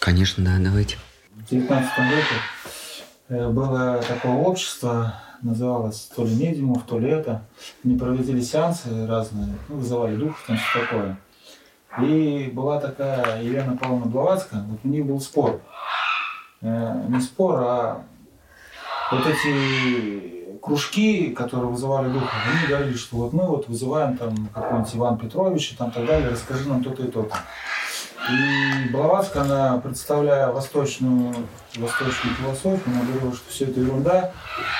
Конечно, 0.00 0.44
да, 0.44 0.58
давайте. 0.58 0.96
В 1.34 1.48
19 1.48 1.98
веке 1.98 2.24
э, 3.28 3.48
было 3.48 4.02
такое 4.06 4.32
общество, 4.32 5.14
называлось 5.42 6.10
то 6.14 6.24
ли 6.24 6.34
медиумов, 6.34 6.84
то 6.84 6.98
ли 6.98 7.10
это. 7.10 7.42
Они 7.84 7.96
проводили 7.96 8.40
сеансы 8.40 9.06
разные, 9.06 9.54
ну, 9.68 9.76
вызывали 9.76 10.16
духов, 10.16 10.44
там 10.46 10.56
все 10.58 10.80
такое. 10.80 11.18
И 12.02 12.50
была 12.52 12.80
такая 12.80 13.42
Елена 13.42 13.76
Павловна 13.76 14.06
Блаватская, 14.06 14.62
вот 14.62 14.80
у 14.84 14.88
них 14.88 15.06
был 15.06 15.20
спор. 15.20 15.60
Э, 16.60 17.06
не 17.08 17.20
спор, 17.20 17.60
а 17.60 18.04
вот 19.10 19.26
эти 19.26 20.58
кружки, 20.60 21.30
которые 21.30 21.70
вызывали 21.70 22.12
духов, 22.12 22.30
они 22.46 22.68
говорили, 22.68 22.96
что 22.96 23.16
вот 23.16 23.32
мы 23.32 23.46
вот 23.46 23.68
вызываем 23.68 24.18
там 24.18 24.48
какого-нибудь 24.48 24.96
Ивана 24.96 25.18
Петровича, 25.18 25.76
там 25.78 25.90
так 25.90 26.04
далее, 26.04 26.28
расскажи 26.28 26.68
нам 26.68 26.84
то-то 26.84 27.04
и 27.04 27.10
то-то. 27.10 27.34
И 28.30 28.88
Блаватская, 28.90 29.42
она, 29.42 29.78
представляя 29.78 30.48
восточную, 30.48 31.34
восточную 31.76 32.36
философию, 32.36 32.82
она 32.86 33.04
говорила, 33.04 33.34
что 33.34 33.50
все 33.50 33.64
это 33.66 33.80
ерунда, 33.80 34.32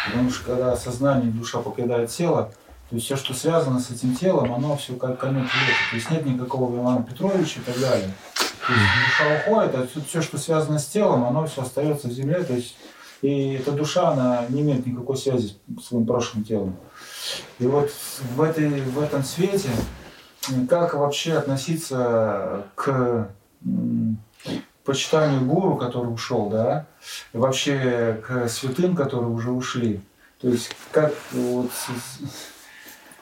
потому 0.06 0.30
что 0.30 0.44
когда 0.44 0.76
сознание, 0.76 1.30
душа 1.30 1.58
покидает 1.58 2.10
тело, 2.10 2.52
то 2.90 2.96
есть 2.96 3.06
все, 3.06 3.16
что 3.16 3.34
связано 3.34 3.80
с 3.80 3.90
этим 3.90 4.14
телом, 4.14 4.52
оно 4.52 4.76
все 4.76 4.94
как 4.94 5.18
конец 5.18 5.44
лета. 5.44 5.78
То 5.90 5.96
есть 5.96 6.10
нет 6.10 6.24
никакого 6.24 6.74
Ивана 6.74 7.02
Петровича 7.02 7.60
и 7.60 7.64
так 7.64 7.78
далее. 7.78 8.10
То 8.34 8.72
есть 8.72 8.84
душа 9.06 9.36
уходит, 9.36 9.74
а 9.74 9.86
все, 10.06 10.22
что 10.22 10.38
связано 10.38 10.78
с 10.78 10.86
телом, 10.86 11.24
оно 11.24 11.46
все 11.46 11.62
остается 11.62 12.08
в 12.08 12.12
земле. 12.12 12.42
То 12.44 12.54
есть 12.54 12.76
и 13.20 13.54
эта 13.54 13.72
душа, 13.72 14.10
она 14.10 14.44
не 14.48 14.60
имеет 14.62 14.86
никакой 14.86 15.16
связи 15.16 15.56
с 15.80 15.86
своим 15.86 16.06
прошлым 16.06 16.44
телом. 16.44 16.76
И 17.58 17.66
вот 17.66 17.90
в, 18.36 18.42
этой, 18.42 18.80
в 18.80 19.00
этом 19.00 19.24
свете, 19.24 19.70
как 20.68 20.94
вообще 20.94 21.34
относиться 21.34 22.64
к 22.74 23.28
почитанию 24.84 25.44
гуру, 25.44 25.76
который 25.76 26.08
ушел, 26.08 26.48
да, 26.48 26.86
и 27.32 27.36
вообще 27.36 28.22
к 28.26 28.48
святым, 28.48 28.96
которые 28.96 29.30
уже 29.30 29.50
ушли. 29.50 30.00
То 30.40 30.48
есть 30.48 30.70
как 30.92 31.12
вот 31.32 31.70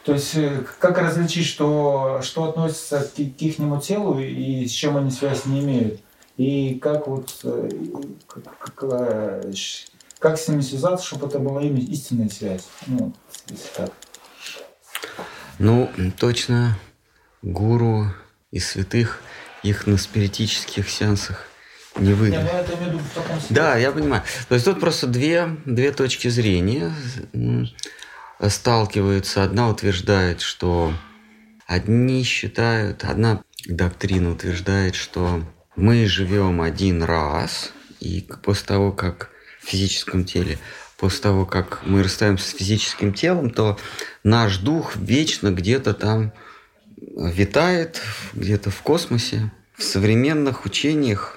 то 0.07 0.13
есть 0.13 0.37
э, 0.37 0.65
как 0.79 0.99
различить, 0.99 1.47
что, 1.47 2.21
что 2.23 2.45
относится 2.45 3.01
к, 3.01 3.15
к 3.15 3.19
их 3.19 3.57
телу 3.83 4.21
и 4.21 4.65
с 4.65 4.71
чем 4.71 4.97
они 4.97 5.11
связь 5.11 5.47
не 5.47 5.61
имеют? 5.61 6.01
И 6.37 6.77
как 6.77 7.09
вот 7.09 7.41
э, 7.43 7.69
как, 8.29 8.45
как, 8.59 9.45
как 10.21 10.39
с 10.39 10.47
ними 10.47 10.61
связаться, 10.61 11.05
чтобы 11.05 11.27
это 11.27 11.41
была 11.41 11.61
именно 11.61 11.83
истинная 11.83 12.29
связь? 12.29 12.69
Ну, 12.87 13.13
если 13.49 13.69
так. 13.77 13.91
Ну, 15.59 15.91
точно 16.21 16.79
гуру 17.43 18.07
и 18.53 18.61
святых 18.61 19.21
их 19.63 19.87
на 19.87 19.97
спиритических 19.97 20.89
сеансах 20.89 21.49
не 21.99 22.13
выйдет. 22.13 22.41
Я, 22.43 22.61
это 22.61 22.75
имею 22.75 22.99
в 22.99 23.15
таком 23.15 23.39
Да, 23.51 23.77
я 23.77 23.91
понимаю. 23.91 24.23
То 24.49 24.55
есть 24.55 24.65
тут 24.65 24.81
просто 24.81 25.07
две, 25.07 25.57
две 25.65 25.93
точки 25.93 26.29
зрения 26.29 26.93
сталкиваются. 28.47 29.43
Одна 29.43 29.71
утверждает, 29.71 30.41
что 30.41 30.93
одни 31.67 32.23
считают, 32.23 33.05
одна 33.05 33.43
доктрина 33.67 34.33
утверждает, 34.33 34.95
что 34.95 35.43
мы 35.75 36.07
живем 36.07 36.61
один 36.63 37.03
раз, 37.03 37.73
и 38.01 38.27
после 38.43 38.67
того, 38.67 38.93
как 38.93 39.31
в 39.61 39.69
физическом 39.69 40.25
теле, 40.25 40.59
после 40.97 41.23
того, 41.23 41.45
как 41.45 41.81
мы 41.85 42.03
расстаемся 42.03 42.49
с 42.49 42.55
физическим 42.55 43.13
телом, 43.13 43.51
то 43.51 43.79
наш 44.23 44.59
дух 44.59 44.97
вечно 44.97 45.51
где-то 45.51 45.93
там 45.93 46.33
витает, 46.97 48.01
где-то 48.35 48.71
в 48.71 48.83
космосе. 48.83 49.51
В 49.77 49.83
современных 49.83 50.65
учениях, 50.65 51.37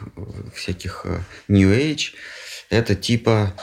всяких 0.56 1.02
э, 1.04 1.20
New 1.50 1.70
Age, 1.72 2.14
это 2.70 2.96
типа 2.96 3.54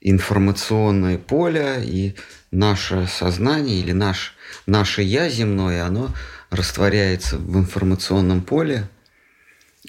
информационное 0.00 1.18
поле, 1.18 1.82
и 1.84 2.14
наше 2.50 3.06
сознание 3.06 3.78
или 3.78 3.92
наш, 3.92 4.34
наше 4.66 5.02
«я» 5.02 5.28
земное, 5.28 5.84
оно 5.84 6.14
растворяется 6.50 7.36
в 7.36 7.58
информационном 7.58 8.42
поле. 8.42 8.88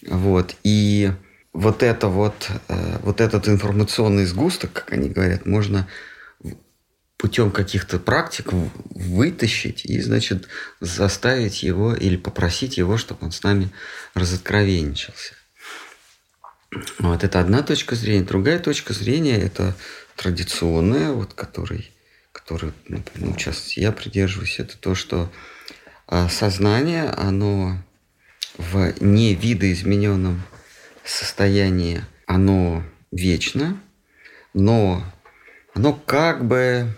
Вот. 0.07 0.55
И 0.63 1.11
вот 1.53 1.83
это 1.83 2.07
вот, 2.07 2.49
э, 2.67 2.97
вот 3.01 3.21
этот 3.21 3.47
информационный 3.47 4.25
сгусток, 4.25 4.73
как 4.73 4.93
они 4.93 5.09
говорят, 5.09 5.45
можно 5.45 5.87
путем 7.17 7.51
каких-то 7.51 7.99
практик 7.99 8.49
вытащить 8.51 9.85
и, 9.85 10.01
значит, 10.01 10.47
заставить 10.79 11.63
его 11.63 11.93
или 11.93 12.17
попросить 12.17 12.77
его, 12.77 12.97
чтобы 12.97 13.25
он 13.25 13.31
с 13.31 13.43
нами 13.43 13.71
разоткровенничался. 14.13 15.35
Вот 16.99 17.23
это 17.23 17.39
одна 17.39 17.61
точка 17.61 17.95
зрения. 17.95 18.25
Другая 18.25 18.59
точка 18.59 18.93
зрения– 18.93 19.37
это 19.41 19.75
традиционная, 20.15 21.11
вот, 21.11 21.33
которой, 21.33 21.91
которой, 22.31 22.73
например, 22.87 23.31
ну, 23.31 23.39
сейчас 23.39 23.77
я 23.77 23.91
придерживаюсь, 23.91 24.59
это 24.59 24.77
то, 24.77 24.95
что 24.95 25.31
а, 26.07 26.29
сознание, 26.29 27.05
оно 27.05 27.77
в 28.57 28.93
невидоизмененном 28.99 30.43
состоянии, 31.03 32.03
оно 32.27 32.83
вечно, 33.11 33.79
но 34.53 35.03
оно 35.73 35.93
как 35.93 36.45
бы... 36.45 36.95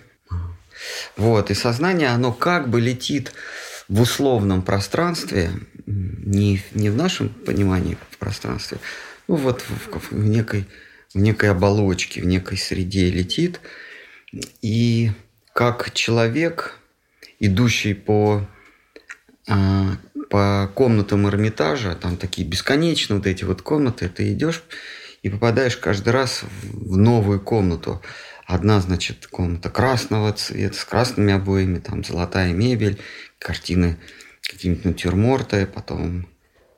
Вот, 1.18 1.51
и 1.51 1.53
сознание, 1.53 2.09
оно 2.09 2.34
как 2.34 2.69
бы 2.69 2.81
летит 2.81 3.34
в 3.88 4.01
условном 4.01 4.62
пространстве, 4.62 5.51
не, 5.85 6.62
не 6.73 6.90
в 6.90 6.96
нашем 6.96 7.29
понимании 7.29 7.97
в 8.12 8.18
пространстве, 8.18 8.79
ну 9.28 9.35
вот 9.35 9.62
в, 9.62 10.12
в, 10.12 10.28
некой, 10.28 10.66
в 11.13 11.19
некой 11.19 11.51
оболочке, 11.51 12.22
в 12.22 12.25
некой 12.25 12.57
среде 12.57 13.09
летит. 13.09 13.59
И 14.62 15.12
как 15.53 15.94
человек, 15.94 16.79
идущий 17.40 17.94
по 17.94 18.45
а, 19.47 19.97
по 20.29 20.72
комнатам 20.74 21.28
Эрмитажа, 21.28 21.95
там 21.95 22.18
такие 22.18 22.47
бесконечные 22.47 23.18
вот 23.18 23.28
эти 23.28 23.44
вот 23.44 23.62
комнаты, 23.62 24.09
ты 24.09 24.34
идешь 24.34 24.63
и 25.22 25.29
попадаешь 25.29 25.78
каждый 25.78 26.09
раз 26.09 26.41
в 26.63 26.97
новую 26.97 27.40
комнату. 27.40 28.01
Одна, 28.45 28.79
значит, 28.79 29.28
комната 29.28 29.69
красного 29.69 30.31
цвета, 30.33 30.75
с 30.75 30.85
красными 30.85 31.33
обоями, 31.33 31.79
там 31.79 32.03
золотая 32.03 32.53
мебель, 32.53 33.01
картины 33.39 33.97
какие-нибудь 34.41 34.85
натюрморты, 34.85 35.66
потом 35.66 36.28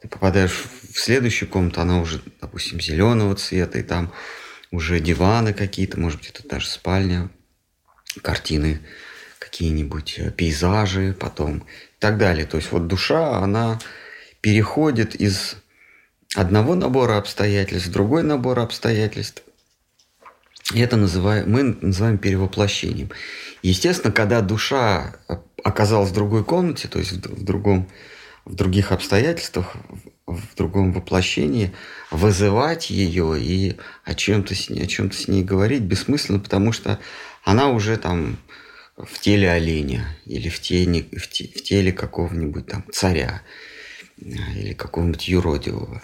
ты 0.01 0.07
попадаешь 0.07 0.63
в 0.93 0.97
следующую 0.97 1.49
комнату, 1.49 1.81
она 1.81 1.99
уже, 1.99 2.21
допустим, 2.39 2.79
зеленого 2.79 3.35
цвета, 3.35 3.79
и 3.79 3.83
там 3.83 4.13
уже 4.71 4.99
диваны 4.99 5.53
какие-то, 5.53 5.99
может 5.99 6.19
быть, 6.19 6.29
это 6.29 6.47
даже 6.47 6.67
спальня, 6.67 7.29
картины 8.21 8.79
какие-нибудь, 9.39 10.19
э, 10.19 10.31
пейзажи, 10.31 11.15
потом 11.19 11.59
и 11.59 11.99
так 11.99 12.17
далее. 12.17 12.45
То 12.45 12.57
есть 12.57 12.71
вот 12.71 12.87
душа, 12.87 13.37
она 13.39 13.79
переходит 14.41 15.15
из 15.15 15.55
одного 16.35 16.75
набора 16.75 17.17
обстоятельств 17.17 17.87
в 17.87 17.91
другой 17.91 18.23
набор 18.23 18.59
обстоятельств. 18.59 19.43
Это 20.73 20.97
называем, 20.97 21.49
мы 21.49 21.63
называем 21.63 22.17
перевоплощением. 22.17 23.09
Естественно, 23.61 24.11
когда 24.11 24.41
душа 24.41 25.15
оказалась 25.63 26.09
в 26.09 26.13
другой 26.13 26.43
комнате, 26.43 26.87
то 26.87 26.99
есть 26.99 27.11
в, 27.11 27.43
другом, 27.43 27.89
в 28.45 28.53
других 28.53 28.91
обстоятельствах, 28.91 29.75
в 30.25 30.55
другом 30.55 30.91
воплощении, 30.91 31.73
вызывать 32.11 32.89
ее 32.89 33.41
и 33.41 33.77
о 34.03 34.13
чем-то 34.13 34.55
с 34.55 34.69
ней, 34.69 34.83
о 34.83 34.87
чем-то 34.87 35.15
с 35.15 35.27
ней 35.27 35.43
говорить 35.43 35.83
бессмысленно, 35.83 36.39
потому 36.39 36.73
что 36.73 36.99
она 37.43 37.69
уже 37.69 37.95
там 37.95 38.37
в 38.97 39.19
теле 39.19 39.49
оленя 39.49 40.17
или 40.25 40.49
в, 40.49 40.59
теле, 40.59 41.05
в, 41.17 41.29
те, 41.29 41.45
в 41.47 41.63
теле 41.63 41.93
какого-нибудь 41.93 42.67
там 42.67 42.83
царя 42.91 43.41
а, 44.21 44.53
или 44.53 44.73
какого-нибудь 44.73 45.27
юродивого, 45.27 46.01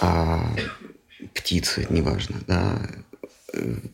а, 0.00 0.44
птицы, 1.34 1.86
неважно, 1.90 2.40
да, 2.46 2.80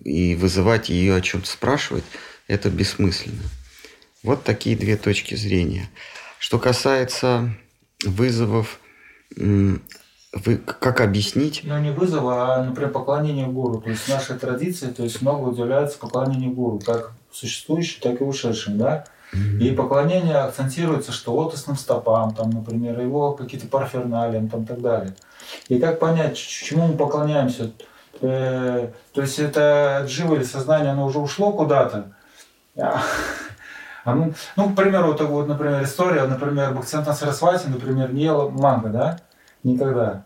и 0.04 0.34
вызывать 0.34 0.88
ее 0.88 1.16
о 1.16 1.20
чем-то 1.20 1.48
спрашивать, 1.48 2.04
это 2.46 2.70
бессмысленно. 2.70 3.42
Вот 4.22 4.42
такие 4.42 4.76
две 4.76 4.96
точки 4.96 5.34
зрения. 5.34 5.90
Что 6.38 6.58
касается 6.58 7.54
вызовов, 8.04 8.80
вы 9.36 10.56
как 10.56 11.00
объяснить? 11.00 11.60
Ну, 11.64 11.78
не 11.78 11.90
вызова, 11.90 12.56
а, 12.56 12.64
например, 12.64 12.90
поклонение 12.90 13.46
гуру. 13.46 13.80
То 13.80 13.90
есть 13.90 14.02
в 14.02 14.08
нашей 14.08 14.36
традиции, 14.36 14.88
то 14.88 15.04
есть 15.04 15.22
много 15.22 15.48
уделяется 15.48 15.98
поклонению 15.98 16.52
гуру, 16.52 16.80
как 16.84 17.12
существующим, 17.32 18.00
так 18.02 18.20
и 18.20 18.24
ушедшим, 18.24 18.78
да. 18.78 19.04
И 19.60 19.72
поклонение 19.72 20.36
акцентируется, 20.36 21.10
что 21.10 21.34
лотосным 21.34 21.76
стопам, 21.76 22.34
там, 22.34 22.50
например, 22.50 23.00
его 23.00 23.32
какие-то 23.32 23.66
парферналиям, 23.66 24.48
там, 24.48 24.64
так 24.64 24.80
далее. 24.80 25.14
И 25.68 25.80
как 25.80 25.98
понять, 25.98 26.36
чему 26.36 26.86
мы 26.86 26.96
поклоняемся? 26.96 27.72
Э, 28.20 28.88
то 29.12 29.20
есть 29.20 29.38
это 29.38 30.04
джива 30.06 30.36
или 30.36 30.44
сознание, 30.44 30.92
оно 30.92 31.06
уже 31.06 31.18
ушло 31.18 31.52
куда-то. 31.52 32.12
А, 32.76 33.02
а 34.04 34.14
ну, 34.14 34.34
ну, 34.56 34.70
к 34.70 34.76
примеру, 34.76 35.08
вот, 35.08 35.20
вот, 35.20 35.48
например, 35.48 35.82
история, 35.82 36.24
например, 36.24 36.72
Бхактисантан 36.72 37.14
Сарасвати, 37.14 37.68
например, 37.68 38.12
не 38.12 38.24
ела 38.24 38.48
манго, 38.48 38.88
да? 38.88 39.18
Никогда. 39.62 40.24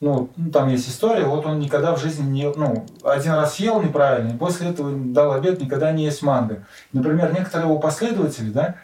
ну, 0.00 0.30
ну, 0.36 0.50
там 0.50 0.68
есть 0.68 0.88
история, 0.88 1.24
вот 1.24 1.44
он 1.46 1.58
никогда 1.58 1.94
в 1.94 2.00
жизни 2.00 2.24
не, 2.24 2.50
ну, 2.50 2.86
один 3.04 3.32
раз 3.32 3.56
ел 3.60 3.80
неправильно, 3.82 4.32
и 4.32 4.36
после 4.36 4.70
этого 4.70 4.90
дал 4.90 5.32
обед 5.32 5.60
никогда 5.60 5.92
не 5.92 6.04
есть 6.04 6.22
манго. 6.22 6.64
Например, 6.92 7.32
некоторые 7.32 7.68
его 7.68 7.78
последователи, 7.78 8.50
да, 8.50 8.76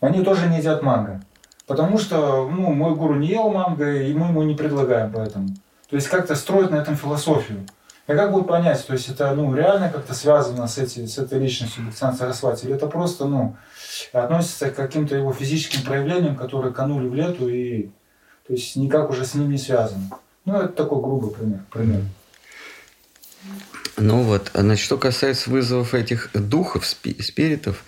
они 0.00 0.22
тоже 0.22 0.48
не 0.48 0.58
едят 0.58 0.82
манго. 0.82 1.22
Потому 1.66 1.98
что, 1.98 2.48
ну, 2.48 2.72
мой 2.72 2.94
гуру 2.94 3.14
не 3.14 3.28
ел 3.28 3.50
манго, 3.50 3.90
и 3.90 4.14
мы 4.14 4.28
ему 4.28 4.42
не 4.42 4.54
предлагаем 4.54 5.12
поэтому. 5.12 5.48
То 5.90 5.96
есть 5.96 6.08
как-то 6.08 6.34
строить 6.34 6.70
на 6.70 6.76
этом 6.76 6.96
философию. 6.96 7.66
И 8.06 8.12
как 8.12 8.30
будет 8.30 8.46
понять, 8.46 8.86
то 8.86 8.92
есть 8.92 9.08
это 9.08 9.34
ну, 9.34 9.52
реально 9.54 9.90
как-то 9.90 10.14
связано 10.14 10.68
с, 10.68 10.78
эти, 10.78 11.04
с 11.06 11.18
этой 11.18 11.40
личностью 11.40 11.82
Бхактисана 11.82 12.16
Сарасвати, 12.16 12.64
или 12.64 12.74
это 12.74 12.86
просто 12.86 13.26
ну, 13.26 13.56
относится 14.12 14.70
к 14.70 14.76
каким-то 14.76 15.16
его 15.16 15.32
физическим 15.32 15.82
проявлениям, 15.82 16.36
которые 16.36 16.72
канули 16.72 17.08
в 17.08 17.14
лету, 17.14 17.48
и 17.48 17.90
то 18.46 18.52
есть 18.52 18.76
никак 18.76 19.10
уже 19.10 19.24
с 19.24 19.34
ним 19.34 19.50
не 19.50 19.58
связано. 19.58 20.08
Ну, 20.44 20.56
это 20.56 20.68
такой 20.68 21.00
грубый 21.00 21.32
пример. 21.32 21.60
пример. 21.72 22.02
Ну 23.96 24.22
вот, 24.22 24.50
а 24.54 24.60
значит, 24.60 24.84
что 24.84 24.98
касается 24.98 25.50
вызовов 25.50 25.94
этих 25.94 26.30
духов, 26.32 26.86
спиритов, 26.86 27.84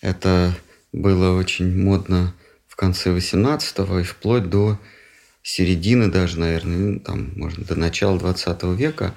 это 0.00 0.54
было 0.92 1.36
очень 1.36 1.76
модно 1.76 2.34
в 2.68 2.76
конце 2.76 3.10
18-го 3.10 3.98
и 3.98 4.04
вплоть 4.04 4.48
до 4.48 4.78
середины 5.42 6.08
даже, 6.08 6.38
наверное, 6.38 6.76
ну, 6.76 7.00
там, 7.00 7.32
можно 7.36 7.64
до 7.64 7.76
начала 7.76 8.18
20 8.18 8.62
века, 8.76 9.14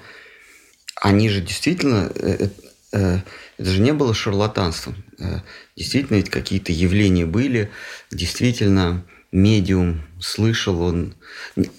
они 0.96 1.28
же 1.28 1.40
действительно, 1.40 2.10
э, 2.14 2.48
э, 2.92 3.18
это 3.58 3.70
же 3.70 3.80
не 3.80 3.92
было 3.92 4.14
шарлатанством. 4.14 4.96
Э, 5.18 5.40
действительно, 5.76 6.16
ведь 6.16 6.30
какие-то 6.30 6.72
явления 6.72 7.26
были, 7.26 7.70
действительно, 8.10 9.04
медиум 9.32 10.02
слышал, 10.20 10.80
он 10.80 11.14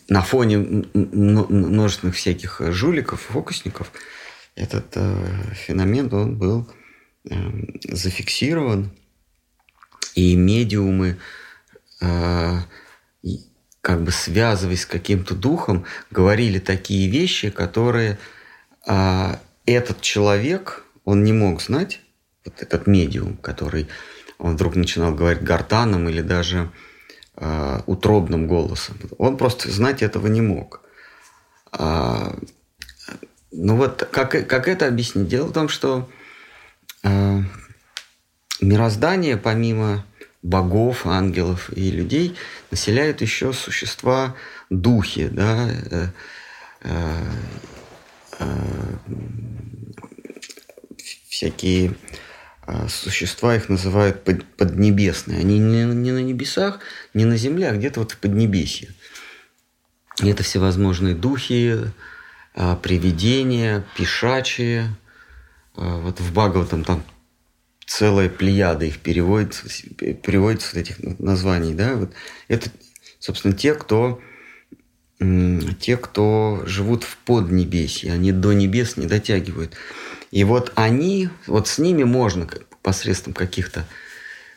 на 0.10 0.22
фоне 0.22 0.84
множественных 0.94 2.16
всяких 2.16 2.62
жуликов, 2.72 3.22
фокусников, 3.22 3.92
этот 4.56 4.86
э, 4.96 5.54
феномен, 5.54 6.14
он 6.14 6.38
был 6.38 6.70
э, 7.30 7.36
зафиксирован, 7.90 8.92
и 10.16 10.36
медиумы, 10.36 11.18
э, 12.02 12.60
как 13.86 14.02
бы 14.02 14.12
связываясь 14.12 14.82
с 14.82 14.86
каким-то 14.88 15.36
духом, 15.36 15.86
говорили 16.10 16.58
такие 16.58 17.08
вещи, 17.08 17.52
которые 17.52 18.18
э, 18.88 19.36
этот 19.68 20.02
человек, 20.02 20.84
он 21.04 21.24
не 21.24 21.34
мог 21.34 21.62
знать, 21.62 22.02
вот 22.44 22.64
этот 22.64 22.88
медиум, 22.88 23.38
который 23.38 23.88
он 24.40 24.56
вдруг 24.56 24.76
начинал 24.76 25.14
говорить 25.14 25.44
гортаном 25.44 26.10
или 26.10 26.22
даже 26.22 26.72
э, 27.36 27.82
утробным 27.86 28.48
голосом. 28.48 28.98
Он 29.20 29.38
просто 29.38 29.70
знать 29.70 30.02
этого 30.02 30.26
не 30.26 30.42
мог. 30.42 30.82
А, 31.72 32.36
ну 33.52 33.76
вот 33.76 34.10
как, 34.12 34.48
как 34.48 34.68
это 34.68 34.88
объяснить? 34.88 35.28
Дело 35.28 35.46
в 35.46 35.54
том, 35.54 35.70
что 35.70 36.10
э, 37.04 37.40
мироздание, 38.62 39.38
помимо 39.38 40.04
богов, 40.46 41.06
ангелов 41.06 41.76
и 41.76 41.90
людей, 41.92 42.36
населяют 42.72 43.22
еще 43.22 43.52
существа 43.52 44.36
духи, 44.70 45.28
да, 45.28 45.68
э, 45.70 46.08
э, 46.82 47.24
э, 48.40 48.46
всякие 51.28 51.96
а 52.68 52.88
существа 52.88 53.56
их 53.56 53.70
называют 53.70 54.24
под, 54.24 54.44
поднебесные. 54.58 55.40
Они 55.40 55.60
не, 55.60 55.84
не 55.84 56.12
на 56.12 56.24
небесах, 56.24 56.80
не 57.14 57.24
на 57.24 57.38
земле, 57.38 57.70
а 57.70 57.76
где-то 57.76 58.00
вот 58.00 58.14
в 58.14 58.18
Поднебесье. 58.18 58.90
И 60.24 60.30
это 60.30 60.42
всевозможные 60.42 61.14
духи, 61.14 61.78
а, 62.56 62.76
привидения, 62.76 63.84
пешачие. 63.96 64.96
А, 65.76 66.00
вот 66.00 66.20
в 66.20 66.34
Бхагаватам 66.34 66.84
там 66.84 67.04
целая 67.86 68.30
плеяда 68.30 68.86
их 68.86 69.00
переводится, 69.00 69.66
переводится 69.98 70.76
вот 70.76 70.82
этих 70.82 71.20
названий. 71.20 71.74
Да? 71.74 71.96
Вот 71.96 72.12
это, 72.48 72.70
собственно, 73.20 73.54
те, 73.54 73.74
кто 73.74 74.22
те, 75.80 75.96
кто 75.96 76.64
живут 76.66 77.06
в 77.06 77.18
Поднебесье, 77.18 78.12
они 78.12 78.34
до 78.34 78.52
небес 78.52 78.98
не 78.98 79.06
дотягивают. 79.06 79.74
И 80.32 80.44
вот 80.44 80.74
они, 80.76 81.30
вот 81.48 81.70
с 81.70 81.78
ними 81.78 82.04
можно 82.04 82.48
посредством 82.82 83.34
каких-то 83.34 83.88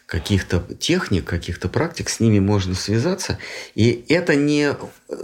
каких-то 0.06 0.64
техник, 0.80 1.26
каких-то 1.26 1.68
практик, 1.68 2.08
с 2.08 2.18
ними 2.18 2.38
можно 2.38 2.74
связаться. 2.74 3.38
И 3.74 4.06
это 4.08 4.36
не 4.36 4.74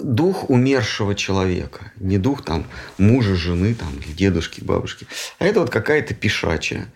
дух 0.02 0.50
умершего 0.50 1.14
человека, 1.14 1.90
не 1.96 2.18
дух 2.18 2.44
там 2.44 2.66
мужа, 2.98 3.34
жены, 3.34 3.74
там, 3.74 3.88
дедушки, 4.14 4.60
бабушки, 4.60 5.06
а 5.38 5.46
это 5.46 5.60
вот 5.60 5.70
какая-то 5.70 6.12
пешачая. 6.12 6.92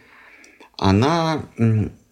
Она, 0.79 1.45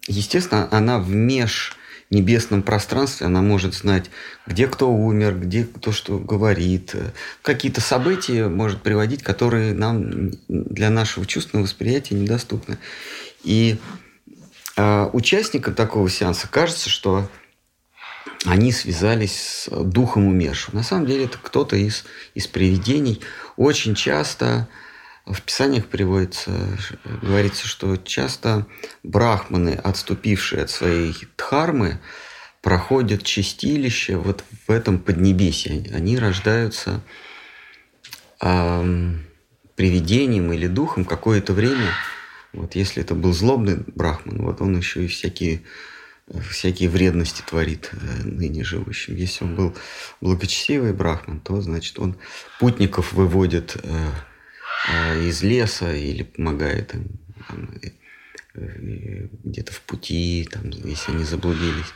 естественно, 0.07 0.67
она 0.71 0.99
в 0.99 1.09
меж 1.09 1.77
небесном 2.09 2.61
пространстве 2.61 3.27
она 3.27 3.41
может 3.41 3.73
знать, 3.73 4.09
где 4.45 4.67
кто 4.67 4.91
умер, 4.91 5.39
где 5.39 5.65
кто 5.65 5.91
что 5.91 6.19
говорит. 6.19 6.95
Какие-то 7.41 7.81
события 7.81 8.47
может 8.47 8.81
приводить, 8.81 9.23
которые 9.23 9.73
нам 9.73 10.31
для 10.47 10.89
нашего 10.89 11.25
чувственного 11.25 11.65
восприятия 11.65 12.15
недоступны. 12.15 12.77
И 13.43 13.77
э, 14.77 15.09
участникам 15.11 15.73
такого 15.73 16.09
сеанса 16.09 16.47
кажется, 16.47 16.89
что 16.89 17.29
они 18.45 18.71
связались 18.71 19.65
с 19.65 19.69
духом 19.69 20.27
умершего. 20.27 20.75
На 20.75 20.83
самом 20.83 21.07
деле 21.07 21.25
это 21.25 21.37
кто-то 21.41 21.75
из, 21.75 22.05
из 22.35 22.47
привидений. 22.47 23.21
Очень 23.57 23.95
часто 23.95 24.69
в 25.33 25.41
Писаниях 25.41 25.87
приводится, 25.87 26.51
говорится, 27.21 27.67
что 27.67 27.97
часто 27.97 28.65
брахманы, 29.03 29.71
отступившие 29.71 30.63
от 30.63 30.69
своей 30.69 31.15
дхармы, 31.37 31.99
проходят 32.61 33.23
чистилище 33.23 34.17
вот 34.17 34.43
в 34.67 34.71
этом 34.71 34.99
поднебесье. 34.99 35.91
Они 35.93 36.17
рождаются 36.17 37.01
э, 38.41 39.13
привидением 39.75 40.51
или 40.53 40.67
духом 40.67 41.05
какое-то 41.05 41.53
время. 41.53 41.91
Вот 42.53 42.75
если 42.75 43.03
это 43.03 43.13
был 43.13 43.33
злобный 43.33 43.77
брахман, 43.95 44.41
вот 44.41 44.61
он 44.61 44.77
еще 44.77 45.05
и 45.05 45.07
всякие 45.07 45.61
всякие 46.49 46.89
вредности 46.89 47.41
творит 47.41 47.89
э, 47.93 48.23
ныне 48.23 48.63
живущим. 48.63 49.15
Если 49.15 49.45
он 49.45 49.55
был 49.55 49.75
благочестивый 50.19 50.91
брахман, 50.91 51.39
то, 51.39 51.61
значит, 51.61 51.99
он 51.99 52.17
путников 52.59 53.13
выводит 53.13 53.77
э, 53.81 54.09
из 55.15 55.43
леса 55.43 55.93
или 55.93 56.23
помогает 56.23 56.93
им 56.93 57.19
там, 57.47 57.69
э, 58.55 59.27
где-то 59.43 59.73
в 59.73 59.81
пути, 59.81 60.47
там, 60.51 60.69
если 60.69 61.11
они 61.11 61.23
заблудились. 61.23 61.93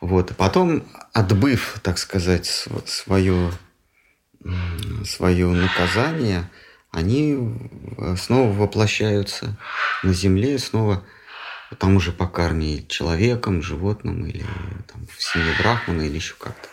Вот. 0.00 0.34
Потом, 0.36 0.84
отбыв, 1.12 1.78
так 1.82 1.98
сказать, 1.98 2.46
свое, 2.86 3.52
свое 5.04 5.46
наказание, 5.48 6.50
они 6.90 7.38
снова 8.16 8.52
воплощаются 8.52 9.56
на 10.02 10.12
земле, 10.12 10.58
снова 10.58 11.04
там 11.78 11.96
уже 11.96 12.12
по 12.12 12.26
карме 12.26 12.86
человеком, 12.86 13.62
животным 13.62 14.26
или 14.26 14.44
там, 14.92 15.06
в 15.06 15.22
семье 15.22 15.52
Брахмана 15.58 16.02
или 16.02 16.16
еще 16.16 16.34
как-то. 16.38 16.68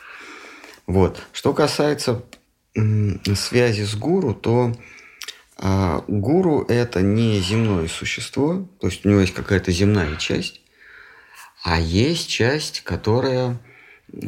Вот. 0.86 1.22
Что 1.32 1.54
касается 1.54 2.24
связи 3.36 3.84
с 3.84 3.96
гуру, 3.96 4.34
то 4.34 4.76
а 5.66 6.04
гуру– 6.10 6.66
это 6.68 7.02
не 7.02 7.40
земное 7.40 7.88
существо, 7.88 8.68
то 8.82 8.88
есть 8.88 9.06
у 9.06 9.10
него 9.10 9.22
есть 9.22 9.34
какая-то 9.34 9.72
земная 9.72 10.18
часть, 10.18 10.60
а 11.64 11.80
есть 11.80 12.28
часть, 12.28 12.82
которая, 12.82 13.58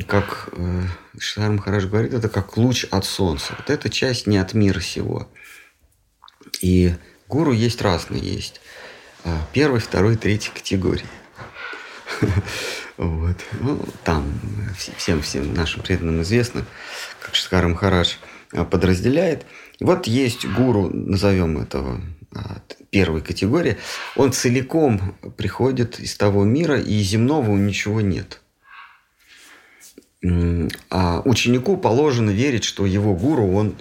как 0.07 0.47
э, 0.53 0.83
Шар 1.19 1.51
говорит, 1.51 2.13
это 2.13 2.29
как 2.29 2.55
луч 2.55 2.85
от 2.89 3.03
солнца. 3.03 3.53
Вот 3.57 3.69
эта 3.69 3.89
часть 3.89 4.27
не 4.27 4.37
от 4.37 4.53
мира 4.53 4.79
сего. 4.79 5.29
И 6.61 6.95
гуру 7.27 7.51
есть 7.51 7.81
разные, 7.81 8.21
есть 8.21 8.61
а, 9.25 9.37
первой, 9.51 9.81
второй, 9.81 10.15
третьей 10.15 10.53
категории. 10.53 11.05
Вот. 12.97 13.35
Ну, 13.59 13.85
там 14.05 14.39
всем 14.97 15.21
всем 15.21 15.53
нашим 15.53 15.83
преданным 15.83 16.21
известно, 16.21 16.65
как 17.19 17.35
Шткар 17.35 17.67
Махарадж 17.67 18.13
а, 18.53 18.63
подразделяет– 18.63 19.45
вот 19.79 20.07
есть 20.07 20.45
гуру, 20.45 20.89
назовем 20.89 21.57
этого 21.57 22.01
а, 22.33 22.61
первой 22.89 23.21
категории, 23.21 23.77
он 24.15 24.31
целиком 24.31 25.15
приходит 25.37 25.99
из 25.99 26.15
того 26.15 26.43
мира, 26.43 26.79
и 26.79 26.99
земного 27.01 27.51
у 27.51 27.57
ничего 27.57 28.01
нет. 28.01 28.41
А 30.89 31.21
ученику 31.25 31.77
положено 31.77 32.31
верить, 32.31 32.63
что 32.63 32.85
его 32.85 33.13
гуру, 33.15 33.51
он 33.51 33.75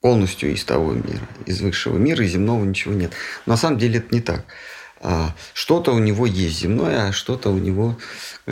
полностью 0.00 0.52
из 0.52 0.64
того 0.64 0.92
мира, 0.92 1.26
из 1.46 1.60
высшего 1.60 1.96
мира, 1.96 2.24
и 2.24 2.28
земного 2.28 2.64
ничего 2.64 2.94
нет. 2.94 3.12
Но 3.46 3.54
на 3.54 3.56
самом 3.56 3.78
деле 3.78 3.98
это 3.98 4.14
не 4.14 4.20
так. 4.20 4.44
А, 5.00 5.34
что-то 5.54 5.92
у 5.92 5.98
него 5.98 6.26
есть 6.26 6.60
земное, 6.60 7.08
а 7.08 7.12
что-то 7.12 7.50
у 7.50 7.58
него... 7.58 7.98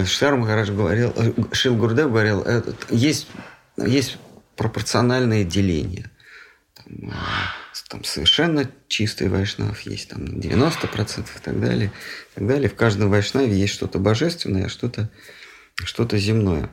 Шар 0.04 0.36
Махарадж 0.36 0.72
говорил, 0.72 1.12
Шил 1.52 1.76
Гурдев 1.76 2.08
говорил, 2.08 2.44
есть, 2.90 3.28
есть 3.76 4.18
пропорциональное 4.56 5.44
деление. 5.44 6.10
Там, 7.88 8.04
совершенно 8.04 8.70
чистый 8.88 9.28
вайшнав 9.28 9.80
есть, 9.80 10.10
там 10.10 10.22
90% 10.24 11.20
и 11.20 11.40
так 11.42 11.60
далее. 11.60 11.92
И 12.32 12.34
так 12.34 12.46
далее. 12.46 12.68
В 12.68 12.76
каждом 12.76 13.10
вайшнаве 13.10 13.52
есть 13.52 13.74
что-то 13.74 13.98
божественное, 13.98 14.66
а 14.66 14.68
что-то 14.68 15.10
что 15.84 16.06
земное. 16.16 16.70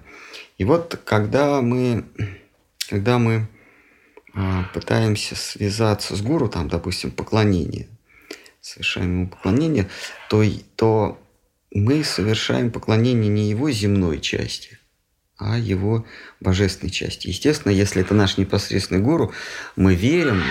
И 0.57 0.63
вот 0.63 0.99
когда 1.05 1.61
мы, 1.61 2.05
когда 2.89 3.19
мы 3.19 3.47
а, 4.33 4.63
пытаемся 4.73 5.35
связаться 5.35 6.15
с 6.15 6.21
гуру, 6.21 6.49
там, 6.49 6.67
допустим, 6.67 7.11
поклонение, 7.11 7.87
совершаем 8.61 9.11
ему 9.11 9.29
поклонение, 9.29 9.89
то, 10.29 10.43
то 10.75 11.19
мы 11.71 12.03
совершаем 12.03 12.71
поклонение 12.71 13.29
не 13.29 13.49
его 13.49 13.71
земной 13.71 14.19
части, 14.19 14.76
а 15.37 15.57
его 15.57 16.05
божественной 16.39 16.91
части. 16.91 17.27
Естественно, 17.27 17.71
если 17.71 18.01
это 18.01 18.13
наш 18.13 18.37
непосредственный 18.37 19.01
гуру, 19.01 19.33
мы 19.75 19.95
верим, 19.95 20.41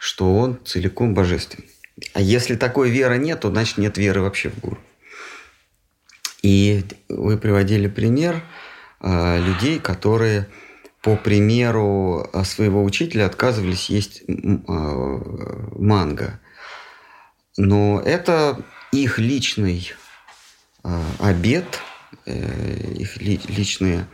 что 0.00 0.36
он 0.36 0.58
целиком 0.64 1.14
божественный. 1.14 1.68
А 2.14 2.20
если 2.20 2.54
такой 2.54 2.90
веры 2.90 3.18
нет, 3.18 3.40
то 3.40 3.50
значит 3.50 3.78
нет 3.78 3.98
веры 3.98 4.22
вообще 4.22 4.50
в 4.50 4.58
гуру. 4.60 4.78
И 6.42 6.84
вы 7.08 7.36
приводили 7.36 7.88
пример 7.88 8.42
э, 9.00 9.40
людей, 9.40 9.80
которые 9.80 10.46
по 11.02 11.16
примеру 11.16 12.28
а, 12.32 12.44
своего 12.44 12.82
учителя 12.84 13.26
отказывались 13.26 13.88
есть 13.88 14.22
э, 14.26 14.32
манго. 15.76 16.40
Но 17.56 18.00
это 18.04 18.62
их 18.92 19.18
личный 19.18 19.92
э, 20.84 21.02
обед, 21.18 21.80
э, 22.26 22.94
их 22.98 23.16
ли, 23.18 23.40
личные 23.48 24.06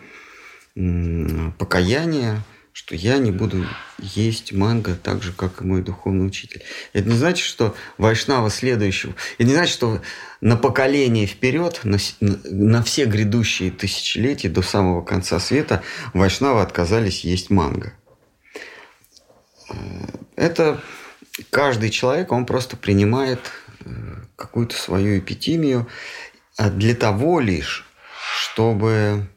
покаяния– 0.75 2.43
что 2.75 2.97
я 2.97 3.19
не 3.19 3.31
буду 3.31 3.65
есть 3.99 4.53
манго 4.53 4.97
так 4.97 5.23
же, 5.23 5.33
как 5.33 5.63
и 5.63 5.65
мой 5.65 5.81
духовный 5.81 6.27
учитель. 6.27 6.65
Это 6.93 7.09
не 7.09 7.17
значит, 7.17 7.47
что 7.47 7.77
вайшнава 7.99 8.51
следующего, 8.51 9.15
это 9.39 9.49
не 9.49 9.55
значит, 9.55 9.73
что 9.73 10.03
на 10.41 10.57
поколение 10.57 11.27
вперед, 11.27 11.81
на, 11.85 11.99
на 12.21 12.83
все 12.83 13.05
грядущие 13.05 13.71
тысячелетия 13.71 14.49
до 14.49 14.63
самого 14.63 15.03
конца 15.03 15.39
света 15.39 15.85
вайшнавы 16.15 16.63
отказались 16.63 17.23
есть 17.23 17.49
манго. 17.49 17.95
Э, 19.71 19.75
это 20.35 20.83
каждый 21.51 21.91
человек, 21.91 22.33
он 22.33 22.45
просто 22.45 22.77
принимает 22.77 23.39
э, 23.85 23.91
какую-то 24.35 24.75
свою 24.75 25.21
эпитимию 25.21 25.87
а 26.57 26.71
для 26.71 26.97
того 26.97 27.39
лишь, 27.39 27.87
чтобы 28.37 29.29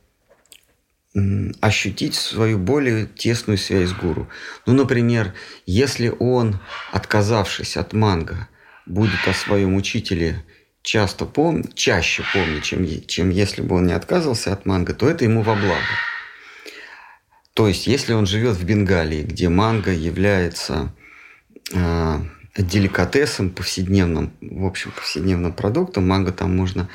ощутить 1.62 2.16
свою 2.16 2.58
более 2.58 3.06
тесную 3.06 3.58
связь 3.58 3.90
с 3.90 3.94
гуру. 3.94 4.28
Ну, 4.66 4.74
например, 4.74 5.34
если 5.66 6.14
он, 6.20 6.60
отказавшись 6.92 7.78
от 7.78 7.94
манго, 7.94 8.48
будет 8.86 9.28
о 9.28 9.34
своем 9.34 9.76
учителе 9.76 10.44
часто 10.82 11.26
пом... 11.26 11.64
чаще 11.74 12.24
помнить, 12.34 12.64
чем, 12.64 12.86
чем 13.08 13.30
если 13.30 13.62
бы 13.62 13.76
он 13.76 13.88
не 13.88 13.94
отказывался 13.94 14.54
от 14.54 14.66
манго, 14.66 14.94
то 14.94 15.10
это 15.10 15.26
ему 15.26 15.42
во 15.42 15.56
благо. 15.56 15.82
То 17.54 17.68
есть, 17.68 17.88
если 17.88 18.14
он 18.14 18.28
живет 18.28 18.56
в 18.56 18.64
Бенгалии, 18.64 19.24
где 19.24 19.50
манго 19.50 19.92
является 19.92 20.94
э, 21.74 22.20
деликатесом 22.56 23.50
повседневным, 23.50 24.32
в 24.42 24.66
общем, 24.66 24.92
повседневным 24.92 25.52
продуктом, 25.54 26.08
манго 26.08 26.32
там 26.32 26.56
можно, 26.56 26.88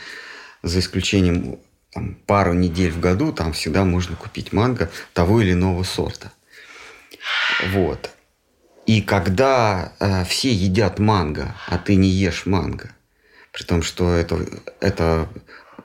за 0.62 0.78
исключением 0.78 1.58
там, 1.92 2.14
пару 2.26 2.54
недель 2.54 2.90
в 2.90 3.00
году 3.00 3.32
там 3.32 3.52
всегда 3.52 3.84
можно 3.84 4.16
купить 4.16 4.52
манго 4.52 4.90
того 5.12 5.40
или 5.40 5.52
иного 5.52 5.82
сорта. 5.82 6.32
Вот. 7.72 8.10
И 8.86 9.00
когда 9.02 9.92
э, 10.00 10.24
все 10.24 10.52
едят 10.52 10.98
манго, 10.98 11.54
а 11.68 11.78
ты 11.78 11.94
не 11.94 12.08
ешь 12.08 12.46
манго, 12.46 12.90
при 13.52 13.62
том, 13.62 13.82
что 13.82 14.12
это, 14.12 14.44
это 14.80 15.28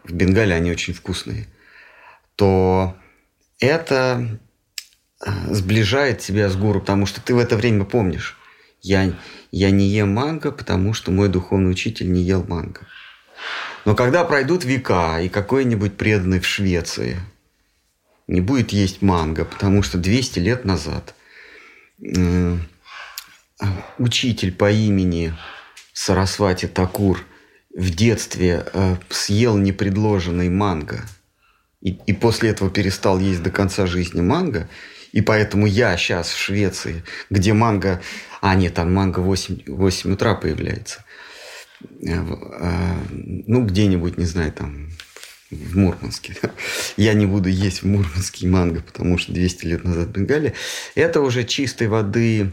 в 0.04 0.14
Бенгале 0.14 0.56
они 0.56 0.72
очень 0.72 0.94
вкусные, 0.94 1.48
то 2.36 2.96
это 3.60 4.40
э, 5.24 5.54
сближает 5.54 6.20
тебя 6.20 6.50
с 6.50 6.56
гуру, 6.56 6.80
потому 6.80 7.06
что 7.06 7.22
ты 7.22 7.36
в 7.36 7.40
это 7.40 7.56
время 7.56 7.84
помнишь, 7.84 8.38
я, 8.82 9.14
я 9.52 9.72
не 9.72 9.88
ем 9.88 10.14
манго, 10.14 10.52
потому 10.52 10.94
что 10.94 11.12
мой 11.12 11.30
духовный 11.30 11.72
учитель 11.72 12.12
не 12.12 12.22
ел 12.22 12.44
манго. 12.48 12.82
Но 13.88 13.96
когда 13.96 14.26
пройдут 14.26 14.66
века, 14.66 15.22
и 15.22 15.30
какой-нибудь 15.30 15.96
преданный 15.96 16.42
в 16.42 16.46
Швеции 16.46 17.22
не 18.28 18.42
будет 18.42 18.72
есть 18.72 19.02
манго, 19.02 19.46
потому 19.46 19.82
что 19.82 19.98
200 19.98 20.40
лет 20.40 20.66
назад 20.66 21.16
э, 22.04 22.58
учитель 23.98 24.52
по 24.52 24.70
имени 24.70 25.34
Сарасвати 25.94 26.68
Такур 26.68 27.24
в 27.74 27.90
детстве 27.92 28.66
э, 28.74 28.98
съел 29.08 29.56
непредложенный 29.56 30.50
манго 30.50 31.06
и, 31.80 31.92
и 32.08 32.12
после 32.12 32.50
этого 32.50 32.70
перестал 32.70 33.20
есть 33.20 33.42
до 33.42 33.52
конца 33.52 33.86
жизни 33.86 34.20
манго, 34.20 34.68
и 35.14 35.22
поэтому 35.22 35.66
я 35.66 35.96
сейчас 35.96 36.28
в 36.28 36.38
Швеции, 36.38 37.06
где 37.30 37.54
манго... 37.54 38.02
А, 38.42 38.54
нет, 38.56 38.74
там 38.74 38.94
манго 38.94 39.22
8, 39.22 39.64
8 39.66 40.12
утра 40.12 40.36
появляется. 40.36 41.06
Э, 41.82 41.86
э, 42.02 42.94
ну, 43.12 43.66
где-нибудь, 43.66 44.18
не 44.18 44.26
знаю, 44.26 44.52
там, 44.52 44.90
в 45.52 45.78
Мурманске. 45.78 46.36
Я 46.98 47.14
не 47.14 47.26
буду 47.26 47.50
есть 47.50 47.84
в 47.84 47.88
Мурманске 47.88 48.48
манго, 48.48 48.82
потому 48.82 49.18
что 49.18 49.32
200 49.34 49.66
лет 49.66 49.84
назад 49.84 50.10
в 50.10 50.12
Бенгалии. 50.12 50.54
Это 50.96 51.22
уже 51.22 51.44
чистой 51.44 51.88
воды 51.88 52.52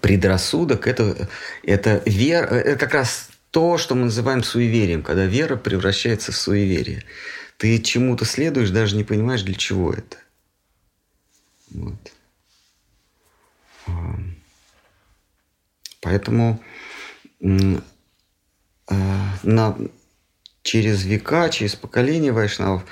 предрассудок, 0.00 0.86
это, 0.86 1.28
это 1.62 2.02
вера, 2.06 2.46
это 2.46 2.78
как 2.78 2.94
раз 2.94 3.28
то, 3.50 3.76
что 3.76 3.94
мы 3.94 4.04
называем 4.04 4.42
суеверием, 4.42 5.02
когда 5.02 5.26
вера 5.26 5.56
превращается 5.56 6.32
в 6.32 6.36
суеверие. 6.36 7.04
Ты 7.58 7.78
чему-то 7.78 8.24
следуешь, 8.24 8.70
даже 8.70 8.96
не 8.96 9.04
понимаешь, 9.04 9.42
для 9.42 9.54
чего 9.54 9.92
это. 9.92 10.16
Вот. 11.70 12.12
Поэтому 16.00 16.60
Э, 17.42 17.80
на, 19.42 19.76
через 20.62 21.04
века, 21.04 21.48
через 21.50 21.74
поколения 21.74 22.32
вайшнавов 22.32 22.84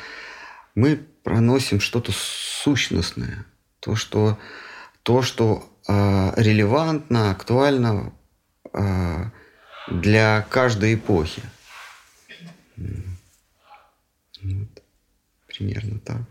мы 0.74 0.96
проносим 1.22 1.80
что-то 1.80 2.12
сущностное, 2.12 3.46
то, 3.80 3.96
что, 3.96 4.38
то, 5.02 5.22
что 5.22 5.64
э, 5.88 6.32
релевантно, 6.36 7.30
актуально 7.30 8.12
э, 8.72 9.24
для 9.88 10.46
каждой 10.50 10.94
эпохи. 10.94 11.42
Вот. 12.76 14.82
Примерно 15.46 15.98
так. 16.00 16.22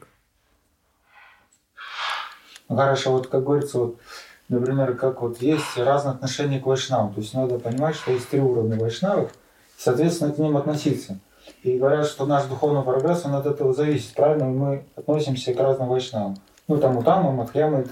Ну, 2.68 2.76
хорошо, 2.76 3.12
вот 3.12 3.28
как 3.28 3.44
говорится, 3.44 3.80
вот, 3.80 4.00
например, 4.48 4.96
как 4.96 5.22
вот 5.22 5.42
есть 5.42 5.78
разные 5.78 6.14
отношения 6.14 6.60
к 6.60 6.66
вайшнавам. 6.66 7.14
То 7.14 7.22
есть 7.22 7.34
надо 7.34 7.60
понимать, 7.60 7.96
что 7.96 8.12
есть 8.12 8.30
три 8.30 8.40
уровня 8.40 8.78
вайшнавов– 8.78 9.32
соответственно, 9.80 10.34
к 10.34 10.38
ним 10.38 10.58
относиться. 10.58 11.20
И 11.64 11.78
говорят, 11.78 12.06
что 12.06 12.26
наш 12.26 12.46
духовный 12.46 12.84
прогресс, 12.84 13.26
он 13.26 13.34
от 13.34 13.46
этого 13.46 13.74
зависит, 13.74 14.14
правильно? 14.14 14.46
Мы 14.46 14.84
относимся 14.96 15.54
к 15.54 15.60
разным 15.60 15.88
вайшнавам. 15.88 16.38
Ну, 16.68 16.78
там 16.78 16.98
Утама, 16.98 17.32
Мадхьяма. 17.32 17.84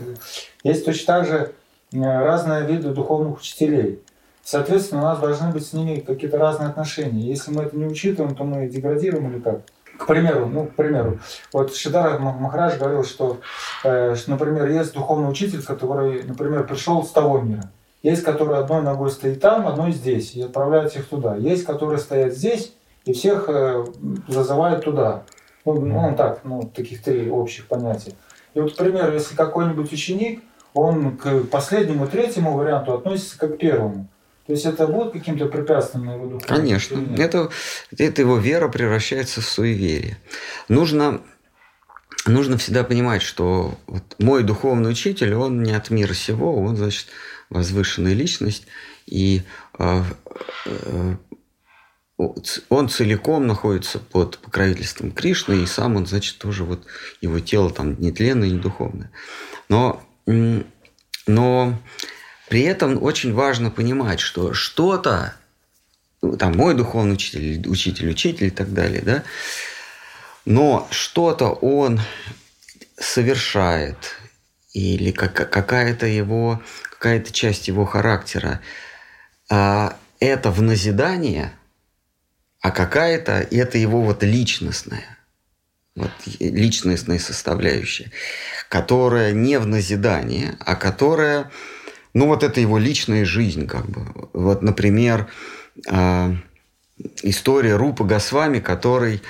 Есть 0.64 0.86
точно 0.86 1.06
так 1.06 1.26
же 1.26 1.54
э, 1.94 2.00
разные 2.00 2.66
виды 2.66 2.90
духовных 2.90 3.40
учителей. 3.40 4.04
Соответственно, 4.44 5.02
у 5.02 5.06
нас 5.06 5.20
должны 5.20 5.52
быть 5.52 5.66
с 5.66 5.74
ними 5.74 6.00
какие-то 6.00 6.38
разные 6.38 6.70
отношения. 6.70 7.22
Если 7.22 7.52
мы 7.52 7.64
это 7.64 7.76
не 7.76 7.86
учитываем, 7.86 8.36
то 8.36 8.44
мы 8.44 8.68
деградируем 8.68 9.32
или 9.32 9.40
как? 9.40 9.62
К 9.98 10.06
примеру, 10.06 10.46
ну, 10.46 10.68
к 10.68 10.76
примеру, 10.76 11.20
вот 11.52 11.76
Шидара 11.76 12.20
Махарадж 12.20 12.78
говорил, 12.78 13.04
что, 13.04 13.40
э, 13.84 14.16
что, 14.16 14.30
например, 14.30 14.70
есть 14.70 14.94
духовный 14.94 15.30
учитель, 15.30 15.64
который, 15.64 16.24
например, 16.24 16.68
пришел 16.68 17.04
с 17.04 17.10
того 17.10 17.40
мира. 17.40 17.72
Есть, 18.08 18.24
которые 18.24 18.60
одной 18.60 18.84
ногой 18.84 19.12
стоит 19.12 19.42
там, 19.42 19.68
одной 19.68 19.92
здесь, 19.92 20.34
и 20.34 20.42
отправляют 20.42 20.92
всех 20.92 21.08
туда. 21.08 21.36
Есть, 21.36 21.66
которые 21.66 22.00
стоят 22.00 22.34
здесь, 22.34 22.72
и 23.04 23.12
всех 23.12 23.50
э, 23.50 23.86
зазывают 24.30 24.86
туда. 24.86 25.24
Ну, 25.66 25.82
ну, 25.82 26.16
так, 26.16 26.40
ну, 26.46 26.72
таких 26.74 27.04
три 27.04 27.30
общих 27.30 27.68
понятия. 27.68 28.14
И 28.54 28.62
вот, 28.62 28.74
к 28.74 28.78
примеру, 28.78 29.12
если 29.12 29.36
какой-нибудь 29.36 29.92
ученик, 29.92 30.42
он 30.74 31.18
к 31.18 31.42
последнему, 31.52 32.08
третьему 32.08 32.54
варианту 32.56 32.94
относится 32.94 33.38
как 33.38 33.56
к 33.56 33.58
первому. 33.58 34.08
То 34.46 34.54
есть 34.54 34.66
это 34.66 34.88
будет 34.88 35.12
каким-то 35.12 35.48
препятствием 35.48 36.06
на 36.06 36.14
его 36.14 36.28
духовном 36.28 36.48
Конечно. 36.48 37.16
Это, 37.18 37.50
это 37.98 38.22
его 38.22 38.38
вера 38.38 38.70
превращается 38.70 39.42
в 39.42 39.46
суеверие. 39.46 40.18
Нужно, 40.70 41.20
нужно 42.26 42.58
всегда 42.58 42.86
понимать, 42.86 43.22
что 43.22 43.74
вот 43.86 44.04
мой 44.18 44.44
духовный 44.44 44.92
учитель, 44.92 45.34
он 45.34 45.62
не 45.62 45.74
от 45.74 45.90
мира 45.90 46.14
сего, 46.14 46.58
он, 46.64 46.78
значит, 46.78 47.08
возвышенная 47.50 48.14
личность, 48.14 48.68
и 49.06 49.44
э, 49.80 50.04
э, 50.66 51.16
он 52.70 52.90
целиком 52.90 53.46
находится 53.46 54.00
под 54.00 54.40
покровительством 54.40 55.12
Кришны, 55.12 55.62
и 55.62 55.68
сам 55.68 55.96
он, 55.96 56.08
значит, 56.08 56.40
тоже 56.40 56.64
вот 56.64 56.86
его 57.22 57.40
тело 57.40 57.70
там 57.70 58.00
не 58.00 58.12
тленное, 58.12 58.50
не 58.50 58.58
духовное. 58.58 59.12
Но, 59.70 60.04
но 61.28 61.80
при 62.50 62.62
этом 62.62 63.02
очень 63.02 63.34
важно 63.34 63.70
понимать, 63.70 64.20
что 64.20 64.54
что-то, 64.54 65.36
ну, 66.24 66.38
там 66.38 66.58
мой 66.58 66.74
духовный 66.74 67.14
учитель, 67.14 67.68
учитель, 67.68 68.10
учитель 68.10 68.48
и 68.48 68.52
так 68.52 68.74
далее, 68.74 69.02
да, 69.02 69.24
но 70.46 70.88
что-то 70.90 71.50
он 71.50 72.00
совершает, 73.00 74.16
или 74.74 75.12
какая-то 75.12 76.08
его, 76.08 76.62
какая-то 76.98 77.32
часть 77.32 77.68
его 77.68 77.86
характера, 77.86 78.62
а, 79.50 79.96
это 80.20 80.52
в 80.52 80.62
назидание– 80.62 81.54
а 82.62 82.72
какая-то 82.72 83.48
это 83.52 83.78
его 83.78 84.02
вот 84.02 84.24
личностная, 84.24 85.18
вот 85.96 86.12
личностная 86.40 87.20
составляющая, 87.20 88.12
которая 88.68 89.32
не 89.32 89.58
в 89.60 89.68
назидание, 89.68 90.58
а 90.60 90.76
которая, 90.76 91.52
ну 92.14 92.28
вот 92.28 92.44
это 92.44 92.60
его 92.60 92.78
личная 92.78 93.26
жизнь 93.26 93.68
как 93.68 93.90
бы. 93.90 94.30
Вот, 94.34 94.64
например, 94.64 95.28
э, 95.90 96.36
история 97.24 97.78
Рупа 97.78 98.04
Госвами, 98.04 98.60
который, 98.60 99.22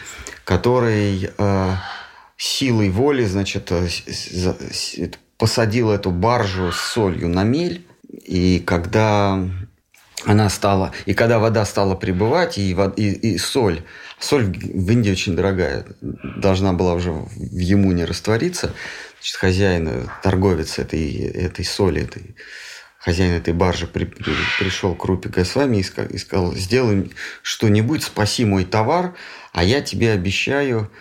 который 0.44 1.30
э, 1.38 1.76
силой 2.38 2.90
воли, 2.90 3.26
значит, 3.26 3.72
э, 3.72 3.88
посадил 5.38 5.92
эту 5.92 6.12
баржу 6.12 6.72
с 6.72 6.80
солью 6.80 7.30
на 7.30 7.44
мель, 7.44 7.86
и 8.26 8.60
когда 8.60 9.40
она 10.26 10.50
стала, 10.50 10.92
и 11.06 11.14
когда 11.14 11.40
вода 11.40 11.64
стала 11.66 11.96
прибывать, 11.96 12.58
и, 12.58 12.72
и, 12.96 13.34
и 13.34 13.38
соль, 13.38 13.84
соль 14.20 14.46
в 14.46 14.92
Индии 14.92 15.12
очень 15.12 15.36
дорогая, 15.36 15.86
должна 16.02 16.74
была 16.74 16.96
уже 16.96 17.12
в 17.12 17.58
Емуне 17.58 18.06
раствориться, 18.06 18.74
значит, 19.20 19.36
хозяин, 19.36 20.10
торговец 20.24 20.80
этой, 20.80 21.14
этой 21.14 21.64
соли, 21.64 22.02
этой, 22.02 22.36
хозяин 22.98 23.34
этой 23.34 23.54
баржи 23.54 23.88
при, 23.88 24.06
при, 24.06 24.34
пришел 24.60 24.96
к 24.96 25.06
Рупе 25.06 25.30
Госвами 25.30 25.78
и 25.78 26.14
и 26.14 26.18
сказал, 26.18 26.54
сделай 26.56 27.12
что-нибудь, 27.44 28.04
спаси 28.04 28.44
мой 28.44 28.66
товар, 28.66 29.14
а 29.54 29.64
я 29.64 29.82
тебе 29.82 30.12
обещаю 30.12 30.92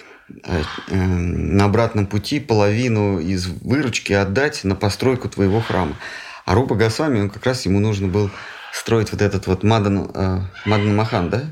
на 0.89 1.65
обратном 1.65 2.07
пути 2.07 2.41
половину 2.41 3.21
из 3.21 3.47
выручки 3.47 4.13
отдать 4.13 4.65
на 4.65 4.75
постройку 4.75 5.29
твоего 5.29 5.61
храма. 5.61 5.97
А 6.45 6.55
Рупа 6.55 6.75
Госвами, 6.75 7.21
он 7.21 7.31
как 7.31 7.45
раз 7.45 7.65
ему 7.67 7.81
нужно 7.81 8.09
был 8.09 8.31
строить 8.73 9.13
вот 9.13 9.23
этот 9.23 9.47
вот 9.47 9.63
Мадан, 9.63 10.11
э, 10.13 10.41
Мадан 10.65 10.95
Махан, 10.95 11.31
да? 11.31 11.45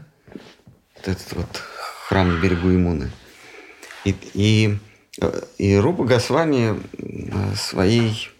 Вот 0.96 1.08
этот 1.08 1.32
вот 1.32 1.62
храм 2.08 2.28
на 2.28 2.40
берегу 2.40 2.68
Имуны. 2.68 3.10
И, 4.04 4.14
и, 4.34 4.78
э, 5.20 5.40
и 5.58 5.76
Рупа 5.76 6.04
Госвами 6.04 6.80
э, 6.98 7.54
своей 7.56 8.30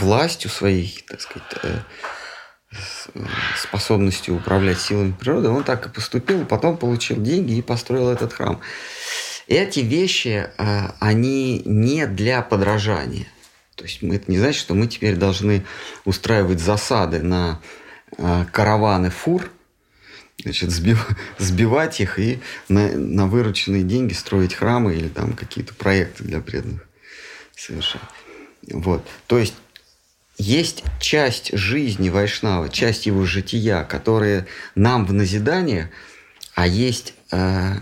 властью, 0.00 0.50
своей, 0.50 1.04
так 1.08 1.20
сказать, 1.20 1.48
э, 1.62 1.78
способностью 3.56 4.36
управлять 4.36 4.80
силами 4.80 5.12
природы, 5.12 5.48
он 5.48 5.64
так 5.64 5.86
и 5.86 5.90
поступил, 5.90 6.44
потом 6.46 6.76
получил 6.76 7.20
деньги 7.20 7.54
и 7.54 7.62
построил 7.62 8.08
этот 8.08 8.32
храм. 8.32 8.60
Эти 9.46 9.80
вещи, 9.80 10.48
они 11.00 11.62
не 11.64 12.06
для 12.06 12.42
подражания– 12.42 13.26
то 13.82 13.84
есть 13.84 14.02
это 14.02 14.30
не 14.30 14.38
значит, 14.38 14.60
что 14.60 14.74
мы 14.74 14.86
теперь 14.86 15.16
должны 15.16 15.64
устраивать 16.04 16.60
засады 16.60 17.20
на 17.20 17.60
э, 18.16 18.44
караваны 18.52 19.10
фур, 19.10 19.50
значит, 20.40 20.70
сбив, 20.70 21.08
сбивать 21.38 22.00
их 22.00 22.18
и 22.18 22.40
на, 22.68 22.92
на 22.92 23.26
вырученные 23.26 23.82
деньги 23.82 24.12
строить 24.12 24.54
храмы 24.54 24.94
или 24.94 25.08
там 25.08 25.32
какие-то 25.32 25.74
проекты 25.74 26.22
для 26.24 26.40
преданных 26.40 26.86
совершать. 27.56 28.02
Вот. 28.70 29.04
То 29.26 29.38
есть 29.38 29.54
есть 30.42 30.82
часть 30.98 31.56
жизни 31.56 32.08
Вайшнава, 32.10 32.68
часть 32.68 33.06
его 33.06 33.24
жития, 33.24 33.84
которая 33.84 34.46
нам 34.74 35.06
в 35.06 35.12
назидание, 35.12 35.90
а 36.54 36.66
есть 36.66 37.14
э, 37.30 37.74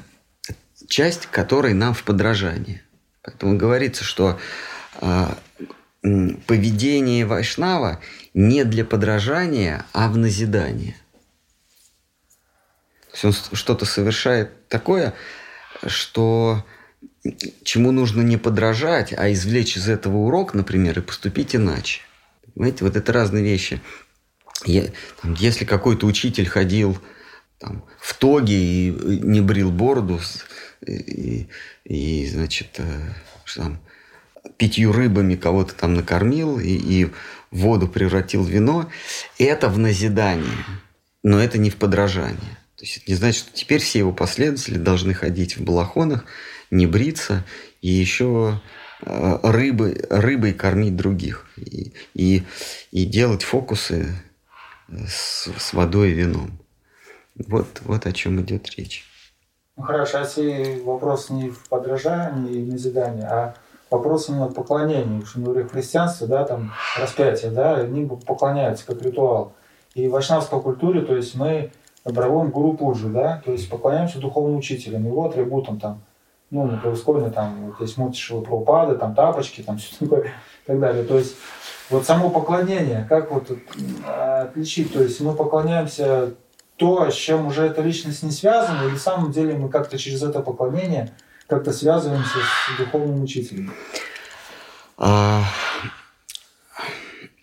часть, 0.86 1.26
которая 1.26 1.72
нам 1.72 1.94
в 1.94 2.04
подражание. 2.04 2.82
Поэтому 3.22 3.56
говорится, 3.56 4.04
что 4.04 4.38
э, 5.00 5.26
поведение 6.46 7.24
Вайшнава 7.24 8.00
не 8.34 8.64
для 8.64 8.84
подражания, 8.84 9.86
а 9.94 10.08
в 10.08 10.18
назидание. 10.18 10.96
То 13.10 13.26
есть 13.26 13.52
он 13.52 13.56
что-то 13.56 13.86
совершает 13.86 14.68
такое, 14.68 15.14
что 15.86 16.64
чему 17.64 17.90
нужно 17.90 18.20
не 18.20 18.36
подражать, 18.36 19.14
а 19.16 19.32
извлечь 19.32 19.78
из 19.78 19.88
этого 19.88 20.18
урок, 20.18 20.52
например, 20.52 20.98
и 20.98 21.02
поступить 21.02 21.56
иначе. 21.56 22.02
Понимаете, 22.54 22.84
вот 22.84 22.96
это 22.96 23.12
разные 23.12 23.42
вещи. 23.42 23.80
Я, 24.64 24.84
там, 25.22 25.34
если 25.34 25.64
какой-то 25.64 26.06
учитель 26.06 26.46
ходил 26.46 26.98
там, 27.58 27.84
в 27.98 28.14
тоге 28.14 28.54
и 28.54 28.90
не 28.90 29.40
брил 29.40 29.70
бороду, 29.70 30.20
и, 30.86 31.48
и 31.84 32.26
значит, 32.26 32.68
э, 32.78 33.12
что 33.44 33.62
там, 33.62 33.80
пятью 34.56 34.92
рыбами 34.92 35.36
кого-то 35.36 35.74
там 35.74 35.94
накормил 35.94 36.58
и, 36.58 36.68
и 36.68 37.10
воду 37.50 37.88
превратил 37.88 38.42
в 38.42 38.48
вино, 38.48 38.90
это 39.38 39.68
в 39.68 39.78
назидание, 39.78 40.64
но 41.22 41.42
это 41.42 41.58
не 41.58 41.70
в 41.70 41.76
подражание. 41.76 42.58
То 42.76 42.84
есть 42.84 42.98
это 42.98 43.10
не 43.10 43.14
значит, 43.14 43.44
что 43.44 43.52
теперь 43.52 43.80
все 43.80 43.98
его 43.98 44.12
последователи 44.12 44.78
должны 44.78 45.12
ходить 45.12 45.56
в 45.56 45.62
балахонах, 45.62 46.24
не 46.70 46.86
бриться 46.86 47.44
и 47.82 47.88
еще 47.88 48.60
рыбы, 49.02 50.06
рыбой 50.10 50.52
кормить 50.52 50.96
других 50.96 51.46
и, 51.56 51.92
и, 52.14 52.42
и 52.90 53.04
делать 53.04 53.42
фокусы 53.42 54.14
с, 54.88 55.48
с 55.56 55.72
водой 55.72 56.10
и 56.10 56.14
вином. 56.14 56.50
Вот, 57.48 57.66
вот 57.84 58.06
о 58.06 58.12
чем 58.12 58.40
идет 58.40 58.70
речь. 58.76 59.04
Ну 59.76 59.84
хорошо, 59.84 60.18
а 60.18 60.20
если 60.22 60.80
вопрос 60.84 61.30
не 61.30 61.50
в 61.50 61.68
подражании 61.68 62.56
и 62.56 62.70
назидании, 62.70 63.24
а 63.24 63.54
вопрос 63.90 64.28
именно 64.28 64.48
поклонения. 64.48 65.24
Что 65.24 65.40
мы 65.40 65.46
говорим 65.46 65.68
в 65.68 65.72
христианстве, 65.72 66.26
да, 66.26 66.44
там 66.44 66.72
распятие, 66.98 67.50
да, 67.50 67.76
они 67.76 68.06
поклоняются 68.06 68.86
как 68.86 69.02
ритуал. 69.02 69.54
И 69.94 70.06
в 70.06 70.12
вайшнавской 70.12 70.60
культуре, 70.60 71.00
то 71.00 71.16
есть 71.16 71.34
мы 71.34 71.72
проводим 72.04 72.50
гуру 72.50 72.74
пуджи, 72.74 73.08
да, 73.08 73.42
то 73.44 73.52
есть 73.52 73.68
поклоняемся 73.68 74.18
духовным 74.20 74.58
учителям, 74.58 75.04
его 75.04 75.26
атрибутам 75.26 75.80
там, 75.80 76.02
ну, 76.50 76.70
не 76.70 76.76
превосходно, 76.78 77.30
там, 77.30 77.66
вот 77.66 77.80
есть 77.80 77.96
мутишевые 77.96 78.44
правопады, 78.44 78.96
там, 78.96 79.14
тапочки, 79.14 79.62
там, 79.62 79.78
все 79.78 79.96
такое, 79.98 80.22
и 80.24 80.66
так 80.66 80.80
далее. 80.80 81.04
То 81.04 81.18
есть 81.18 81.36
вот 81.90 82.04
само 82.06 82.30
поклонение, 82.30 83.06
как 83.08 83.30
вот 83.30 83.50
отличить, 84.06 84.92
то 84.92 85.02
есть 85.02 85.20
мы 85.20 85.34
поклоняемся 85.34 86.34
то, 86.76 87.10
с 87.10 87.14
чем 87.14 87.46
уже 87.46 87.66
эта 87.66 87.82
личность 87.82 88.22
не 88.22 88.30
связана, 88.30 88.84
и 88.84 88.92
на 88.92 88.98
самом 88.98 89.32
деле 89.32 89.54
мы 89.54 89.68
как-то 89.68 89.98
через 89.98 90.22
это 90.22 90.40
поклонение– 90.40 91.10
как-то 91.50 91.72
связываемся 91.72 92.38
с 92.38 92.78
духовным 92.78 93.22
учителем? 93.22 93.74
А... 94.96 95.42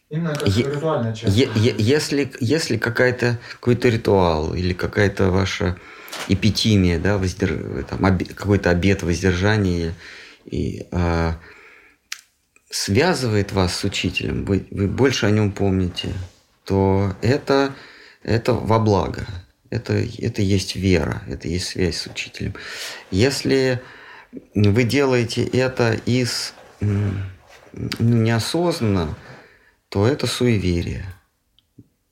Именно 0.10 0.34
как 0.36 0.48
е- 0.48 0.64
ритуальная 0.64 1.14
часть. 1.14 1.36
Е- 1.36 1.50
е- 1.54 1.76
если, 1.78 2.32
если 2.40 2.78
какая-то, 2.78 3.38
какой-то 3.56 3.90
ритуал 3.90 4.54
или 4.54 4.72
какая-то 4.72 5.30
ваша 5.30 5.76
эпитимия, 6.28 7.00
да, 7.00 7.18
воздерж... 7.18 7.86
там, 7.90 8.04
обе... 8.04 8.26
какой-то 8.26 8.70
обет 8.70 9.04
воздержания 9.04 9.94
и, 10.46 10.88
а, 10.92 11.40
связывает 12.70 13.52
вас 13.52 13.76
с 13.76 13.84
учителем, 13.84 14.46
вы, 14.46 14.68
вы 14.72 14.88
больше 14.88 15.26
о 15.26 15.32
нем 15.32 15.52
помните, 15.52 16.14
то 16.66 17.16
это, 17.22 17.74
это 18.24 18.54
во 18.54 18.80
благо. 18.80 19.26
Это, 19.70 19.94
это 20.20 20.42
есть 20.42 20.76
вера, 20.76 21.24
это 21.28 21.48
есть 21.50 21.68
связь 21.68 21.98
с 21.98 22.08
учителем. 22.08 22.54
Если 23.12 23.82
вы 24.56 24.84
делаете 24.84 25.44
это 25.46 25.94
из 26.06 26.54
ну, 26.80 27.14
неосознанно, 28.00 29.18
то 29.90 30.08
это 30.08 30.26
суеверие. 30.26 31.06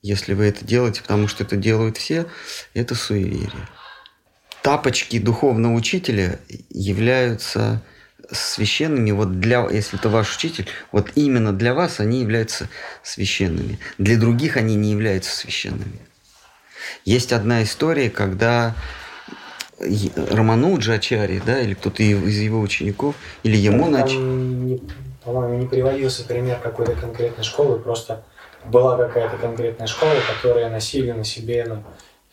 Если 0.02 0.34
вы 0.34 0.44
это 0.44 0.64
делаете, 0.64 1.02
потому 1.02 1.28
что 1.28 1.44
это 1.44 1.56
делают 1.56 1.96
все, 1.96 2.26
это 2.74 2.94
суеверие. 2.94 3.68
Тапочки 4.66 5.20
духовного 5.20 5.74
учителя 5.74 6.40
являются 6.70 7.80
священными, 8.32 9.12
вот 9.12 9.38
для, 9.38 9.64
если 9.70 9.96
это 9.96 10.08
ваш 10.08 10.34
учитель, 10.34 10.66
вот 10.90 11.12
именно 11.14 11.52
для 11.52 11.72
вас 11.72 12.00
они 12.00 12.20
являются 12.20 12.68
священными. 13.04 13.78
Для 13.98 14.18
других 14.18 14.56
они 14.56 14.74
не 14.74 14.90
являются 14.90 15.30
священными. 15.36 16.00
Есть 17.04 17.32
одна 17.32 17.62
история, 17.62 18.10
когда 18.10 18.74
Роману 20.32 20.76
Джачари, 20.78 21.40
да, 21.46 21.60
или 21.60 21.74
кто-то 21.74 22.02
из 22.02 22.36
его 22.40 22.58
учеников, 22.58 23.14
или 23.44 23.56
ему 23.56 23.88
начали. 23.88 24.80
По-моему, 25.22 25.58
не 25.58 25.68
приводился 25.68 26.24
пример 26.24 26.58
какой-то 26.60 26.94
конкретной 26.94 27.44
школы, 27.44 27.78
просто 27.78 28.24
была 28.64 28.96
какая-то 28.96 29.36
конкретная 29.36 29.86
школа, 29.86 30.16
которая 30.34 30.70
носили 30.70 31.12
на 31.12 31.22
себе 31.22 31.66
ну, 31.68 31.84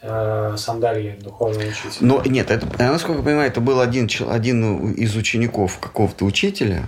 э, 0.03 0.55
сандалии 0.57 1.17
духовного 1.19 1.63
учителя. 1.63 1.91
Но 2.01 2.21
нет, 2.25 2.51
это, 2.51 2.67
насколько 2.77 3.19
я 3.19 3.25
понимаю, 3.25 3.47
это 3.49 3.61
был 3.61 3.79
один, 3.79 4.09
один 4.29 4.91
из 4.91 5.15
учеников 5.15 5.79
какого-то 5.79 6.25
учителя, 6.25 6.87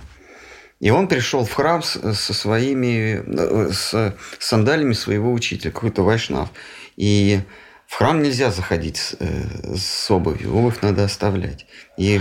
и 0.78 0.90
он 0.90 1.08
пришел 1.08 1.44
в 1.44 1.52
храм 1.52 1.82
со 1.82 2.12
своими, 2.34 3.22
э, 3.26 3.72
с 3.72 4.14
сандалями 4.38 4.92
своего 4.92 5.32
учителя, 5.32 5.70
какой-то 5.70 6.02
вайшнав. 6.02 6.50
И 6.96 7.40
в 7.86 7.94
храм 7.94 8.22
нельзя 8.22 8.50
заходить 8.50 8.98
с, 8.98 9.16
э, 9.18 9.74
с 9.76 10.10
обувью, 10.10 10.54
обувь 10.54 10.82
надо 10.82 11.04
оставлять. 11.04 11.66
И 11.96 12.20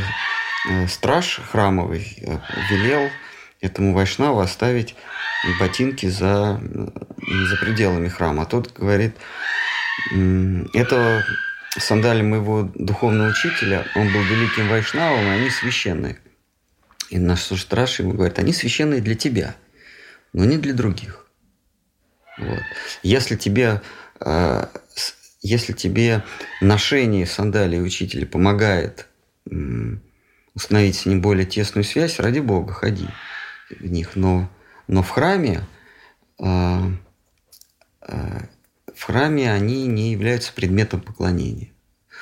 э, 0.69 0.87
страж 0.87 1.41
храмовый 1.51 2.17
велел 2.69 3.09
этому 3.59 3.93
вайшнаву 3.93 4.39
оставить 4.39 4.95
ботинки 5.59 6.05
за, 6.07 6.61
за 6.61 7.57
пределами 7.57 8.07
храма. 8.07 8.43
А 8.43 8.45
тот 8.45 8.71
говорит, 8.73 9.15
это 10.73 11.25
сандали 11.77 12.21
моего 12.21 12.63
духовного 12.73 13.29
учителя, 13.29 13.85
он 13.95 14.11
был 14.11 14.21
великим 14.21 14.69
вайшнавом, 14.69 15.25
и 15.25 15.29
они 15.29 15.49
священные. 15.49 16.17
И 17.09 17.19
наш 17.19 17.41
страж 17.41 17.99
ему 17.99 18.13
говорит, 18.13 18.39
они 18.39 18.53
священные 18.53 19.01
для 19.01 19.15
тебя, 19.15 19.55
но 20.33 20.45
не 20.45 20.57
для 20.57 20.73
других. 20.73 21.27
Вот. 22.37 22.63
Если 23.03 23.35
тебе, 23.35 23.81
э, 24.19 24.67
если 25.41 25.73
тебе 25.73 26.23
ношение 26.61 27.25
сандалий 27.25 27.81
учителя 27.81 28.25
помогает 28.25 29.07
установить 30.55 30.95
с 30.95 31.05
ним 31.05 31.21
более 31.21 31.45
тесную 31.45 31.83
связь, 31.83 32.19
ради 32.19 32.39
Бога, 32.39 32.73
ходи 32.73 33.07
в 33.69 33.85
них. 33.85 34.15
Но, 34.15 34.49
но 34.87 35.03
в 35.03 35.09
храме 35.09 35.61
э, 36.39 36.91
э, 38.01 38.41
в 38.95 39.03
храме 39.03 39.51
они 39.51 39.87
не 39.87 40.11
являются 40.11 40.53
предметом 40.53 41.01
поклонения. 41.01 41.71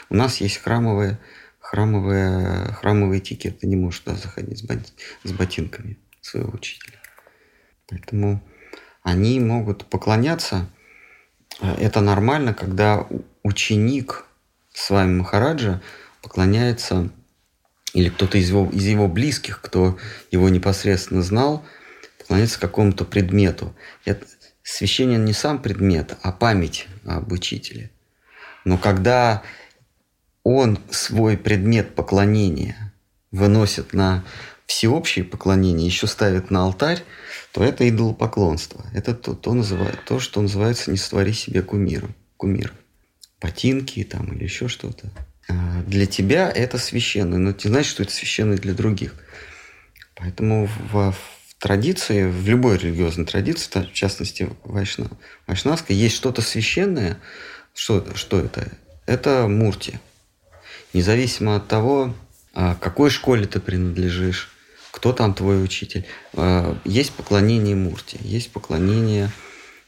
У 0.10 0.16
нас 0.16 0.42
есть 0.42 0.58
храмовые 0.58 1.20
храмовая, 1.74 2.72
храмовый 2.74 3.18
этикет. 3.18 3.60
Ты 3.60 3.68
не 3.68 3.76
можешь 3.76 4.02
туда 4.02 4.16
заходить 4.16 4.60
с, 4.60 4.62
бот, 4.62 4.78
с 5.24 5.32
ботинками 5.32 5.98
своего 6.22 6.52
учителя. 6.54 7.00
Поэтому 7.90 8.44
они 9.02 9.40
могут 9.40 9.86
поклоняться. 9.86 10.70
Это 11.60 12.02
нормально, 12.02 12.54
когда 12.54 13.08
ученик 13.42 14.26
с 14.72 14.92
вами 14.92 15.16
Махараджа 15.16 15.82
поклоняется, 16.22 17.10
или 17.94 18.10
кто-то 18.10 18.38
из 18.38 18.50
его, 18.50 18.70
из 18.72 18.86
его 18.86 19.08
близких, 19.08 19.60
кто 19.60 19.98
его 20.30 20.50
непосредственно 20.50 21.24
знал, 21.24 21.66
поклоняется 22.20 22.60
какому-то 22.60 23.04
предмету. 23.04 23.76
Это, 24.06 24.28
священен 24.64 25.26
не 25.26 25.34
сам 25.34 25.62
предмет, 25.62 26.18
а 26.22 26.32
память 26.32 26.88
об 27.06 27.32
учителе. 27.32 27.92
Но 28.66 28.78
когда 28.78 29.44
он 30.44 30.80
свой 30.90 31.38
предмет 31.38 31.96
поклонения 31.96 32.94
выносит 33.32 33.94
на 33.94 34.24
всеобщее 34.66 35.26
поклонение, 35.26 35.86
еще 35.86 36.08
ставит 36.08 36.50
на 36.50 36.64
алтарь, 36.64 37.04
то 37.52 37.64
это 37.64 37.88
идолопоклонство. 37.88 38.86
Это 38.94 39.14
то, 39.14 39.34
то, 39.36 39.54
называет, 39.54 40.04
то 40.06 40.20
что 40.20 40.42
называется 40.42 40.92
«не 40.92 40.98
створи 40.98 41.34
себе 41.34 41.62
кумиром». 41.62 42.16
Кумир. 42.38 42.74
Ботинки 43.42 44.04
там 44.04 44.34
или 44.34 44.44
еще 44.44 44.68
что-то. 44.68 45.10
А 45.50 45.82
для 45.84 46.06
тебя 46.06 46.50
это 46.50 46.78
священно, 46.78 47.38
но 47.38 47.54
ты 47.54 47.68
знаешь, 47.68 47.86
что 47.86 48.04
это 48.04 48.12
священно 48.12 48.56
для 48.56 48.74
других. 48.74 49.14
Поэтому 50.16 50.68
в, 50.68 51.12
в 51.12 51.18
традиции, 51.64 52.26
в 52.30 52.48
любой 52.48 52.78
религиозной 52.78 53.26
традиции, 53.26 53.82
в 53.82 53.94
частности 53.94 54.50
вайшнав, 54.64 55.12
вайшнавской, 55.48 55.96
есть 55.96 56.16
что-то 56.16 56.42
священное. 56.42 57.18
Что, 57.74 58.06
что 58.16 58.40
это? 58.40 58.72
Это 59.06 59.48
мурти– 59.48 60.00
независимо 60.94 61.56
от 61.56 61.68
того, 61.68 62.14
а, 62.54 62.76
какой 62.76 63.10
школе 63.10 63.46
ты 63.46 63.60
принадлежишь, 63.60 64.50
кто 64.92 65.12
там 65.12 65.34
твой 65.34 65.64
учитель, 65.64 66.06
а, 66.34 66.78
есть 66.86 67.14
поклонение 67.14 67.76
Мурти, 67.76 68.18
есть 68.22 68.52
поклонение 68.52 69.32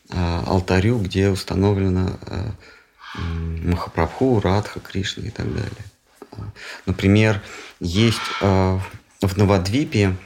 а, 0.10 0.44
алтарю, 0.48 1.00
где 1.00 1.30
установлено 1.30 2.20
Махапрабху, 3.64 4.42
Радха, 4.42 4.82
Кришна 4.82 5.26
и 5.26 5.30
так 5.30 5.48
далее. 5.48 5.86
Например, 6.86 7.42
есть 7.80 8.20
в 8.42 8.82
Навадвипе 9.38 10.18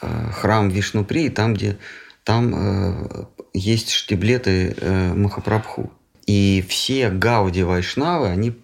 храм 0.00 0.68
Вишнупри, 0.68 1.30
там, 1.30 1.54
где 1.54 1.78
там 2.24 3.28
есть 3.52 3.92
штиблеты 3.92 4.76
Махапрабху. 5.14 5.92
И 6.26 6.62
все 6.68 7.08
гауди 7.08 7.62
вайшнавы, 7.62 8.28
они 8.28 8.54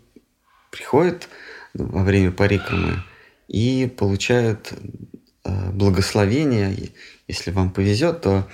приходят 0.71 1.29
во 1.73 2.03
время 2.03 2.31
парикрамы 2.31 3.03
и 3.49 3.87
получают 3.87 4.73
э, 5.45 5.71
благословение. 5.71 6.91
Если 7.29 7.51
вам 7.51 7.71
повезет, 7.71 8.21
то 8.21 8.49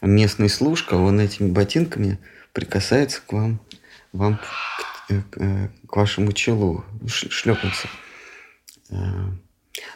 местный 0.00 0.48
служка, 0.48 0.94
он 0.94 1.20
этими 1.20 1.50
ботинками 1.50 2.18
прикасается 2.52 3.20
к 3.26 3.32
вам, 3.32 3.60
вам 4.12 4.38
к, 4.38 5.12
э, 5.12 5.22
к, 5.30 5.38
э, 5.38 5.68
вашему 5.88 6.32
челу, 6.32 6.84
шлепанцу. 7.06 7.88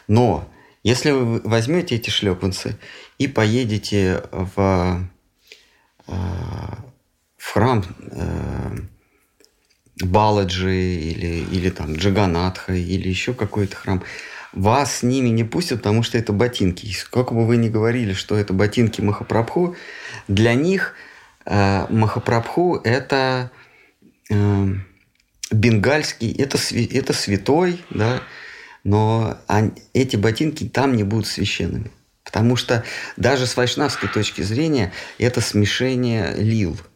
Но 0.07 0.49
если 0.83 1.11
вы 1.11 1.41
возьмете 1.41 1.95
эти 1.95 2.09
шлепанцы 2.09 2.77
и 3.17 3.27
поедете 3.27 4.23
в 4.31 5.07
в 7.41 7.53
храм 7.53 7.83
э, 8.11 8.77
Баладжи 10.03 10.75
или, 10.75 11.45
или 11.51 11.69
там 11.69 11.95
Джаганатха 11.95 12.73
или 12.73 13.09
еще 13.09 13.33
какой-то 13.33 13.75
храм, 13.75 14.03
вас 14.53 14.97
с 14.97 15.03
ними 15.03 15.29
не 15.29 15.43
пустят, 15.43 15.79
потому 15.79 16.03
что 16.03 16.17
это 16.17 16.33
ботинки. 16.33 16.85
И 16.85 16.93
сколько 16.93 17.33
бы 17.33 17.45
вы 17.45 17.57
ни 17.57 17.69
говорили, 17.69 18.13
что 18.13 18.37
это 18.37 18.53
ботинки 18.53 19.01
Махапрабху, 19.01 19.75
для 20.27 20.53
них 20.53 20.93
э, 21.45 21.87
Махапрабху 21.89 22.79
это 22.83 23.51
э, 24.29 24.67
бенгальский, 25.51 26.31
это, 26.33 26.57
это 26.73 27.13
святой, 27.13 27.83
да, 27.89 28.21
но 28.83 29.37
эти 29.93 30.15
ботинки 30.15 30.67
там 30.67 30.95
не 30.95 31.03
будут 31.03 31.27
священными. 31.27 31.91
Потому 32.23 32.55
что 32.55 32.83
даже 33.17 33.45
с 33.45 33.57
вайшнавской 33.57 34.07
точки 34.07 34.41
зрения 34.41 34.93
это 35.17 35.41
смешение 35.41 36.33
лил– 36.35 36.77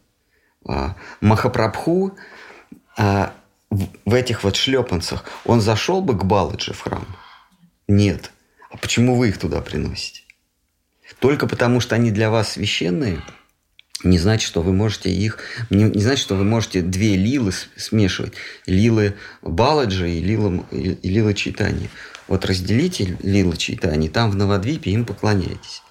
а, 0.68 0.96
Махапрабху 1.20 2.16
а, 2.96 3.32
в 3.70 4.14
этих 4.14 4.44
вот 4.44 4.56
шлепанцах, 4.56 5.24
он 5.44 5.60
зашел 5.60 6.00
бы 6.00 6.18
к 6.18 6.24
Баладжи 6.24 6.72
в 6.72 6.80
храм? 6.80 7.06
Нет. 7.88 8.32
А 8.70 8.76
почему 8.76 9.16
вы 9.16 9.28
их 9.28 9.38
туда 9.38 9.60
приносите? 9.60 10.22
Только 11.20 11.46
потому, 11.46 11.80
что 11.80 11.94
они 11.94 12.10
для 12.10 12.30
вас 12.30 12.52
священные, 12.52 13.22
не 14.06 14.18
значит, 14.18 14.46
что 14.46 14.62
вы 14.62 14.72
можете 14.72 15.10
их, 15.10 15.38
не, 15.70 15.84
не 15.84 16.00
значит, 16.00 16.22
что 16.22 16.34
вы 16.34 16.44
можете 16.44 16.82
две 16.82 17.16
лилы 17.16 17.52
смешивать. 17.76 18.32
Лилы 18.66 19.14
Баладжи 19.42 20.10
и 20.10 20.20
лилы, 20.20 20.64
и 20.70 21.08
лилы 21.08 21.34
Чайтани. 21.34 21.90
Вот 22.28 22.44
разделите 22.44 23.16
лилы 23.22 23.56
Чайтани, 23.56 24.08
там 24.08 24.30
в 24.30 24.36
Новодвипе 24.36 24.90
им 24.90 25.04
поклоняйтесь. 25.04 25.82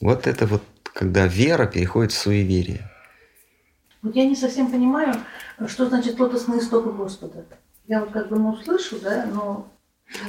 Вот 0.00 0.26
это 0.26 0.46
вот, 0.46 0.62
когда 0.82 1.26
вера 1.26 1.66
переходит 1.66 2.12
в 2.12 2.18
суеверие. 2.18 2.90
Вот 4.02 4.16
я 4.16 4.26
не 4.26 4.34
совсем 4.34 4.70
понимаю, 4.70 5.14
что 5.68 5.88
значит 5.88 6.18
лотосные 6.18 6.60
стопы 6.60 6.90
Господа. 6.90 7.44
Я 7.86 8.00
вот 8.00 8.10
как 8.10 8.28
бы 8.28 8.38
ну, 8.38 8.56
слышу, 8.56 8.98
да, 9.00 9.26
но... 9.26 9.68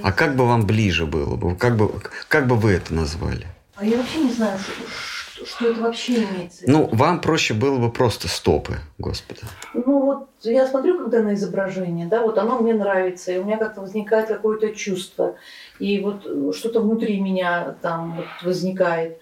А 0.01 0.11
как 0.11 0.35
бы 0.35 0.45
вам 0.45 0.65
ближе 0.65 1.05
было 1.05 1.35
бы? 1.35 1.55
Как 1.55 1.75
бы, 1.75 1.91
как 2.27 2.47
бы 2.47 2.55
вы 2.55 2.71
это 2.71 2.93
назвали? 2.93 3.47
А 3.75 3.85
я 3.85 3.97
вообще 3.97 4.19
не 4.19 4.31
знаю, 4.31 4.59
что, 4.59 4.71
что 5.45 5.67
это 5.67 5.81
вообще 5.81 6.23
имеется. 6.23 6.63
Ну, 6.67 6.89
вам 6.91 7.21
проще 7.21 7.53
было 7.53 7.77
бы 7.77 7.91
просто 7.91 8.27
стопы 8.27 8.79
Господа. 8.97 9.41
Ну, 9.73 10.05
вот 10.05 10.29
я 10.41 10.67
смотрю, 10.67 10.97
когда 10.99 11.21
на 11.21 11.33
изображение, 11.33 12.07
да, 12.07 12.21
вот 12.21 12.37
оно 12.37 12.59
мне 12.59 12.73
нравится, 12.73 13.31
и 13.31 13.37
у 13.37 13.43
меня 13.43 13.57
как-то 13.57 13.81
возникает 13.81 14.27
какое-то 14.27 14.73
чувство. 14.75 15.35
И 15.79 15.99
вот 15.99 16.55
что-то 16.55 16.81
внутри 16.81 17.19
меня 17.19 17.75
там 17.81 18.15
вот 18.17 18.25
возникает. 18.43 19.19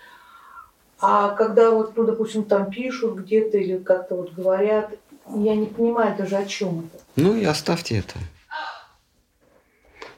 А 1.00 1.30
когда 1.30 1.72
вот, 1.72 1.98
ну, 1.98 2.04
допустим, 2.04 2.44
там 2.44 2.70
пишут 2.70 3.16
где-то 3.20 3.58
или 3.58 3.78
как-то 3.78 4.16
вот 4.16 4.34
говорят, 4.34 4.92
я 5.36 5.56
не 5.56 5.66
понимаю 5.66 6.16
даже 6.18 6.36
о 6.38 6.46
чем 6.46 6.90
это. 6.92 7.04
Ну 7.16 7.36
и 7.36 7.44
оставьте 7.44 7.98
это. 7.98 8.16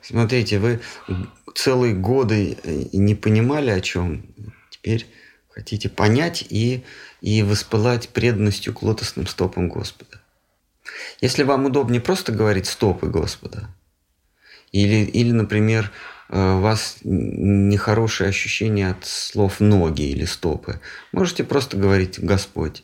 Смотрите, 0.01 0.59
вы 0.59 0.81
целые 1.55 1.93
годы 1.93 2.57
не 2.91 3.15
понимали 3.15 3.69
о 3.69 3.79
чем. 3.79 4.23
Теперь 4.69 5.07
хотите 5.53 5.89
понять 5.89 6.45
и, 6.49 6.83
и 7.21 7.43
воспылать 7.43 8.09
преданностью 8.09 8.73
к 8.73 8.81
лотосным 8.81 9.27
стопам 9.27 9.69
Господа. 9.69 10.19
Если 11.21 11.43
вам 11.43 11.65
удобнее 11.65 12.01
просто 12.01 12.31
говорить 12.31 12.67
стопы 12.67 13.07
Господа, 13.07 13.69
или, 14.71 15.05
или 15.05 15.31
например, 15.31 15.91
Э, 16.33 16.55
у 16.55 16.61
вас 16.61 16.97
нехорошее 17.03 18.29
ощущение 18.29 18.89
от 18.89 19.05
слов 19.05 19.59
ноги 19.59 20.01
или 20.01 20.25
стопы, 20.25 20.79
можете 21.11 21.43
просто 21.43 21.77
говорить 21.77 22.19
Господь. 22.19 22.83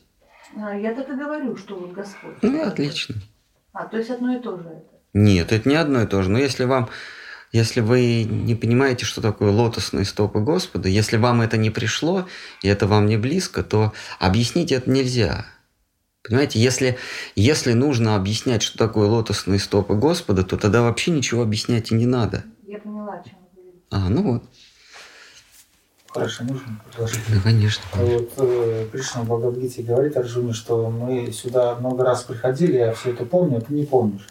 А, 0.56 0.76
я 0.76 0.94
так 0.94 1.10
и 1.10 1.14
говорю, 1.14 1.56
что 1.58 1.76
вот 1.80 1.94
Господь. 1.94 2.36
Ну, 2.44 2.62
отлично. 2.62 3.16
А, 3.74 3.86
то 3.86 3.98
есть 3.98 4.12
одно 4.12 4.36
и 4.36 4.40
то 4.40 4.56
же 4.58 4.68
это. 4.68 4.84
Нет, 5.14 5.52
это 5.52 5.68
не 5.68 5.76
одно 5.76 6.04
и 6.04 6.06
то 6.06 6.22
же. 6.22 6.30
Но 6.30 6.38
если 6.38 6.66
вам, 6.66 6.90
если 7.52 7.82
вы 7.82 8.24
не 8.24 8.56
понимаете, 8.56 9.06
что 9.06 9.22
такое 9.22 9.52
лотосные 9.52 10.06
стопы 10.06 10.40
Господа, 10.40 10.88
если 10.88 11.18
вам 11.18 11.42
это 11.42 11.58
не 11.58 11.70
пришло, 11.70 12.28
и 12.62 12.68
это 12.68 12.86
вам 12.86 13.08
не 13.08 13.18
близко, 13.18 13.64
то 13.64 13.94
объяснить 14.20 14.72
это 14.72 14.90
нельзя. 14.90 15.46
Понимаете, 16.24 16.60
если, 16.60 16.98
если 17.36 17.74
нужно 17.74 18.16
объяснять, 18.16 18.62
что 18.62 18.78
такое 18.78 19.08
лотосные 19.08 19.60
стопы 19.60 19.96
Господа, 19.96 20.44
то 20.44 20.58
тогда 20.58 20.84
вообще 20.84 21.12
ничего 21.12 21.42
объяснять 21.42 21.92
и 21.92 21.96
не 21.96 22.06
надо. 22.06 22.44
Я 22.68 22.78
поняла, 22.78 23.14
о 23.14 23.24
чем 23.24 23.38
вы 23.40 23.62
говорите. 23.62 23.82
А, 23.90 24.10
ну 24.10 24.34
вот. 24.34 24.44
Хорошо, 26.10 26.44
можно 26.44 26.82
предложить? 26.86 27.20
Да, 27.30 27.42
конечно. 27.42 27.84
А 27.94 27.98
Вот 27.98 28.32
э, 28.38 28.88
Кришна 28.92 29.22
в 29.22 29.26
Бхагавадгите 29.26 29.84
говорит 29.84 30.18
Арджуне, 30.18 30.54
что 30.54 30.90
мы 30.90 31.32
сюда 31.32 31.76
много 31.76 32.04
раз 32.04 32.24
приходили, 32.24 32.78
я 32.78 32.94
все 32.94 33.12
это 33.12 33.26
помню, 33.26 33.58
а 33.58 33.62
ты 33.62 33.74
не 33.74 33.86
помнишь. 33.86 34.28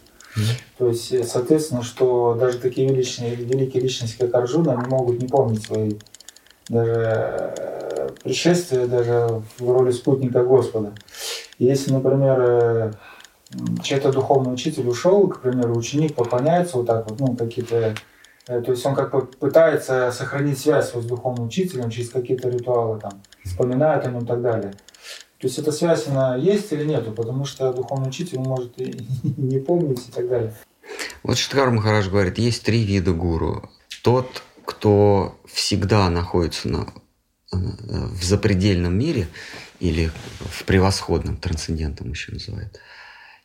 То 0.77 0.87
есть, 0.87 1.11
э, 1.11 1.23
соответственно, 1.23 1.83
что 1.83 2.35
даже 2.35 2.57
такие 2.57 2.87
величные, 2.87 3.35
великие 3.35 3.83
личности, 3.83 4.17
как 4.19 4.33
Арджуна, 4.33 4.73
они 4.73 4.87
могут 4.87 5.21
не 5.21 5.27
помнить 5.27 5.63
свои 5.63 5.93
даже 6.67 7.53
э, 7.57 8.09
пришествия, 8.23 8.87
даже 8.87 9.41
в 9.57 9.71
роли 9.71 9.91
спутника 9.91 10.43
Господа. 10.43 10.93
Если, 11.57 11.91
например, 11.91 12.37
э, 12.39 12.91
чей-то 13.83 14.11
духовный 14.11 14.53
учитель 14.53 14.87
ушел, 14.87 15.27
к 15.27 15.41
примеру, 15.41 15.75
ученик 15.75 16.15
поклоняется 16.15 16.77
вот 16.77 16.87
так 16.87 17.09
вот, 17.09 17.19
ну, 17.19 17.35
какие-то 17.35 17.95
то 18.45 18.71
есть 18.71 18.83
он 18.83 18.95
как 18.95 19.11
бы 19.11 19.27
пытается 19.27 20.11
сохранить 20.11 20.57
связь 20.57 20.95
вот 20.95 21.03
с 21.03 21.05
духовным 21.05 21.45
учителем 21.45 21.91
через 21.91 22.09
какие-то 22.09 22.49
ритуалы, 22.49 22.99
там, 22.99 23.21
вспоминает 23.45 24.07
о 24.07 24.09
нем 24.09 24.23
и 24.23 24.25
так 24.25 24.41
далее. 24.41 24.73
То 25.39 25.47
есть 25.47 25.57
эта 25.57 25.71
связь, 25.71 26.07
она 26.07 26.35
есть 26.35 26.71
или 26.73 26.83
нету, 26.83 27.11
потому 27.11 27.45
что 27.45 27.71
духовный 27.71 28.09
учитель 28.09 28.39
может 28.39 28.79
и 28.79 28.93
не 29.37 29.59
помнить 29.59 30.07
и 30.07 30.11
так 30.11 30.27
далее. 30.27 30.53
Вот 31.23 31.37
Штхар 31.37 31.71
Махарадж 31.71 32.09
говорит, 32.09 32.37
есть 32.37 32.63
три 32.63 32.83
вида 32.83 33.13
гуру. 33.13 33.69
Тот, 34.03 34.43
кто 34.65 35.39
всегда 35.45 36.09
находится 36.09 36.67
на, 36.67 36.93
э, 37.53 37.57
в 37.57 38.23
запредельном 38.23 38.97
мире, 38.97 39.27
или 39.79 40.11
в 40.39 40.65
превосходном, 40.65 41.37
трансцендентном 41.37 42.11
еще 42.11 42.33
называют. 42.33 42.79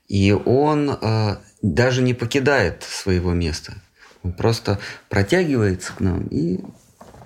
И 0.08 0.32
он 0.32 0.90
э, 0.90 1.36
даже 1.62 2.02
не 2.02 2.12
покидает 2.12 2.82
своего 2.82 3.32
места. 3.32 3.74
Он 4.22 4.32
просто 4.32 4.78
протягивается 5.08 5.92
к 5.92 6.00
нам 6.00 6.26
и 6.26 6.60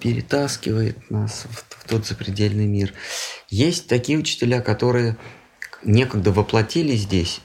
перетаскивает 0.00 1.10
нас 1.10 1.46
в, 1.48 1.82
в 1.82 1.88
тот 1.88 2.06
запредельный 2.06 2.66
мир. 2.66 2.92
Есть 3.48 3.88
такие 3.88 4.18
учителя, 4.18 4.60
которые 4.60 5.16
некогда 5.82 6.32
воплотили 6.32 6.94
здесь 6.96 7.40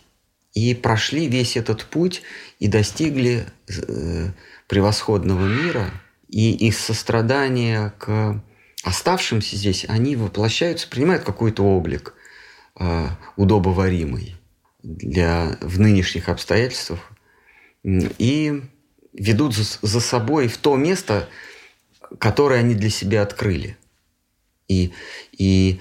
и 0.53 0.73
прошли 0.75 1.27
весь 1.27 1.57
этот 1.57 1.85
путь 1.85 2.21
и 2.59 2.67
достигли 2.67 3.45
э, 3.67 4.29
превосходного 4.67 5.45
мира. 5.45 5.91
И 6.29 6.67
из 6.67 6.77
сострадания 6.79 7.93
к 7.99 8.41
оставшимся 8.83 9.55
здесь 9.55 9.85
они 9.87 10.15
воплощаются, 10.15 10.87
принимают 10.87 11.23
какой-то 11.23 11.63
облик 11.63 12.13
э, 12.79 13.07
удобоваримый 13.35 14.35
для, 14.81 15.57
в 15.61 15.79
нынешних 15.79 16.29
обстоятельствах 16.29 16.99
и 17.83 18.61
ведут 19.13 19.55
за, 19.55 19.63
за 19.81 19.99
собой 19.99 20.47
в 20.47 20.57
то 20.57 20.75
место, 20.75 21.29
которое 22.19 22.59
они 22.59 22.75
для 22.75 22.89
себя 22.89 23.21
открыли. 23.21 23.77
И, 24.67 24.93
и 25.31 25.79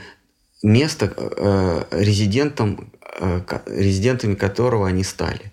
место, 0.63 1.13
э, 1.17 1.85
резидентом, 1.91 2.93
э, 3.19 3.41
резидентами 3.67 4.35
которого 4.35 4.89
они 4.89 5.05
стали. 5.05 5.53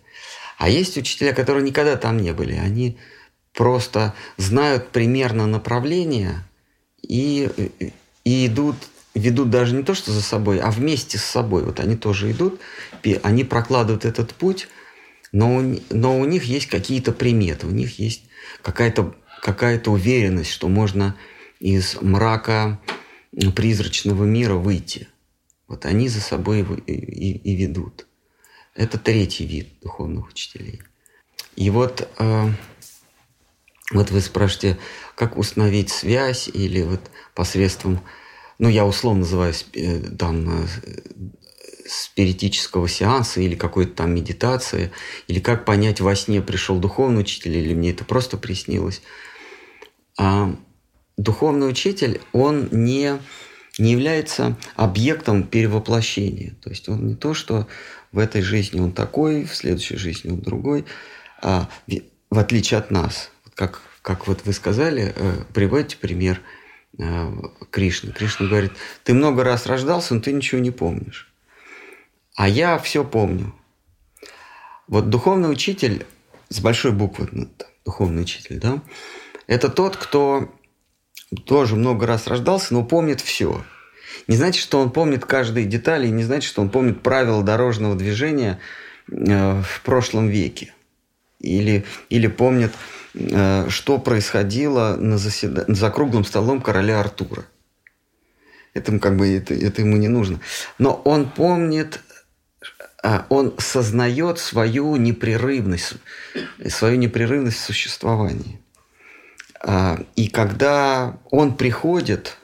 А 0.57 0.69
есть 0.69 0.97
учителя, 0.97 1.33
которые 1.33 1.63
никогда 1.63 1.95
там 1.95 2.17
не 2.17 2.33
были. 2.33 2.53
Они 2.53 2.97
просто 3.53 4.13
знают 4.37 4.89
примерно 4.89 5.47
направление 5.47 6.43
и, 7.01 7.49
и 8.23 8.47
идут, 8.47 8.75
ведут 9.15 9.49
даже 9.49 9.75
не 9.75 9.83
то, 9.83 9.93
что 9.93 10.11
за 10.11 10.21
собой, 10.21 10.59
а 10.59 10.69
вместе 10.69 11.17
с 11.17 11.23
собой. 11.23 11.63
Вот 11.63 11.79
они 11.79 11.95
тоже 11.95 12.31
идут, 12.31 12.59
они 13.23 13.43
прокладывают 13.43 14.05
этот 14.05 14.33
путь, 14.33 14.67
но 15.31 15.57
у, 15.57 15.79
но 15.89 16.19
у 16.19 16.25
них 16.25 16.43
есть 16.43 16.67
какие-то 16.67 17.11
приметы, 17.11 17.67
у 17.67 17.71
них 17.71 17.99
есть 17.99 18.23
какая-то 18.61 19.15
какая 19.41 19.81
уверенность, 19.85 20.51
что 20.51 20.67
можно 20.67 21.15
из 21.59 22.01
мрака 22.01 22.79
призрачного 23.55 24.23
мира 24.23 24.55
выйти. 24.55 25.07
Вот 25.67 25.85
они 25.85 26.09
за 26.09 26.21
собой 26.21 26.65
и, 26.87 26.93
и, 26.93 27.37
и 27.37 27.55
ведут. 27.55 28.07
Это 28.75 28.97
третий 28.97 29.45
вид 29.45 29.67
духовных 29.81 30.29
учителей. 30.29 30.81
И 31.55 31.69
вот, 31.69 32.07
э, 32.17 32.47
вот 33.91 34.11
вы 34.11 34.21
спрашиваете, 34.21 34.79
как 35.15 35.37
установить 35.37 35.89
связь 35.89 36.47
или 36.47 36.81
вот 36.81 37.01
посредством, 37.35 37.99
ну 38.57 38.69
я 38.69 38.85
условно 38.85 39.21
называю 39.21 39.53
э, 39.73 39.99
там 40.17 40.65
спиритического 41.89 42.87
сеанса 42.87 43.41
или 43.41 43.55
какой-то 43.55 43.93
там 43.93 44.13
медитации, 44.13 44.91
или 45.27 45.39
как 45.39 45.65
понять, 45.65 45.99
во 46.01 46.15
сне 46.15 46.41
пришел 46.41 46.77
духовный 46.77 47.21
учитель 47.21 47.57
или 47.57 47.73
мне 47.73 47.91
это 47.91 48.05
просто 48.05 48.37
приснилось. 48.37 49.01
А 50.19 50.53
духовный 51.15 51.69
учитель, 51.69 52.19
он 52.33 52.67
не, 52.71 53.17
не 53.77 53.91
является 53.93 54.57
объектом 54.75 55.43
перевоплощения. 55.43 56.55
То 56.61 56.69
есть 56.69 56.89
он 56.89 57.07
не 57.07 57.15
то, 57.15 57.33
что 57.33 57.67
в 58.11 58.19
этой 58.19 58.41
жизни 58.41 58.81
он 58.81 58.91
такой, 58.91 59.45
в 59.45 59.55
следующей 59.55 59.95
жизни 59.95 60.31
он 60.31 60.41
другой, 60.41 60.83
а 61.41 61.69
в 62.29 62.37
отличие 62.37 62.79
от 62.79 62.91
нас. 62.91 63.31
Как, 63.55 63.81
как 64.01 64.27
вот 64.27 64.41
вы 64.43 64.51
сказали, 64.51 65.13
э, 65.15 65.43
приводите 65.53 65.95
пример 65.95 66.41
э, 66.97 67.31
Кришны. 67.71 68.11
Кришна 68.11 68.47
говорит, 68.47 68.73
ты 69.05 69.13
много 69.13 69.45
раз 69.45 69.67
рождался, 69.67 70.15
но 70.15 70.19
ты 70.19 70.33
ничего 70.33 70.59
не 70.59 70.71
помнишь. 70.71 71.31
А 72.35 72.49
я 72.49 72.77
все 72.77 73.05
помню. 73.05 73.55
Вот 74.87 75.09
духовный 75.09 75.49
учитель 75.49 76.05
с 76.49 76.59
большой 76.59 76.91
буквы, 76.91 77.29
ну, 77.31 77.49
духовный 77.85 78.23
учитель, 78.23 78.59
да, 78.59 78.81
это 79.49 79.67
тот, 79.67 79.97
кто 79.97 80.53
тоже 81.45 81.75
много 81.75 82.05
раз 82.05 82.27
рождался, 82.27 82.71
но 82.71 82.83
помнит 82.83 83.19
все. 83.19 83.65
Не 84.27 84.35
значит, 84.35 84.61
что 84.61 84.79
он 84.79 84.91
помнит 84.91 85.25
каждые 85.25 85.65
детали, 85.65 86.07
не 86.07 86.23
значит, 86.23 86.47
что 86.47 86.61
он 86.61 86.69
помнит 86.69 87.01
правила 87.01 87.41
дорожного 87.41 87.95
движения 87.95 88.59
э, 89.11 89.61
в 89.63 89.81
прошлом 89.81 90.27
веке. 90.27 90.75
Или, 91.39 91.83
или 92.09 92.27
помнит, 92.27 92.71
э, 93.15 93.65
что 93.69 93.97
происходило 93.97 94.95
на 94.97 95.17
заседа... 95.17 95.65
за 95.67 95.89
круглым 95.89 96.25
столом 96.25 96.61
короля 96.61 96.99
Артура. 96.99 97.43
Это, 98.75 98.99
как 98.99 99.17
бы, 99.17 99.35
это, 99.35 99.55
это 99.55 99.81
ему 99.81 99.97
не 99.97 100.09
нужно. 100.09 100.39
Но 100.77 100.93
он 100.93 101.27
помнит 101.27 102.01
а, 103.01 103.25
он 103.29 103.55
сознает 103.57 104.37
свою 104.37 104.95
непрерывность, 104.97 105.95
свою 106.67 106.97
непрерывность 106.97 107.57
в 107.57 107.63
существовании. 107.63 108.58
А, 109.61 109.99
и 110.15 110.27
когда 110.27 111.17
он 111.29 111.55
приходит 111.55 112.37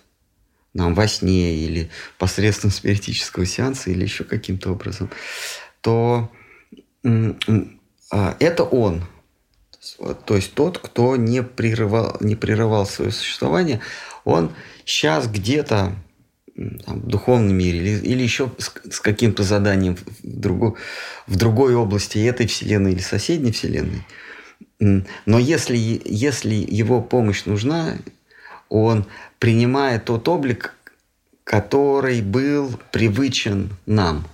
нам 0.74 0.94
во 0.94 1.08
сне 1.08 1.56
или 1.56 1.90
посредством 2.18 2.72
спиритического 2.72 3.46
сеанса 3.46 3.90
или 3.90 4.04
еще 4.04 4.24
каким-то 4.24 4.72
образом, 4.72 5.10
то 5.82 6.30
а, 7.04 8.36
это 8.40 8.64
он. 8.64 9.04
То 10.26 10.36
есть 10.36 10.54
тот, 10.56 10.80
кто 10.80 11.16
не 11.16 11.44
прерывал, 11.44 12.18
не 12.20 12.36
прерывал 12.36 12.86
свое 12.86 13.12
существование, 13.12 13.82
он 14.24 14.52
сейчас 14.84 15.28
где-то 15.28 15.96
там, 16.86 17.02
в 17.02 17.08
духовном 17.08 17.56
мире 17.56 17.80
или, 17.80 18.00
или 18.00 18.24
еще 18.24 18.52
с, 18.58 18.72
с 18.90 19.00
каким-то 19.00 19.44
заданием 19.44 19.96
в, 19.96 20.06
другой, 20.24 20.74
в 21.28 21.36
другой 21.36 21.76
области 21.76 22.18
этой 22.20 22.48
вселенной 22.48 22.94
или 22.94 23.02
соседней 23.02 23.52
вселенной. 23.52 24.04
Но 24.80 25.40
если, 25.40 25.78
если 25.78 26.56
его 26.56 27.02
помощь 27.02 27.46
нужна, 27.46 27.96
он 28.70 29.06
принимает 29.40 30.06
тот 30.06 30.28
облик, 30.28 30.74
который 31.44 32.22
был 32.22 32.78
привычен 32.92 33.70
нам. 33.86 34.28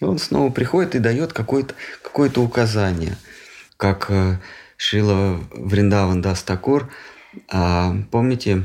И 0.00 0.04
он 0.04 0.18
снова 0.18 0.50
приходит 0.50 0.94
и 0.94 1.00
дает 1.00 1.32
какое-то 1.32 1.74
какое 2.02 2.30
указание. 2.36 3.16
Как 3.76 4.06
э, 4.10 4.38
Шила 4.76 5.40
Вриндаван 5.52 6.22
Дастакур, 6.22 6.88
а, 7.48 7.94
помните, 8.10 8.64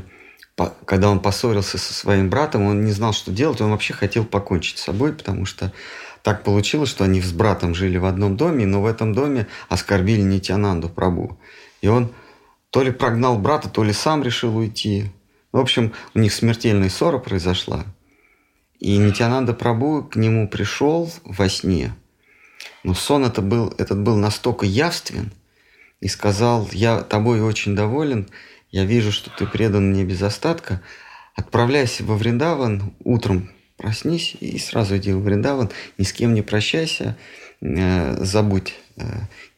когда 0.84 1.10
он 1.10 1.20
поссорился 1.20 1.78
со 1.78 1.92
своим 1.92 2.30
братом, 2.30 2.62
он 2.62 2.84
не 2.84 2.92
знал, 2.92 3.12
что 3.12 3.32
делать, 3.32 3.60
он 3.60 3.70
вообще 3.70 3.92
хотел 3.92 4.24
покончить 4.24 4.78
с 4.78 4.84
собой, 4.84 5.12
потому 5.12 5.44
что 5.44 5.72
так 6.24 6.42
получилось, 6.42 6.88
что 6.88 7.04
они 7.04 7.20
с 7.20 7.32
братом 7.32 7.74
жили 7.74 7.98
в 7.98 8.06
одном 8.06 8.38
доме, 8.38 8.64
но 8.64 8.80
в 8.80 8.86
этом 8.86 9.12
доме 9.12 9.46
оскорбили 9.68 10.22
Нитянанду 10.22 10.88
Прабу. 10.88 11.38
И 11.82 11.86
он 11.86 12.14
то 12.70 12.82
ли 12.82 12.90
прогнал 12.90 13.38
брата, 13.38 13.68
то 13.68 13.84
ли 13.84 13.92
сам 13.92 14.22
решил 14.22 14.56
уйти. 14.56 15.12
В 15.52 15.58
общем, 15.58 15.92
у 16.14 16.18
них 16.18 16.32
смертельная 16.32 16.88
ссора 16.88 17.18
произошла. 17.18 17.84
И 18.80 18.96
Нитянанда 18.96 19.52
Прабу 19.52 20.02
к 20.02 20.16
нему 20.16 20.48
пришел 20.48 21.12
во 21.24 21.50
сне, 21.50 21.94
но 22.84 22.94
сон 22.94 23.26
это 23.26 23.42
был, 23.42 23.74
этот 23.76 24.00
был 24.00 24.16
настолько 24.16 24.64
явствен, 24.64 25.30
и 26.00 26.08
сказал, 26.08 26.70
я 26.72 27.02
тобой 27.02 27.42
очень 27.42 27.76
доволен, 27.76 28.30
я 28.70 28.86
вижу, 28.86 29.12
что 29.12 29.28
ты 29.28 29.46
предан 29.46 29.90
мне 29.90 30.04
без 30.04 30.22
остатка, 30.22 30.80
отправляйся 31.34 32.02
во 32.02 32.16
Вриндаван, 32.16 32.94
утром 33.04 33.50
проснись 33.76 34.36
и 34.40 34.58
сразу 34.58 34.96
иди 34.96 35.12
во 35.12 35.20
Вриндаван, 35.20 35.70
ни 35.98 36.04
с 36.04 36.12
кем 36.12 36.34
не 36.34 36.42
прощайся, 36.42 37.16
э, 37.60 38.24
забудь, 38.24 38.74
э, 38.96 39.04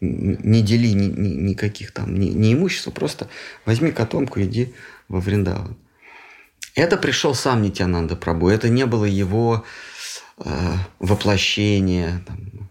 не 0.01 0.63
дели 0.63 0.89
ни, 0.89 1.07
ни, 1.07 1.29
никаких 1.51 1.93
там, 1.93 2.15
ни, 2.15 2.27
ни 2.29 2.55
имущества, 2.55 2.91
просто 2.91 3.29
возьми 3.65 3.93
котомку, 3.93 4.41
иди 4.41 4.75
во 5.09 5.21
Вриндаван. 5.21 5.77
Это 6.75 6.97
пришел 6.97 7.35
сам 7.35 7.63
Нитянанда 7.63 8.17
Прабу, 8.17 8.49
это 8.49 8.69
не 8.69 8.85
было 8.87 9.05
его 9.05 9.65
э, 10.39 10.75
воплощение, 10.99 12.23
там, 12.27 12.71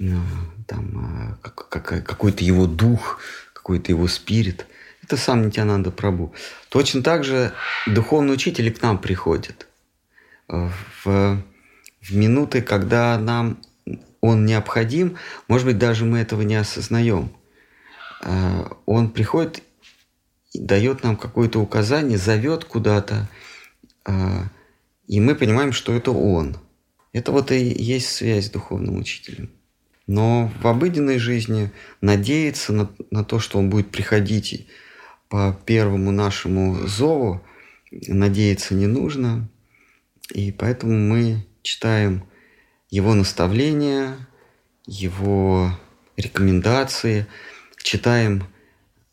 э, 0.00 0.20
там, 0.66 1.36
э, 1.36 1.36
как, 1.42 1.68
как, 1.68 2.06
какой-то 2.06 2.44
его 2.44 2.66
дух, 2.66 3.20
какой-то 3.52 3.92
его 3.92 4.08
спирит. 4.08 4.66
Это 5.02 5.16
сам 5.16 5.46
Нитянанда 5.46 5.90
Прабу. 5.90 6.34
Точно 6.70 7.02
так 7.02 7.24
же 7.24 7.52
духовный 7.86 8.32
учитель 8.32 8.72
к 8.72 8.80
нам 8.80 8.98
приходит 8.98 9.66
в, 11.04 11.42
в 12.00 12.14
минуты, 12.14 12.62
когда 12.62 13.18
нам 13.18 13.58
он 14.20 14.46
необходим, 14.46 15.16
может 15.48 15.66
быть, 15.66 15.78
даже 15.78 16.04
мы 16.04 16.18
этого 16.18 16.42
не 16.42 16.54
осознаем. 16.54 17.32
Э, 18.22 18.68
он 18.86 19.10
приходит 19.10 19.62
дает 20.54 21.02
нам 21.02 21.16
какое-то 21.16 21.60
указание, 21.60 22.18
зовет 22.18 22.64
куда-то, 22.64 23.28
а, 24.04 24.44
и 25.06 25.20
мы 25.20 25.34
понимаем, 25.34 25.72
что 25.72 25.94
это 25.94 26.10
он. 26.10 26.56
Это 27.12 27.32
вот 27.32 27.52
и 27.52 27.58
есть 27.58 28.08
связь 28.08 28.46
с 28.46 28.50
духовным 28.50 28.96
учителем. 28.96 29.50
Но 30.06 30.50
в 30.60 30.66
обыденной 30.66 31.18
жизни 31.18 31.72
надеяться 32.00 32.72
на, 32.72 32.90
на 33.10 33.24
то, 33.24 33.38
что 33.38 33.58
он 33.58 33.70
будет 33.70 33.90
приходить 33.90 34.66
по 35.28 35.58
первому 35.64 36.10
нашему 36.10 36.86
зову, 36.86 37.40
надеяться 37.90 38.74
не 38.74 38.86
нужно. 38.86 39.48
И 40.32 40.50
поэтому 40.50 40.94
мы 40.94 41.46
читаем 41.62 42.26
его 42.88 43.14
наставления, 43.14 44.16
его 44.86 45.78
рекомендации, 46.16 47.26
читаем 47.82 48.46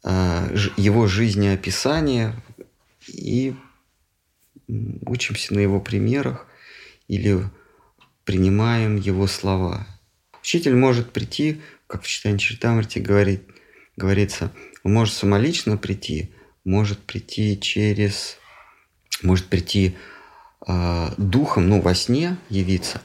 а, 0.01 0.49
его 0.77 1.07
жизнеописание 1.07 2.35
и 3.07 3.53
учимся 5.05 5.53
на 5.53 5.59
его 5.59 5.81
примерах 5.81 6.47
или 7.09 7.43
принимаем 8.23 8.95
его 8.95 9.27
слова. 9.27 9.87
Учитель 10.41 10.75
может 10.75 11.11
прийти, 11.11 11.61
как 11.87 12.03
в 12.03 12.07
читании 12.07 12.37
Чертамрити 12.37 12.99
говорит, 12.99 13.43
говорится, 13.97 14.53
он 14.83 14.93
может 14.93 15.13
самолично 15.15 15.75
прийти, 15.75 16.31
может 16.63 16.99
прийти 16.99 17.59
через, 17.59 18.37
может 19.21 19.47
прийти 19.47 19.97
э, 19.97 20.18
духом, 20.65 21.69
ну, 21.69 21.81
во 21.81 21.95
сне 21.95 22.37
явиться, 22.49 23.01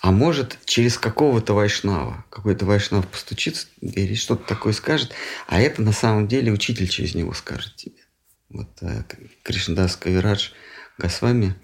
а 0.00 0.12
может 0.12 0.58
через 0.64 0.98
какого-то 0.98 1.54
вайшнава. 1.54 2.24
Какой-то 2.30 2.66
вайшнав 2.66 3.08
постучится 3.08 3.66
или 3.80 4.14
что-то 4.14 4.46
такое 4.46 4.72
скажет, 4.72 5.12
а 5.46 5.60
это 5.60 5.82
на 5.82 5.92
самом 5.92 6.28
деле 6.28 6.52
учитель 6.52 6.88
через 6.88 7.14
него 7.14 7.34
скажет 7.34 7.74
тебе. 7.76 8.02
Вот 8.48 8.68
э, 8.80 9.02
Кришнадас 9.42 9.96
Кавирадж 9.96 10.50
Госвами 10.98 11.54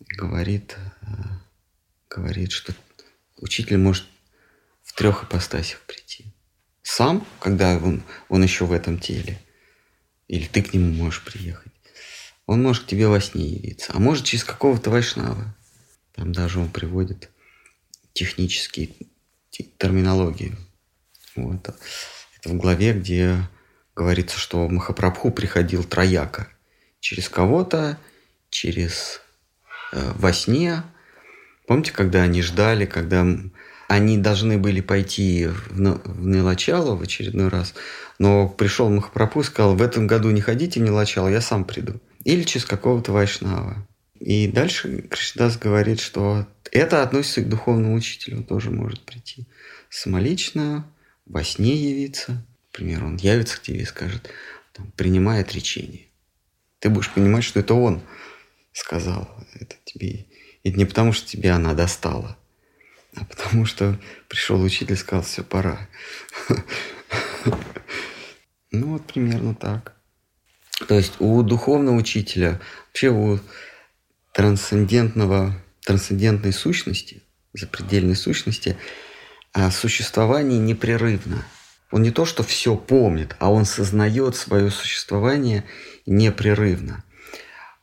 говорит, 0.00 0.76
э, 1.02 1.06
говорит, 2.10 2.52
что 2.52 2.74
учитель 3.36 3.78
может 3.78 4.04
в 4.82 4.92
трех 4.94 5.24
ипостасях 5.24 5.80
прийти. 5.80 6.26
Сам, 6.82 7.26
когда 7.40 7.76
он, 7.76 8.02
он 8.28 8.42
еще 8.42 8.64
в 8.64 8.72
этом 8.72 8.98
теле, 8.98 9.40
или 10.26 10.46
ты 10.46 10.62
к 10.62 10.74
нему 10.74 10.92
можешь 10.92 11.22
приехать. 11.24 11.72
Он 12.48 12.62
может 12.62 12.84
к 12.84 12.86
тебе 12.86 13.08
во 13.08 13.20
сне 13.20 13.44
явиться, 13.44 13.92
а 13.94 13.98
может 13.98 14.24
через 14.24 14.42
какого-то 14.42 14.88
вайшнава. 14.88 15.54
Там 16.14 16.32
даже 16.32 16.58
он 16.58 16.70
приводит 16.70 17.28
технические 18.14 18.88
терминологии. 19.50 20.56
Вот. 21.36 21.68
Это 21.68 22.48
в 22.48 22.56
главе, 22.56 22.94
где 22.94 23.36
говорится, 23.94 24.38
что 24.38 24.66
Махапрабху 24.66 25.30
приходил 25.30 25.84
трояко. 25.84 26.48
Через 27.00 27.28
кого-то, 27.28 27.98
через 28.48 29.20
э, 29.92 30.12
во 30.14 30.32
сне. 30.32 30.82
Помните, 31.66 31.92
когда 31.92 32.22
они 32.22 32.40
ждали, 32.40 32.86
когда 32.86 33.26
они 33.88 34.16
должны 34.16 34.56
были 34.56 34.80
пойти 34.80 35.48
в, 35.48 35.68
в 35.68 36.26
Нилачало 36.26 36.96
в 36.96 37.02
очередной 37.02 37.48
раз, 37.48 37.74
но 38.18 38.48
пришел 38.48 38.88
Махапрабху 38.88 39.42
и 39.42 39.44
сказал, 39.44 39.76
в 39.76 39.82
этом 39.82 40.06
году 40.06 40.30
не 40.30 40.40
ходите 40.40 40.80
в 40.80 40.82
Нилачало, 40.82 41.28
я 41.28 41.42
сам 41.42 41.66
приду. 41.66 42.00
Или 42.24 42.42
через 42.42 42.64
какого-то 42.66 43.12
Вайшнава. 43.12 43.86
И 44.18 44.48
дальше 44.48 45.02
Кришнадас 45.02 45.56
говорит, 45.58 46.00
что 46.00 46.46
это 46.72 47.02
относится 47.02 47.42
к 47.42 47.48
духовному 47.48 47.94
учителю, 47.94 48.38
он 48.38 48.44
тоже 48.44 48.70
может 48.70 49.00
прийти 49.00 49.46
самолично, 49.90 50.90
во 51.24 51.44
сне 51.44 51.74
явиться. 51.74 52.44
Например, 52.72 53.04
он 53.04 53.16
явится 53.16 53.56
к 53.56 53.62
тебе 53.62 53.80
и 53.80 53.86
скажет, 53.86 54.30
там, 54.72 54.90
принимай 54.96 55.40
отречение. 55.40 56.06
Ты 56.80 56.90
будешь 56.90 57.10
понимать, 57.10 57.44
что 57.44 57.60
это 57.60 57.74
он 57.74 58.02
сказал 58.72 59.28
это 59.54 59.76
тебе. 59.84 60.26
И 60.62 60.72
не 60.72 60.84
потому, 60.84 61.12
что 61.12 61.28
тебе 61.28 61.50
она 61.50 61.74
достала, 61.74 62.38
а 63.14 63.24
потому 63.24 63.64
что 63.64 63.98
пришел 64.28 64.60
учитель 64.62 64.92
и 64.92 64.96
сказал, 64.96 65.24
все, 65.24 65.42
пора. 65.42 65.88
Ну 68.70 68.92
вот 68.92 69.06
примерно 69.06 69.54
так. 69.54 69.97
То 70.86 70.94
есть 70.94 71.14
у 71.18 71.42
духовного 71.42 71.96
учителя, 71.96 72.60
вообще 72.88 73.08
у 73.08 73.40
трансцендентного, 74.32 75.60
трансцендентной 75.84 76.52
сущности, 76.52 77.22
запредельной 77.52 78.14
сущности, 78.14 78.76
а 79.52 79.70
существование 79.70 80.58
непрерывно. 80.58 81.44
Он 81.90 82.02
не 82.02 82.10
то, 82.10 82.24
что 82.24 82.42
все 82.42 82.76
помнит, 82.76 83.34
а 83.38 83.50
он 83.50 83.64
сознает 83.64 84.36
свое 84.36 84.70
существование 84.70 85.64
непрерывно. 86.06 87.02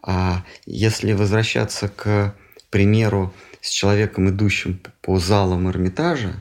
А 0.01 0.45
если 0.65 1.13
возвращаться 1.13 1.89
к 1.89 2.35
примеру 2.69 3.33
с 3.61 3.69
человеком, 3.69 4.29
идущим 4.29 4.79
по 5.01 5.19
залам 5.19 5.69
Эрмитажа, 5.69 6.39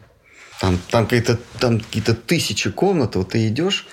там, 0.60 0.78
там 0.90 1.04
какие-то 1.04 1.38
там 1.58 1.80
какие-то 1.80 2.14
тысячи 2.14 2.70
комнат, 2.70 3.16
вот 3.16 3.30
ты 3.30 3.48
идешь, 3.48 3.86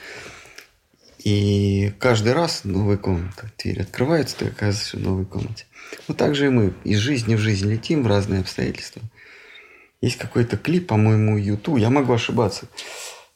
и 1.23 1.93
каждый 1.99 2.33
раз 2.33 2.61
новая 2.63 2.97
комната. 2.97 3.51
Дверь 3.61 3.81
открывается, 3.81 4.37
ты 4.37 4.45
оказываешься 4.47 4.97
в 4.97 5.01
новой 5.01 5.25
комнате. 5.25 5.65
Вот 6.07 6.17
так 6.17 6.33
же 6.33 6.47
и 6.47 6.49
мы 6.49 6.73
из 6.83 6.97
жизни 6.97 7.35
в 7.35 7.39
жизнь 7.39 7.69
летим 7.69 8.03
в 8.03 8.07
разные 8.07 8.41
обстоятельства. 8.41 9.01
Есть 10.01 10.17
какой-то 10.17 10.57
клип, 10.57 10.87
по-моему, 10.87 11.37
YouTube, 11.37 11.77
я 11.77 11.91
могу 11.91 12.13
ошибаться. 12.13 12.65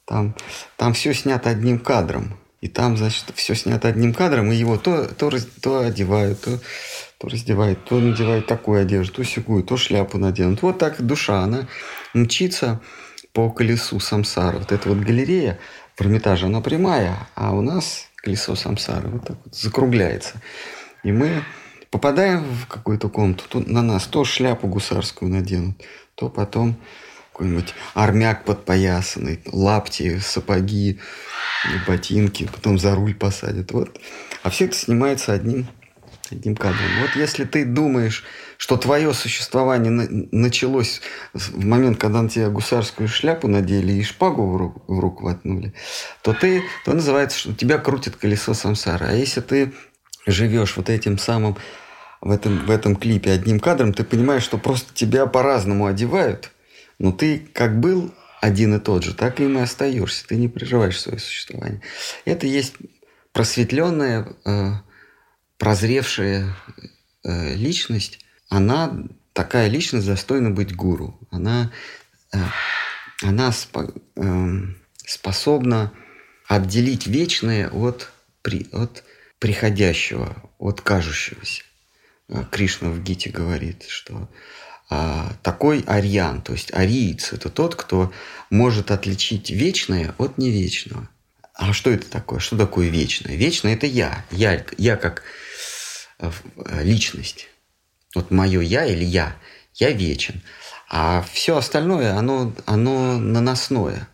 Там, 0.05 0.35
там 0.77 0.93
все 0.93 1.13
снято 1.13 1.49
одним 1.49 1.77
кадром. 1.77 2.39
И 2.59 2.67
там, 2.67 2.97
значит, 2.97 3.25
все 3.35 3.53
снято 3.53 3.87
одним 3.87 4.13
кадром, 4.15 4.51
и 4.51 4.55
его 4.55 4.77
то, 4.77 5.05
то, 5.05 5.31
то 5.61 5.81
одевают, 5.81 6.41
то, 6.41 6.59
то 7.19 7.27
раздевают, 7.27 7.85
то 7.85 7.99
надевают 7.99 8.47
такую 8.47 8.81
одежду, 8.81 9.17
то 9.17 9.23
секую, 9.23 9.63
то 9.63 9.77
шляпу 9.77 10.17
наденут. 10.17 10.63
Вот 10.63 10.79
так 10.79 10.99
душа, 11.03 11.43
она 11.43 11.67
мчится 12.15 12.81
по 13.33 13.51
колесу 13.51 13.99
самсара. 13.99 14.57
Вот 14.57 14.71
эта 14.71 14.89
вот 14.89 14.97
галерея 14.97 15.59
в 15.95 16.01
Эрмитаже, 16.01 16.47
она 16.47 16.61
прямая, 16.61 17.27
а 17.35 17.55
у 17.55 17.61
нас 17.61 18.07
колесо 18.17 18.55
самсара 18.55 19.07
вот 19.07 19.27
так 19.27 19.37
вот 19.43 19.55
закругляется. 19.55 20.41
И 21.03 21.11
мы 21.11 21.43
попадаем 21.89 22.43
в 22.43 22.67
какую-то 22.67 23.09
комнату, 23.09 23.45
то 23.47 23.59
на 23.59 23.81
нас 23.81 24.05
то 24.05 24.25
шляпу 24.25 24.67
гусарскую 24.67 25.31
наденут, 25.31 25.81
то 26.15 26.29
потом 26.29 26.75
какой-нибудь 27.31 27.73
армяк 27.93 28.45
подпоясанный, 28.45 29.41
лапти, 29.51 30.19
сапоги, 30.19 30.99
ботинки, 31.87 32.49
потом 32.51 32.79
за 32.79 32.95
руль 32.95 33.13
посадят. 33.13 33.71
Вот. 33.71 33.99
А 34.43 34.49
все 34.49 34.65
это 34.65 34.75
снимается 34.75 35.33
одним, 35.33 35.67
одним 36.31 36.55
кадром. 36.55 36.87
Вот 37.01 37.15
если 37.15 37.43
ты 37.43 37.65
думаешь, 37.65 38.23
что 38.57 38.77
твое 38.77 39.13
существование 39.13 39.91
началось 40.31 41.01
в 41.33 41.63
момент, 41.65 41.99
когда 41.99 42.21
на 42.21 42.29
тебя 42.29 42.49
гусарскую 42.49 43.07
шляпу 43.07 43.47
надели 43.47 43.93
и 43.93 44.03
шпагу 44.03 44.49
в 44.49 44.57
руку, 44.57 44.83
в 44.87 44.99
руку 44.99 45.25
воткнули, 45.25 45.73
то 46.21 46.33
ты, 46.33 46.63
то 46.85 46.93
называется, 46.93 47.39
что 47.39 47.53
тебя 47.53 47.77
крутит 47.77 48.15
колесо 48.15 48.53
самсара. 48.53 49.07
А 49.09 49.13
если 49.13 49.41
ты 49.41 49.73
живешь 50.25 50.77
вот 50.77 50.89
этим 50.89 51.17
самым 51.17 51.57
в 52.21 52.31
этом, 52.31 52.65
в 52.65 52.71
этом 52.71 52.95
клипе 52.95 53.31
одним 53.31 53.59
кадром, 53.59 53.93
ты 53.93 54.03
понимаешь, 54.03 54.43
что 54.43 54.57
просто 54.57 54.93
тебя 54.93 55.25
по-разному 55.25 55.85
одевают– 55.85 56.51
но 56.99 57.11
ты 57.11 57.39
как 57.53 57.79
был 57.79 58.13
один 58.41 58.75
и 58.75 58.79
тот 58.79 59.03
же, 59.03 59.13
так 59.13 59.39
и 59.39 59.45
и 59.45 59.57
остаешься. 59.57 60.27
Ты 60.27 60.35
не 60.35 60.47
прерываешь 60.47 60.99
свое 60.99 61.19
существование. 61.19 61.81
Это 62.25 62.47
есть 62.47 62.75
просветленная, 63.31 64.27
э, 64.45 64.71
прозревшая 65.57 66.55
э, 67.23 67.55
личность. 67.55 68.19
Она 68.49 69.05
такая 69.33 69.67
личность 69.67 70.07
достойна 70.07 70.51
быть 70.51 70.75
гуру. 70.75 71.19
Она, 71.31 71.71
э, 72.33 72.37
она 73.21 73.51
спо, 73.51 73.93
э, 74.15 74.57
способна 74.97 75.91
отделить 76.47 77.07
вечное 77.07 77.69
от, 77.69 78.11
при, 78.41 78.67
от 78.71 79.03
приходящего, 79.39 80.35
от 80.57 80.81
кажущегося. 80.81 81.63
Э, 82.29 82.43
Кришна 82.51 82.89
в 82.89 83.01
Гите 83.01 83.29
говорит, 83.29 83.85
что 83.87 84.29
а, 84.87 85.33
такой 85.41 85.83
ариан, 85.87 86.41
то 86.41 86.53
есть 86.53 86.71
ариец, 86.73 87.33
это 87.33 87.49
тот, 87.49 87.75
кто 87.75 88.13
может 88.51 88.91
отличить 88.91 89.49
вечное 89.49 90.13
от 90.19 90.37
невечного. 90.37 91.09
А 91.55 91.73
что 91.73 91.89
это 91.89 92.07
такое? 92.07 92.39
Что 92.39 92.57
такое 92.57 92.89
вечное? 92.89 93.35
Вечное– 93.35 93.73
это 93.75 93.87
я. 93.87 94.25
Я, 94.29 94.63
я 94.77 94.97
как 94.97 95.23
э, 96.19 96.31
личность. 96.83 97.47
Вот 98.15 98.31
мое 98.31 98.61
я 98.61 98.85
или 98.85 99.03
я. 99.03 99.35
Я 99.73 99.91
вечен. 99.91 100.41
А 100.89 101.23
все 101.31 101.57
остальное, 101.57 102.13
оно, 102.13 102.53
оно 102.65 103.17
наносное. 103.17 104.07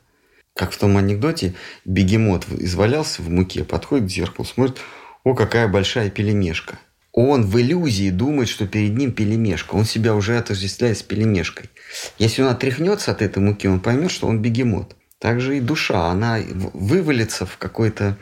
Как 0.55 0.71
в 0.71 0.77
том 0.77 0.97
анекдоте, 0.97 1.53
бегемот 1.85 2.45
извалялся 2.49 3.21
в 3.21 3.29
муке, 3.29 3.63
подходит 3.63 4.07
к 4.07 4.11
зеркалу, 4.11 4.45
смотрит, 4.45 4.79
о, 5.23 5.33
какая 5.33 5.67
большая 5.67 6.09
пелемешка– 6.09 6.77
он 7.13 7.45
в 7.45 7.59
иллюзии 7.59 8.09
думает, 8.09 8.47
что 8.47 8.67
перед 8.67 8.95
ним 8.95 9.11
пелемешка. 9.11 9.75
Он 9.75 9.85
себя 9.85 10.15
уже 10.15 10.37
отождествляет 10.37 10.97
с 10.97 11.03
пелемешкой. 11.03 11.69
Если 12.17 12.41
он 12.41 12.47
отряхнется 12.47 13.11
от 13.11 13.21
этой 13.21 13.39
муки, 13.39 13.67
он 13.67 13.81
поймет, 13.81 14.11
что 14.11 14.27
он 14.27 14.41
бегемот. 14.41 14.95
Также 15.19 15.57
и 15.57 15.61
душа, 15.61 16.07
она 16.07 16.39
вывалится 16.73 17.45
в 17.45 17.57
какой-то 17.57 18.17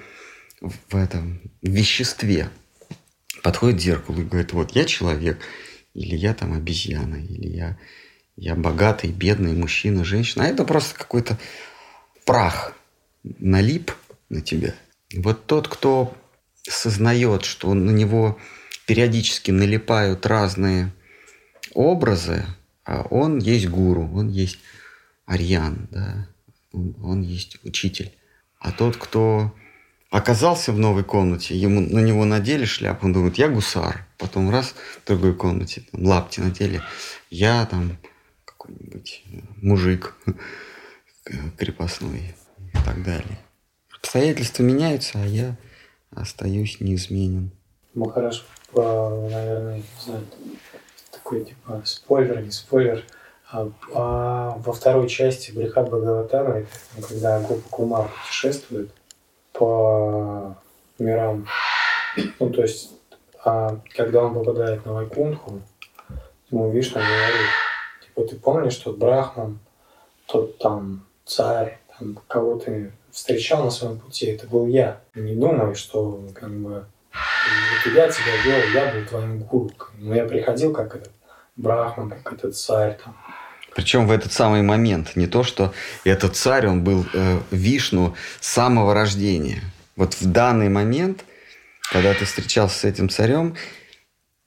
в 0.60 0.96
этом 0.96 1.40
веществе. 1.62 2.50
Подходит 3.44 3.78
к 3.78 3.82
зеркалу 3.82 4.22
и 4.22 4.26
говорит, 4.26 4.54
вот 4.54 4.72
я 4.72 4.86
человек, 4.86 5.40
или 5.94 6.16
я 6.16 6.34
там 6.34 6.54
обезьяна, 6.54 7.16
или 7.16 7.48
я, 7.48 7.78
я 8.36 8.56
богатый, 8.56 9.12
бедный 9.12 9.54
мужчина, 9.54 10.04
женщина. 10.04 10.46
А 10.46 10.48
это 10.48 10.64
просто 10.64 10.98
какой-то 10.98 11.38
прах 12.26 12.74
налип 13.24 13.92
на 14.30 14.42
тебя. 14.42 14.76
Вот 15.16 15.46
тот, 15.46 15.68
кто 15.68 16.16
сознает, 16.62 17.46
что 17.46 17.74
на 17.74 17.92
него 17.92 18.38
периодически 18.86 19.52
налипают 19.52 20.26
разные 20.26 20.92
образы, 21.74 22.46
а 22.86 23.04
он 23.10 23.40
есть 23.40 23.68
гуру, 23.68 24.10
он 24.14 24.30
есть 24.30 24.60
арьян, 25.26 25.88
да, 25.92 26.28
он, 26.72 26.96
он 27.04 27.22
есть 27.22 27.60
учитель. 27.64 28.14
А 28.60 28.72
тот, 28.72 28.98
кто 28.98 29.54
оказался 30.10 30.74
в 30.74 30.80
новой 30.80 31.04
комнате, 31.04 31.56
ему 31.56 31.82
на 31.82 32.00
него 32.00 32.26
надели 32.26 32.66
шляпу, 32.66 33.06
он 33.06 33.14
думает, 33.14 33.38
я 33.38 33.48
гусар. 33.48 34.08
Потом 34.20 34.52
раз 34.52 34.76
в 35.04 35.08
другой 35.08 35.34
комнате, 35.34 35.84
там, 35.92 36.06
лапти 36.06 36.42
надели, 36.42 36.82
я 37.32 37.66
там 37.66 37.98
какой-нибудь 38.46 39.24
мужик 39.62 40.16
крепостной 41.58 42.36
и 42.74 42.78
так 42.86 43.04
далее. 43.04 43.40
Обстоятельства 43.96 44.62
меняются, 44.64 45.20
а 45.22 45.26
я 45.26 45.58
остаюсь 46.12 46.80
неизменен. 46.80 47.52
Махараш 47.96 48.46
наверное, 48.76 49.78
не 49.78 49.84
знаю, 50.04 50.26
такой 51.12 51.46
типа 51.46 51.82
спойлер, 51.86 52.42
не 52.42 52.52
спойлер. 52.52 53.06
А, 53.52 53.72
а 53.96 54.56
во 54.60 54.74
второй 54.74 55.10
части 55.10 55.52
Брихат 55.52 55.88
Бхагаватара, 55.88 56.66
ну, 56.96 57.02
когда 57.02 57.40
Гопа 57.40 57.68
Кумар 57.70 58.12
путешествует 58.26 58.92
по 59.54 60.56
мирам, 61.00 61.48
ну 62.40 62.52
то 62.52 62.62
есть, 62.62 62.92
а, 63.44 63.80
когда 63.96 64.24
он 64.24 64.34
попадает 64.34 64.86
на 64.86 64.94
Вайкунху, 64.94 65.62
ему 66.52 66.72
Вишна 66.72 67.02
говорит, 67.02 67.48
типа, 68.06 68.28
ты 68.28 68.36
помнишь 68.36 68.76
тот 68.76 68.98
Брахман, 68.98 69.60
тот 70.26 70.58
там 70.58 71.06
царь, 71.26 71.80
там, 71.98 72.20
кого 72.28 72.58
ты 72.58 72.92
встречал 73.12 73.64
на 73.64 73.72
своем 73.72 74.00
пути, 74.00 74.28
это 74.28 74.48
был 74.48 74.68
я. 74.68 75.02
Не 75.16 75.36
думай, 75.36 75.76
что 75.76 76.22
как 76.34 76.50
бы 76.50 76.86
вот 77.12 77.94
я 77.94 78.10
тебя 78.10 78.36
вел, 78.46 78.70
я 78.74 78.94
был 78.94 79.06
твоим 79.06 79.40
гуру. 79.40 79.72
Но 79.98 80.16
я 80.16 80.26
приходил 80.26 80.74
как 80.74 80.96
этот 80.96 81.12
брахман, 81.56 82.10
как 82.10 82.34
этот 82.34 82.56
царь 82.56 82.98
там. 83.04 83.16
Причем 83.76 84.08
в 84.08 84.12
этот 84.12 84.34
самый 84.34 84.62
момент. 84.62 85.16
Не 85.16 85.28
то, 85.28 85.44
что 85.44 85.74
этот 86.04 86.36
царь, 86.36 86.68
он 86.68 86.84
был 86.84 87.06
э, 87.14 87.40
Вишну 87.52 88.16
с 88.40 88.48
самого 88.48 88.94
рождения. 88.94 89.62
Вот 89.96 90.16
в 90.16 90.32
данный 90.32 90.70
момент, 90.70 91.24
когда 91.92 92.14
ты 92.14 92.26
встречался 92.26 92.80
с 92.80 92.84
этим 92.86 93.10
царем, 93.10 93.56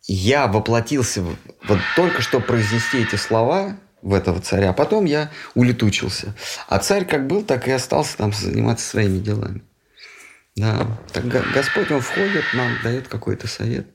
я 0.07 0.47
воплотился, 0.47 1.23
вот 1.23 1.79
только 1.97 2.23
что 2.23 2.41
произнести 2.41 3.03
эти 3.03 3.17
слова 3.17 3.77
в 4.03 4.15
этого 4.15 4.41
царя, 4.41 4.71
а 4.71 4.73
потом 4.73 5.05
я 5.05 5.31
улетучился. 5.55 6.35
А 6.69 6.79
царь 6.79 7.05
как 7.05 7.27
был, 7.27 7.45
так 7.45 7.69
и 7.69 7.71
остался 7.71 8.17
там 8.17 8.33
заниматься 8.33 8.87
своими 8.89 9.19
делами. 9.19 9.63
Да, 10.57 10.99
так 11.13 11.27
Господь, 11.55 11.91
Он 11.91 12.01
входит, 12.01 12.45
нам 12.53 12.77
дает 12.83 13.09
какой-то 13.09 13.47
совет. 13.47 13.87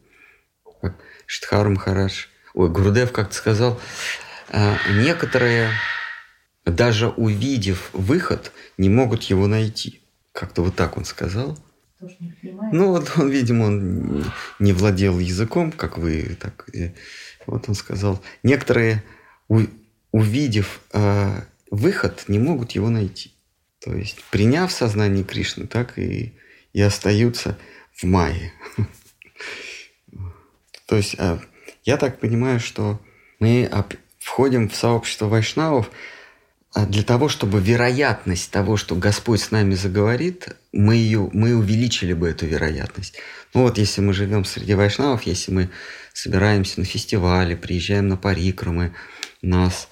Как 0.81 0.95
Штхару 1.25 1.71
Махарадж. 1.71 2.25
Ой, 2.53 2.69
Гурдев 2.69 3.11
как-то 3.11 3.35
сказал, 3.35 3.79
«А, 4.49 4.77
некоторые, 4.89 5.69
даже 6.65 7.09
увидев 7.09 7.89
выход, 7.93 8.51
не 8.77 8.89
могут 8.89 9.23
его 9.23 9.45
найти. 9.45 10.01
Как-то 10.31 10.63
вот 10.63 10.75
так 10.75 10.97
он 10.97 11.05
сказал. 11.05 11.57
Ну 11.99 12.89
вот 12.89 13.11
он, 13.17 13.29
видимо, 13.29 13.65
он 13.65 14.25
не 14.59 14.73
владел 14.73 15.19
языком, 15.19 15.71
как 15.71 15.97
вы, 15.97 16.37
так. 16.39 16.69
Вот 17.45 17.69
он 17.69 17.75
сказал, 17.75 18.21
некоторые, 18.43 19.03
увидев 20.11 20.81
э, 20.93 21.41
выход, 21.71 22.25
не 22.27 22.39
могут 22.39 22.73
его 22.73 22.89
найти. 22.89 23.31
То 23.79 23.95
есть, 23.95 24.23
приняв 24.31 24.71
сознание 24.71 25.23
Кришны, 25.23 25.65
так 25.65 25.97
и 25.97 26.33
и 26.77 26.81
остаются 26.81 27.57
в 27.91 28.03
мае. 28.03 28.53
То 30.85 30.95
есть 30.95 31.15
а, 31.17 31.41
я 31.83 31.97
так 31.97 32.19
понимаю, 32.19 32.59
что 32.59 33.01
мы 33.39 33.67
входим 34.19 34.69
в 34.69 34.75
сообщество 34.75 35.25
вайшнавов 35.25 35.89
а, 36.73 36.85
для 36.85 37.03
того, 37.03 37.29
чтобы 37.29 37.59
вероятность 37.59 38.51
того, 38.51 38.77
что 38.77 38.95
Господь 38.95 39.41
с 39.41 39.51
нами 39.51 39.75
заговорит, 39.75 40.55
мы, 40.73 40.95
ее, 40.95 41.29
мы 41.33 41.55
увеличили 41.55 42.13
бы 42.13 42.29
эту 42.29 42.45
вероятность. 42.45 43.17
Ну 43.53 43.63
вот 43.63 43.77
если 43.77 44.01
мы 44.01 44.13
живем 44.13 44.45
среди 44.45 44.73
вайшнавов, 44.73 45.23
если 45.23 45.51
мы 45.51 45.69
собираемся 46.13 46.79
на 46.79 46.85
фестивале, 46.85 47.55
приезжаем 47.55 48.07
на 48.07 48.17
парикрамы, 48.17 48.93
нас 49.41 49.87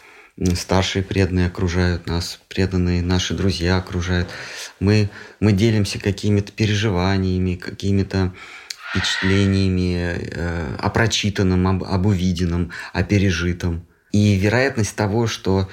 старшие 0.55 1.03
преданные 1.03 1.47
окружают 1.47 2.07
нас, 2.07 2.39
преданные 2.49 3.01
наши 3.01 3.33
друзья 3.33 3.77
окружают. 3.77 4.29
Мы, 4.79 5.09
мы 5.39 5.53
делимся 5.53 5.99
какими-то 5.99 6.51
переживаниями, 6.51 7.55
какими-то 7.55 8.33
впечатлениями 8.91 9.95
э, 9.97 10.75
о 10.77 10.89
прочитанном, 10.89 11.67
об, 11.67 11.83
об 11.83 12.05
увиденном, 12.05 12.71
о 12.93 13.03
пережитом. 13.03 13.87
И 14.11 14.35
вероятность 14.35 14.95
того, 14.95 15.27
что 15.27 15.69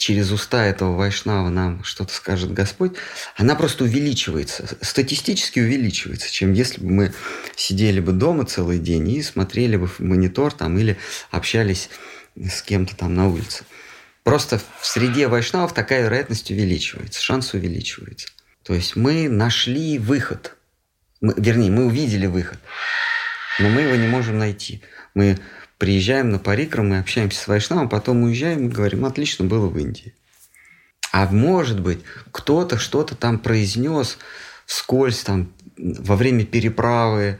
через 0.00 0.32
уста 0.32 0.64
этого 0.64 0.96
вайшнава 0.96 1.50
нам 1.50 1.84
что-то 1.84 2.14
скажет 2.14 2.52
Господь, 2.52 2.92
она 3.36 3.54
просто 3.54 3.84
увеличивается, 3.84 4.66
статистически 4.80 5.60
увеличивается, 5.60 6.32
чем 6.32 6.54
если 6.54 6.80
бы 6.80 6.90
мы 6.90 7.12
сидели 7.54 8.00
бы 8.00 8.12
дома 8.12 8.46
целый 8.46 8.78
день 8.78 9.08
и 9.10 9.22
смотрели 9.22 9.76
бы 9.76 9.86
в 9.86 10.00
монитор 10.00 10.52
там 10.52 10.78
или 10.78 10.96
общались 11.30 11.90
с 12.34 12.62
кем-то 12.62 12.96
там 12.96 13.14
на 13.14 13.28
улице. 13.28 13.64
Просто 14.24 14.58
в 14.80 14.86
среде 14.86 15.28
вайшнавов 15.28 15.74
такая 15.74 16.04
вероятность 16.04 16.50
увеличивается, 16.50 17.22
шанс 17.22 17.52
увеличивается. 17.52 18.28
То 18.62 18.74
есть 18.74 18.96
мы 18.96 19.28
нашли 19.28 19.98
выход. 19.98 20.56
Мы, 21.20 21.34
вернее, 21.36 21.70
мы 21.70 21.84
увидели 21.84 22.26
выход, 22.26 22.58
но 23.58 23.68
мы 23.68 23.82
его 23.82 23.96
не 23.96 24.08
можем 24.08 24.38
найти. 24.38 24.82
Мы 25.14 25.38
приезжаем 25.80 26.30
на 26.30 26.38
парикру, 26.38 26.84
мы 26.84 26.98
общаемся 26.98 27.40
с 27.40 27.48
вайшнавом, 27.48 27.88
потом 27.88 28.22
уезжаем 28.22 28.66
и 28.66 28.70
говорим, 28.70 29.06
отлично 29.06 29.46
было 29.46 29.66
в 29.66 29.78
Индии. 29.78 30.14
А 31.10 31.26
может 31.26 31.80
быть, 31.80 32.00
кто-то 32.30 32.78
что-то 32.78 33.16
там 33.16 33.38
произнес 33.38 34.18
вскользь 34.66 35.22
там 35.24 35.50
во 35.78 36.16
время 36.16 36.44
переправы 36.44 37.38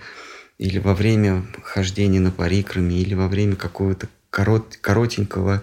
или 0.56 0.78
во 0.78 0.94
время 0.94 1.44
хождения 1.62 2.18
на 2.18 2.32
парикраме 2.32 2.96
или 2.96 3.12
во 3.14 3.28
время 3.28 3.56
какого-то 3.56 4.08
корот, 4.30 4.78
коротенького, 4.80 5.62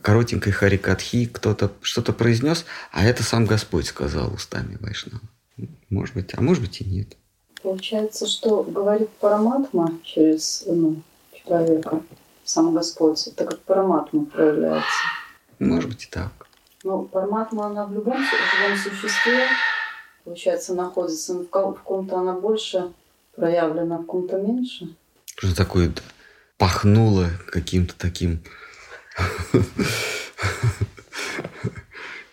коротенькой 0.00 0.52
харикатхи 0.52 1.26
кто-то 1.26 1.72
что-то 1.82 2.12
произнес, 2.12 2.66
а 2.92 3.04
это 3.04 3.24
сам 3.24 3.46
Господь 3.46 3.86
сказал 3.86 4.32
устами 4.32 4.78
Вайшнава. 4.80 5.20
Может 5.90 6.14
быть, 6.14 6.30
а 6.34 6.40
может 6.40 6.62
быть 6.62 6.80
и 6.80 6.84
нет. 6.84 7.16
Получается, 7.62 8.28
что 8.28 8.62
говорит 8.62 9.10
Параматма 9.18 9.98
через 10.04 10.62
ну, 10.66 11.02
человека, 11.46 12.02
сам 12.44 12.74
Господь, 12.74 13.26
это 13.26 13.44
как 13.44 13.60
Параматма 13.62 14.24
проявляется. 14.26 14.88
Может 15.58 15.90
быть 15.90 16.04
и 16.04 16.10
так. 16.10 16.32
Но 16.84 17.02
Параматма, 17.02 17.66
она 17.66 17.86
в 17.86 17.92
любом 17.92 18.16
живом 18.16 18.76
существе, 18.76 19.46
получается, 20.24 20.74
находится. 20.74 21.34
В 21.34 21.46
ком-то 21.46 22.18
она 22.18 22.34
больше 22.34 22.92
проявлена, 23.34 23.98
в 23.98 24.04
ком-то 24.06 24.38
меньше. 24.38 24.94
Что 25.36 25.54
такое 25.54 25.92
пахнуло 26.58 27.28
каким-то 27.50 27.94
таким... 27.96 28.42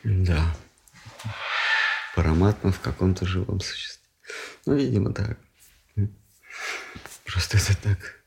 Да. 0.03 0.55
Параматма 2.15 2.71
в 2.71 2.79
каком-то 2.81 3.25
живом 3.25 3.61
существе. 3.61 4.05
Ну, 4.65 4.75
видимо, 4.75 5.13
так. 5.13 5.37
Просто 7.25 7.57
это 7.57 7.75
так 7.81 8.22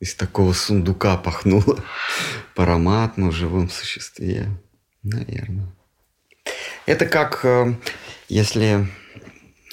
из 0.00 0.14
такого 0.14 0.52
сундука 0.52 1.16
пахнуло. 1.16 1.82
Параматма 2.54 3.30
в 3.30 3.32
живом 3.32 3.70
существе. 3.70 4.48
Наверное. 5.02 5.68
Это 6.86 7.06
как, 7.06 7.44
э, 7.44 7.74
если, 8.28 8.88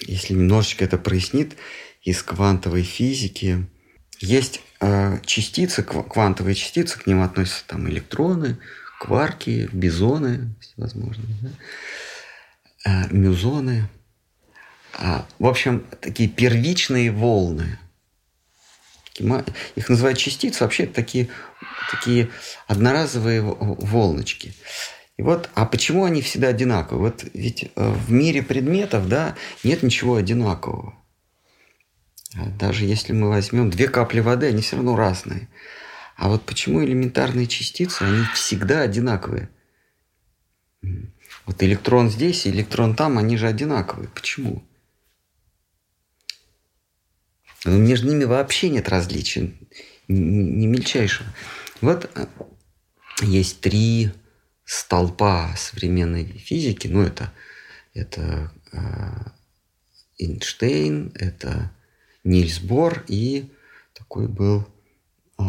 если 0.02 0.34
немножечко 0.34 0.86
это 0.86 0.98
прояснит, 0.98 1.56
из 2.02 2.22
квантовой 2.22 2.84
физики 2.84 3.66
есть 4.20 4.62
э, 4.80 5.20
частицы, 5.26 5.84
квантовые 5.84 6.56
частицы, 6.56 7.00
к 7.00 7.08
ним 7.08 7.22
относятся 7.22 7.66
там 7.68 7.90
электроны, 7.90 8.58
кварки, 9.00 9.70
бизоны, 9.72 10.56
всевозможные, 10.60 11.38
да? 11.42 11.50
э, 12.86 13.14
мюзоны. 13.14 13.90
А, 14.94 15.26
в 15.40 15.46
общем, 15.46 15.86
такие 16.02 16.30
первичные 16.30 17.12
волны. 17.12 17.80
Их 19.20 19.90
называют 19.90 20.18
частицы, 20.18 20.64
вообще 20.64 20.86
такие, 20.86 21.30
такие 21.90 22.30
одноразовые 22.68 23.42
волночки. 23.42 24.54
И 25.18 25.22
вот, 25.22 25.50
а 25.54 25.66
почему 25.66 26.04
они 26.04 26.22
всегда 26.22 26.50
одинаковые? 26.50 27.12
Вот 27.12 27.26
ведь 27.34 27.72
э, 27.76 27.90
в 27.90 28.12
мире 28.12 28.44
предметов, 28.44 29.08
да, 29.08 29.36
нет 29.64 29.82
ничего 29.82 30.16
одинакового. 30.16 30.94
А 32.36 32.48
даже 32.48 32.84
если 32.84 33.14
мы 33.14 33.30
возьмем 33.30 33.70
две 33.70 33.88
капли 33.88 34.20
воды, 34.20 34.48
они 34.48 34.62
все 34.62 34.76
равно 34.76 34.98
разные. 34.98 35.48
А 36.18 36.28
вот 36.28 36.44
почему 36.44 36.84
элементарные 36.84 37.48
частицы, 37.48 38.02
они 38.02 38.26
всегда 38.34 38.82
одинаковые? 38.82 39.50
Вот 41.46 41.64
электрон 41.64 42.10
здесь 42.10 42.46
электрон 42.48 42.96
там, 42.96 43.18
они 43.18 43.38
же 43.38 43.48
одинаковые. 43.48 44.10
Почему? 44.10 44.64
Ну, 47.66 47.80
между 47.80 48.08
ними 48.08 48.26
вообще 48.26 48.70
нет 48.70 48.90
различий, 48.90 49.58
ни 50.08 50.68
мельчайшего. 50.68 51.28
Вот 51.82 52.10
э, 52.14 52.28
есть 53.22 53.60
три 53.60 54.12
столпа 54.64 55.54
современной 55.58 56.26
физики. 56.26 56.88
Ну, 56.88 57.02
это, 57.02 57.32
это 57.96 58.52
э, 58.72 58.78
Эйнштейн, 60.20 61.12
это 61.16 61.72
Нильс 62.24 62.60
Бор 62.60 63.04
и 63.08 63.52
такой 63.94 64.28
был 64.28 64.68
э, 65.40 65.44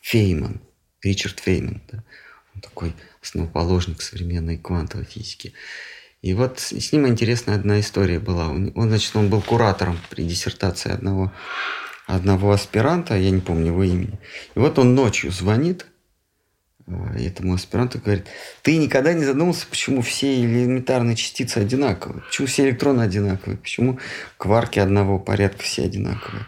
Фейман, 0.00 0.60
Ричард 1.00 1.38
Фейман. 1.38 1.80
Да? 1.92 2.02
Он 2.56 2.60
такой 2.60 2.92
основоположник 3.22 4.02
современной 4.02 4.58
квантовой 4.58 5.04
физики. 5.04 5.52
И 6.20 6.34
вот 6.34 6.58
с 6.58 6.92
ним 6.92 7.06
интересная 7.06 7.54
одна 7.54 7.78
история 7.78 8.18
была. 8.18 8.48
Он, 8.48 8.72
значит, 8.74 9.14
он 9.14 9.30
был 9.30 9.40
куратором 9.40 9.98
при 10.10 10.24
диссертации 10.24 10.90
одного, 10.90 11.32
одного 12.06 12.50
аспиранта, 12.50 13.16
я 13.16 13.30
не 13.30 13.40
помню 13.40 13.68
его 13.68 13.84
имени. 13.84 14.18
И 14.56 14.58
вот 14.58 14.80
он 14.80 14.96
ночью 14.96 15.30
звонит 15.30 15.86
э, 16.88 16.92
этому 17.20 17.54
аспиранту 17.54 18.00
говорит, 18.00 18.26
ты 18.62 18.78
никогда 18.78 19.12
не 19.12 19.24
задумывался, 19.24 19.68
почему 19.68 20.02
все 20.02 20.40
элементарные 20.40 21.14
частицы 21.14 21.58
одинаковые, 21.58 22.22
почему 22.22 22.48
все 22.48 22.64
электроны 22.64 23.02
одинаковые, 23.02 23.56
почему 23.56 24.00
кварки 24.38 24.80
одного 24.80 25.20
порядка 25.20 25.62
все 25.62 25.84
одинаковые. 25.84 26.46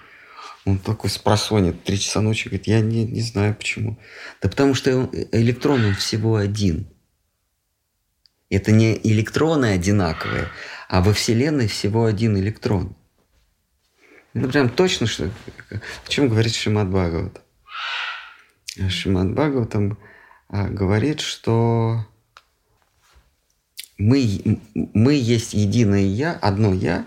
Он 0.66 0.78
такой 0.78 1.10
спросонит, 1.10 1.84
три 1.84 1.98
часа 1.98 2.20
ночи, 2.20 2.48
говорит, 2.48 2.66
я 2.66 2.80
не, 2.80 3.04
не 3.04 3.22
знаю 3.22 3.54
почему. 3.54 3.98
Да 4.42 4.48
потому 4.48 4.74
что 4.74 5.08
электрон 5.30 5.84
он 5.84 5.94
всего 5.94 6.34
один– 6.34 6.88
это 8.50 8.72
не 8.72 8.98
электроны 8.98 9.66
одинаковые, 9.66 10.48
а 10.88 11.00
во 11.00 11.12
Вселенной 11.12 11.68
всего 11.68 12.04
один 12.04 12.36
электрон. 12.36 12.94
Это 14.34 14.48
прям 14.48 14.68
точно, 14.68 15.06
что, 15.06 15.30
о 15.70 16.08
чем 16.08 16.28
говорит 16.28 16.54
Шимат 16.54 16.88
Бхагават. 16.88 17.40
Шимат 18.88 19.32
Бхагаватам 19.32 19.98
а, 20.48 20.68
говорит, 20.68 21.20
что 21.20 22.06
мы, 23.98 24.60
мы 24.74 25.14
есть 25.14 25.54
единое 25.54 26.02
Я, 26.02 26.32
одно 26.32 26.72
Я, 26.72 27.06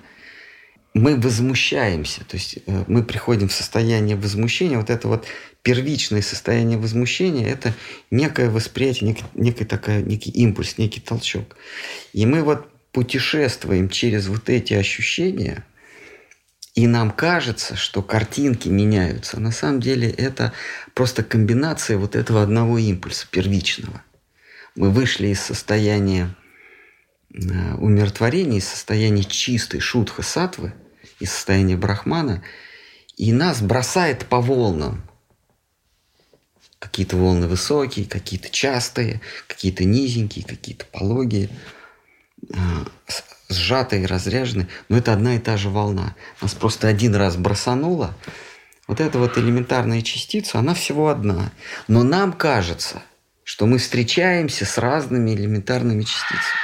мы 0.94 1.20
возмущаемся, 1.20 2.24
то 2.24 2.38
есть 2.38 2.60
э, 2.66 2.84
мы 2.88 3.04
приходим 3.04 3.48
в 3.48 3.54
состояние 3.54 4.16
возмущения, 4.16 4.78
вот 4.78 4.92
это 4.92 5.08
вот 5.08 5.26
первичное 5.64 6.22
состояние 6.22 6.78
возмущения– 6.78 7.48
это 7.52 7.74
некое 8.12 8.50
восприятие, 8.50 9.10
нек, 9.10 9.18
некий, 9.34 9.66
такая, 9.66 10.04
некий 10.04 10.30
импульс, 10.30 10.78
некий 10.78 11.00
толчок. 11.00 11.56
И 12.12 12.26
мы 12.26 12.44
вот 12.44 12.68
путешествуем 12.92 13.90
через 13.90 14.28
вот 14.28 14.50
эти 14.50 14.74
ощущения, 14.76 15.66
и 16.76 16.86
нам 16.86 17.10
кажется, 17.10 17.76
что 17.76 18.04
картинки 18.04 18.68
меняются. 18.68 19.40
На 19.40 19.52
самом 19.52 19.80
деле 19.80 20.10
это 20.10 20.54
просто 20.94 21.24
комбинация 21.24 21.98
вот 21.98 22.16
этого 22.16 22.44
одного 22.44 22.78
импульса 22.78 23.28
первичного. 23.30 24.04
Мы 24.76 24.92
вышли 24.92 25.28
из 25.28 25.40
состояния 25.40 26.36
э, 27.34 27.74
умиротворения, 27.76 28.60
из 28.60 28.68
состояния 28.68 29.24
чистой 29.24 29.80
шутха 29.80 30.22
сатвы, 30.24 30.74
из 31.20 31.32
состояния 31.32 31.78
брахмана, 31.78 32.44
и 33.18 33.32
нас 33.32 33.62
бросает 33.62 34.26
по 34.26 34.42
волнам– 34.42 35.04
Какие-то 36.84 37.16
волны 37.16 37.48
высокие, 37.48 38.06
какие-то 38.06 38.50
частые, 38.50 39.22
какие-то 39.48 39.86
низенькие, 39.86 40.44
какие-то 40.44 40.84
пологие, 40.92 41.50
а, 42.54 42.86
сжатые, 43.48 44.06
разряженные. 44.06 44.68
Но 44.90 44.98
это 44.98 45.14
одна 45.14 45.38
и 45.38 45.40
та 45.40 45.56
же 45.56 45.70
волна. 45.70 46.14
Нас 46.42 46.54
просто 46.54 46.90
один 46.90 47.16
раз 47.16 47.38
бросануло. 47.38 48.14
Вот 48.86 49.00
эта 49.00 49.18
вот 49.18 49.38
элементарная 49.38 50.02
частица, 50.02 50.60
она 50.60 50.74
всего 50.74 51.08
одна. 51.08 51.54
Но 51.88 52.04
нам 52.04 52.34
кажется, 52.34 53.02
что 53.46 53.66
мы 53.66 53.78
встречаемся 53.78 54.66
с 54.66 54.78
разными 54.78 55.32
элементарными 55.32 56.04
частицами. 56.04 56.60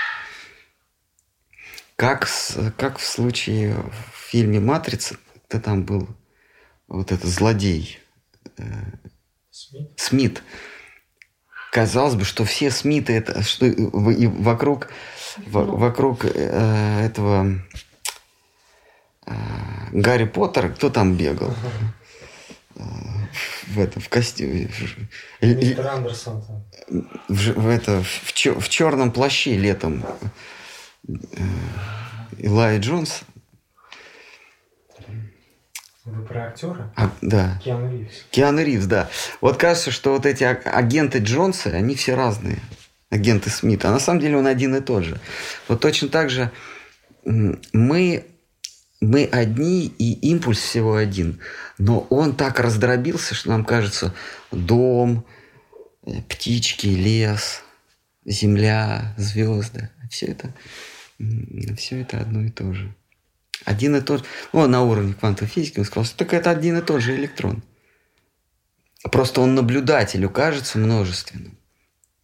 Как, 1.96 2.28
с, 2.28 2.74
как 2.76 2.98
в 2.98 3.06
случае 3.06 3.74
фильме 4.30 4.60
«Матрица», 4.60 5.18
это 5.48 5.60
там 5.60 5.84
был 5.84 6.08
вот 6.88 7.12
этот 7.12 7.30
злодей, 7.30 8.00
э, 8.58 8.64
Смит. 9.52 9.92
Смит. 9.98 10.44
Казалось 11.72 12.16
бы, 12.16 12.24
что 12.24 12.46
все 12.46 12.72
Смиты 12.72 13.14
это 13.14 13.44
что 13.44 13.66
и 13.66 14.28
вокруг 14.28 14.90
в, 15.38 15.52
вокруг 15.52 16.26
э, 16.26 17.06
этого 17.06 17.60
э, 19.26 19.32
Гарри 19.92 20.26
Поттера 20.26 20.70
кто 20.70 20.90
там 20.90 21.16
бегал? 21.16 21.54
Э, 22.76 22.82
в 23.68 23.80
это 23.80 24.00
в 24.00 24.10
костюме. 24.10 24.70
Мистер 25.42 25.88
Андерсон 25.88 26.42
там. 26.42 26.66
В, 27.28 27.54
в 27.54 27.68
это 27.68 28.02
в, 28.02 28.34
чер, 28.34 28.60
в 28.60 28.70
черном 28.70 29.12
плаще 29.12 29.58
летом. 29.58 30.04
Э, 31.08 31.14
Илай 32.38 32.80
Джонс 32.80 33.22
вы 36.10 36.26
про 36.26 36.48
актера? 36.48 36.92
А, 36.96 37.12
да. 37.22 37.60
Киану 37.64 37.92
Ривз. 37.92 38.26
Киану 38.32 38.64
Ривз, 38.64 38.86
да. 38.86 39.10
Вот 39.42 39.58
кажется, 39.58 39.92
что 39.92 40.14
вот 40.14 40.26
эти 40.26 40.44
агенты 40.44 41.20
Джонса, 41.20 41.70
они 41.70 41.96
все 41.96 42.16
разные. 42.16 42.60
Агенты 43.10 43.50
Смита. 43.50 43.90
А 43.90 43.92
на 43.92 44.00
самом 44.00 44.20
деле 44.20 44.38
он 44.38 44.48
один 44.48 44.76
и 44.76 44.82
тот 44.82 45.04
же. 45.04 45.20
Вот 45.68 45.80
точно 45.80 46.10
так 46.10 46.30
же 46.30 46.52
мы, 47.26 48.26
мы 49.02 49.26
одни, 49.26 49.88
и 49.88 50.14
импульс 50.30 50.60
всего 50.60 50.96
один. 50.96 51.40
Но 51.78 52.02
он 52.10 52.36
так 52.36 52.60
раздробился, 52.60 53.36
что 53.36 53.50
нам 53.50 53.66
кажется, 53.66 54.14
дом, 54.52 55.26
э, 56.06 56.22
птички, 56.28 56.88
лес, 56.88 57.64
земля, 58.26 59.14
звезды. 59.18 59.90
Все 60.10 60.28
это, 60.28 60.54
все 61.78 62.02
это 62.02 62.20
одно 62.20 62.42
и 62.42 62.50
то 62.50 62.74
же. 62.74 62.94
Один 63.66 63.96
и 63.96 64.02
тот 64.02 64.20
же. 64.20 64.26
Ну, 64.54 64.68
на 64.68 64.84
уровне 64.84 65.14
квантовой 65.14 65.50
физики 65.50 65.80
он 65.80 65.86
сказал, 65.86 66.06
что 66.06 66.18
так 66.18 66.34
это 66.34 66.50
один 66.50 66.78
и 66.78 66.82
тот 66.82 67.02
же 67.02 67.16
электрон. 67.16 67.64
Просто 69.12 69.42
он 69.42 69.56
наблюдателю 69.56 70.30
кажется 70.30 70.78
множественным. 70.78 71.58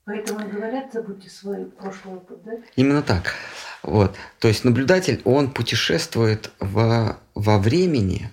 Поэтому 0.06 0.48
говорят, 0.48 0.94
забудьте 0.94 1.30
свой 1.30 1.66
прошлый 1.66 2.16
опыт, 2.16 2.44
да? 2.44 2.52
Именно 2.76 3.02
так. 3.02 3.34
Вот. 3.82 4.16
То 4.40 4.48
есть 4.48 4.64
наблюдатель, 4.64 5.22
он 5.26 5.52
путешествует 5.52 6.52
во, 6.60 7.18
во 7.34 7.58
времени 7.58 8.32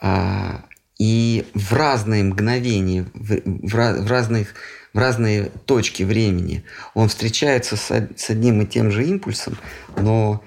а, 0.00 0.64
и 0.98 1.46
в 1.52 1.72
разные 1.74 2.24
мгновения, 2.24 3.06
в, 3.12 3.34
в, 3.44 4.04
в, 4.04 4.10
разных, 4.10 4.54
в 4.94 4.98
разные 4.98 5.50
точки 5.66 6.04
времени 6.04 6.64
он 6.94 7.08
встречается 7.08 7.76
с, 7.76 7.90
с 8.16 8.30
одним 8.30 8.62
и 8.62 8.66
тем 8.66 8.90
же 8.90 9.04
импульсом, 9.04 9.58
но 9.96 10.42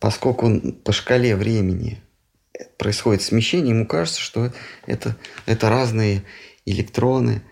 поскольку 0.00 0.46
он 0.46 0.72
по 0.72 0.92
шкале 0.92 1.36
времени 1.36 2.02
происходит 2.78 3.22
смещение, 3.22 3.74
ему 3.74 3.86
кажется, 3.86 4.20
что 4.20 4.52
это, 4.86 5.16
это 5.46 5.68
разные 5.68 6.24
электроны. 6.64 7.42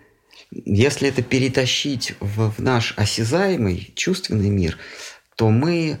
Если 0.51 1.07
это 1.07 1.21
перетащить 1.21 2.15
в, 2.19 2.51
в 2.51 2.59
наш 2.59 2.95
осязаемый, 2.97 3.93
чувственный 3.95 4.49
мир, 4.49 4.77
то 5.35 5.51
мы 5.51 5.99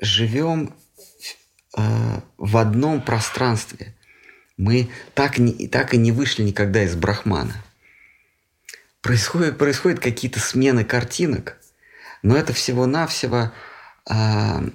живем 0.00 0.74
э, 1.76 1.82
в 2.38 2.56
одном 2.56 3.02
пространстве. 3.02 3.94
Мы 4.56 4.88
так, 5.12 5.38
не, 5.38 5.68
так 5.68 5.92
и 5.92 5.98
не 5.98 6.12
вышли 6.12 6.42
никогда 6.42 6.82
из 6.82 6.96
Брахмана. 6.96 7.62
Происходят, 9.02 9.58
происходят 9.58 10.00
какие-то 10.00 10.40
смены 10.40 10.82
картинок, 10.84 11.58
но 12.22 12.36
это 12.36 12.54
всего-навсего 12.54 13.52
э, 14.08 14.70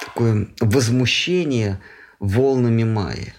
такое 0.00 0.48
возмущение 0.60 1.80
волнами 2.18 2.84
Майи. 2.84 3.34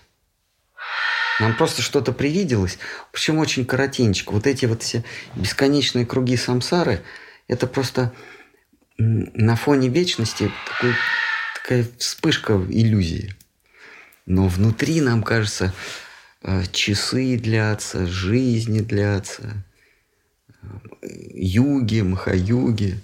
Нам 1.39 1.55
просто 1.55 1.81
что-то 1.81 2.11
привиделось, 2.11 2.77
причем 3.11 3.39
очень 3.39 3.65
коротенько. 3.65 4.31
Вот 4.31 4.45
эти 4.45 4.65
вот 4.65 4.83
все 4.83 5.03
бесконечные 5.35 6.05
круги 6.05 6.37
самсары, 6.37 7.01
это 7.47 7.65
просто 7.67 8.13
на 8.97 9.55
фоне 9.55 9.89
вечности 9.89 10.51
такой, 10.67 10.93
такая 11.55 11.87
вспышка 11.97 12.53
иллюзии. 12.69 13.35
Но 14.27 14.47
внутри, 14.47 15.01
нам 15.01 15.23
кажется, 15.23 15.73
э, 16.43 16.63
часы 16.71 17.37
длятся, 17.37 18.05
жизни 18.05 18.81
длятся, 18.81 19.63
э, 20.61 21.07
юги, 21.33 22.01
махаюги. 22.01 22.99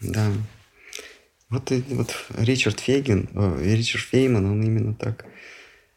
Да. 0.00 0.32
Вот, 1.48 1.72
и, 1.72 1.82
вот 1.88 2.14
Ричард 2.36 2.80
Фейген, 2.80 3.28
э, 3.32 3.74
Ричард 3.74 4.04
Фейман, 4.04 4.44
он 4.44 4.62
именно 4.62 4.94
так 4.94 5.24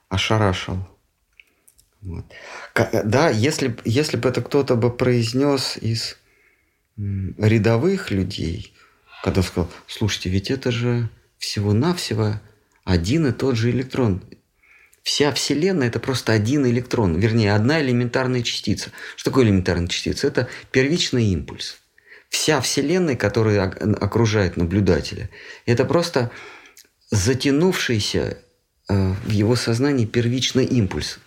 ошарашил. 0.07 0.87
Вот. 2.01 2.25
Да, 3.03 3.29
если, 3.29 3.77
если 3.85 4.17
бы 4.17 4.29
это 4.29 4.41
кто-то 4.41 4.75
бы 4.75 4.95
произнес 4.95 5.77
из 5.77 6.17
рядовых 6.97 8.11
людей, 8.11 8.73
когда 9.23 9.41
сказал, 9.43 9.69
слушайте, 9.87 10.29
ведь 10.29 10.49
это 10.49 10.71
же 10.71 11.09
всего-навсего 11.37 12.39
один 12.83 13.27
и 13.27 13.31
тот 13.31 13.55
же 13.55 13.69
электрон. 13.71 14.23
Вся 15.03 15.31
Вселенная– 15.31 15.87
это 15.89 15.99
просто 15.99 16.31
один 16.31 16.65
электрон, 16.67 17.17
вернее, 17.17 17.53
одна 17.53 17.81
элементарная 17.81 18.43
частица. 18.43 18.91
Что 19.15 19.31
такое 19.31 19.45
элементарная 19.45 19.87
частица? 19.87 20.27
Это 20.27 20.47
первичный 20.71 21.25
импульс 21.25 21.81
вся 22.31 22.61
Вселенная, 22.61 23.15
которая 23.15 23.65
окружает 23.65 24.57
наблюдателя, 24.57 25.29
это 25.65 25.85
просто 25.85 26.31
затянувшийся 27.11 28.37
э, 28.87 29.13
в 29.25 29.29
его 29.29 29.55
сознании 29.55 30.05
первичный 30.05 30.65
импульс, 30.65 31.19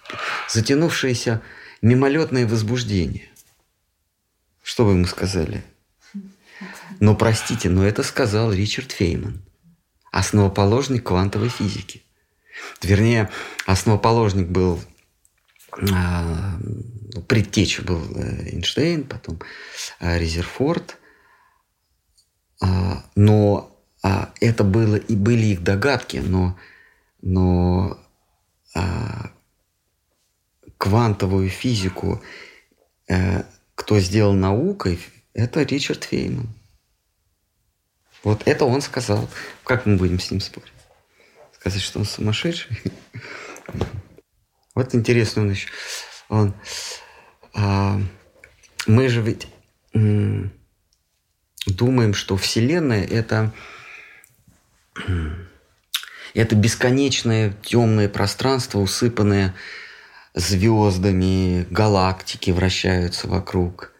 затянувшееся 0.49 1.43
мимолетное 1.83 2.49
возбуждение. 2.49 3.29
Что 4.63 4.87
вы 4.87 4.93
ему 4.93 5.05
сказали? 5.05 5.63
Но 7.01 7.15
простите, 7.15 7.69
но 7.69 7.87
это 7.87 8.03
сказал 8.03 8.51
Ричард 8.51 8.91
Фейман, 8.93 9.43
основоположник 10.11 11.05
квантовой 11.05 11.51
физики. 11.51 12.03
Вернее, 12.83 13.31
основоположник 13.67 14.49
был 14.49 14.81
а, 15.93 16.59
предтеча 17.29 17.83
был 17.83 18.01
э, 18.17 18.51
Эйнштейн, 18.51 19.05
потом 19.05 19.41
э, 20.01 20.19
Резерфорд. 20.19 20.99
А, 22.61 23.05
но 23.15 23.77
а, 24.03 24.33
это 24.41 24.65
было 24.65 24.97
и 24.97 25.17
были 25.17 25.47
их 25.47 25.63
догадки, 25.63 26.19
но, 26.19 26.57
но 27.23 27.99
а, 28.75 29.31
квантовую 30.79 31.49
физику 31.49 32.23
э, 33.09 33.43
кто 33.75 33.99
сделал 33.99 34.35
наукой, 34.35 35.01
это 35.33 35.63
Ричард 35.63 36.05
Фейман. 36.05 36.49
Вот 38.23 38.43
это 38.47 38.65
он 38.65 38.81
сказал. 38.81 39.29
Как 39.65 39.85
мы 39.87 39.97
будем 39.97 40.21
с 40.21 40.31
ним 40.31 40.41
спорить? 40.41 40.74
Сказать, 41.65 41.81
что 41.81 41.99
он 42.01 42.05
сумасшедший? 42.05 42.77
Вот 44.75 44.95
интересно 44.95 45.41
он 45.41 45.51
еще. 45.51 45.69
Он 46.29 46.55
а, 47.55 47.99
мы 48.87 49.09
же 49.09 49.23
ведь 49.23 49.49
думаем, 51.67 52.13
что 52.13 52.37
Вселенная 52.37 53.07
это 53.07 53.51
это 56.35 56.55
бесконечное 56.55 57.57
темное 57.63 58.11
пространство, 58.11 58.81
усыпанное 58.81 59.55
звездами, 60.35 61.67
галактики 61.71 62.51
вращаются 62.51 63.27
вокруг. 63.27 63.95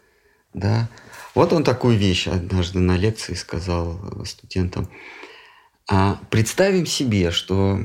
Да? 0.53 0.87
Вот 1.33 1.51
он 1.51 1.63
такую 1.63 1.97
вещь 1.97 2.27
однажды 2.27 2.77
на 2.77 2.95
лекции 2.95 3.33
сказал 3.33 4.23
студентам. 4.23 4.87
А 5.87 6.19
представим 6.29 6.85
себе, 6.85 7.31
что 7.31 7.79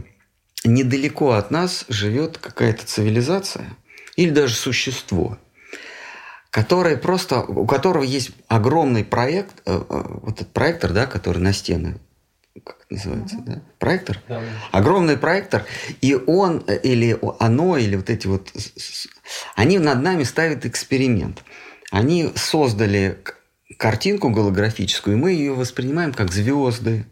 недалеко 0.64 1.32
от 1.32 1.51
нас 1.51 1.84
живет 1.88 2.38
какая-то 2.38 2.86
цивилизация 2.86 3.76
или 4.16 4.30
даже 4.30 4.55
существо– 4.55 5.38
который 6.51 6.96
просто, 6.96 7.42
у 7.42 7.66
которого 7.66 8.03
есть 8.03 8.32
огромный 8.48 9.05
проект, 9.05 9.62
э, 9.66 9.72
э, 9.72 10.03
вот 10.22 10.40
этот 10.40 10.53
проектор, 10.53 10.92
да, 10.92 11.07
который 11.07 11.38
на 11.38 11.53
стены, 11.53 11.98
как 12.64 12.78
это 12.84 12.94
называется, 12.94 13.36
uh-huh. 13.36 13.44
да, 13.46 13.62
проектор, 13.78 14.20
да, 14.28 14.42
огромный 14.72 15.16
проектор, 15.16 15.64
и 16.01 16.14
он 16.14 16.64
э, 16.66 16.78
или 16.82 17.16
оно 17.38 17.76
или 17.76 17.94
вот 17.94 18.11
эти 18.11 18.26
вот, 18.26 18.53
они 19.55 19.78
над 19.78 20.03
нами 20.03 20.24
ставят 20.24 20.66
эксперимент. 20.66 21.44
Они 21.92 22.30
создали 22.34 23.18
картинку 23.76 24.30
голографическую, 24.30 25.16
и 25.16 25.20
мы 25.20 25.32
ее 25.32 25.55
воспринимаем 25.55 26.12
как 26.12 26.32
звезды, 26.32 27.07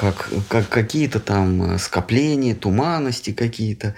как, 0.00 0.30
как 0.48 0.68
какие-то 0.70 1.20
там 1.20 1.78
скопления, 1.78 2.54
туманности 2.54 3.32
какие-то. 3.32 3.94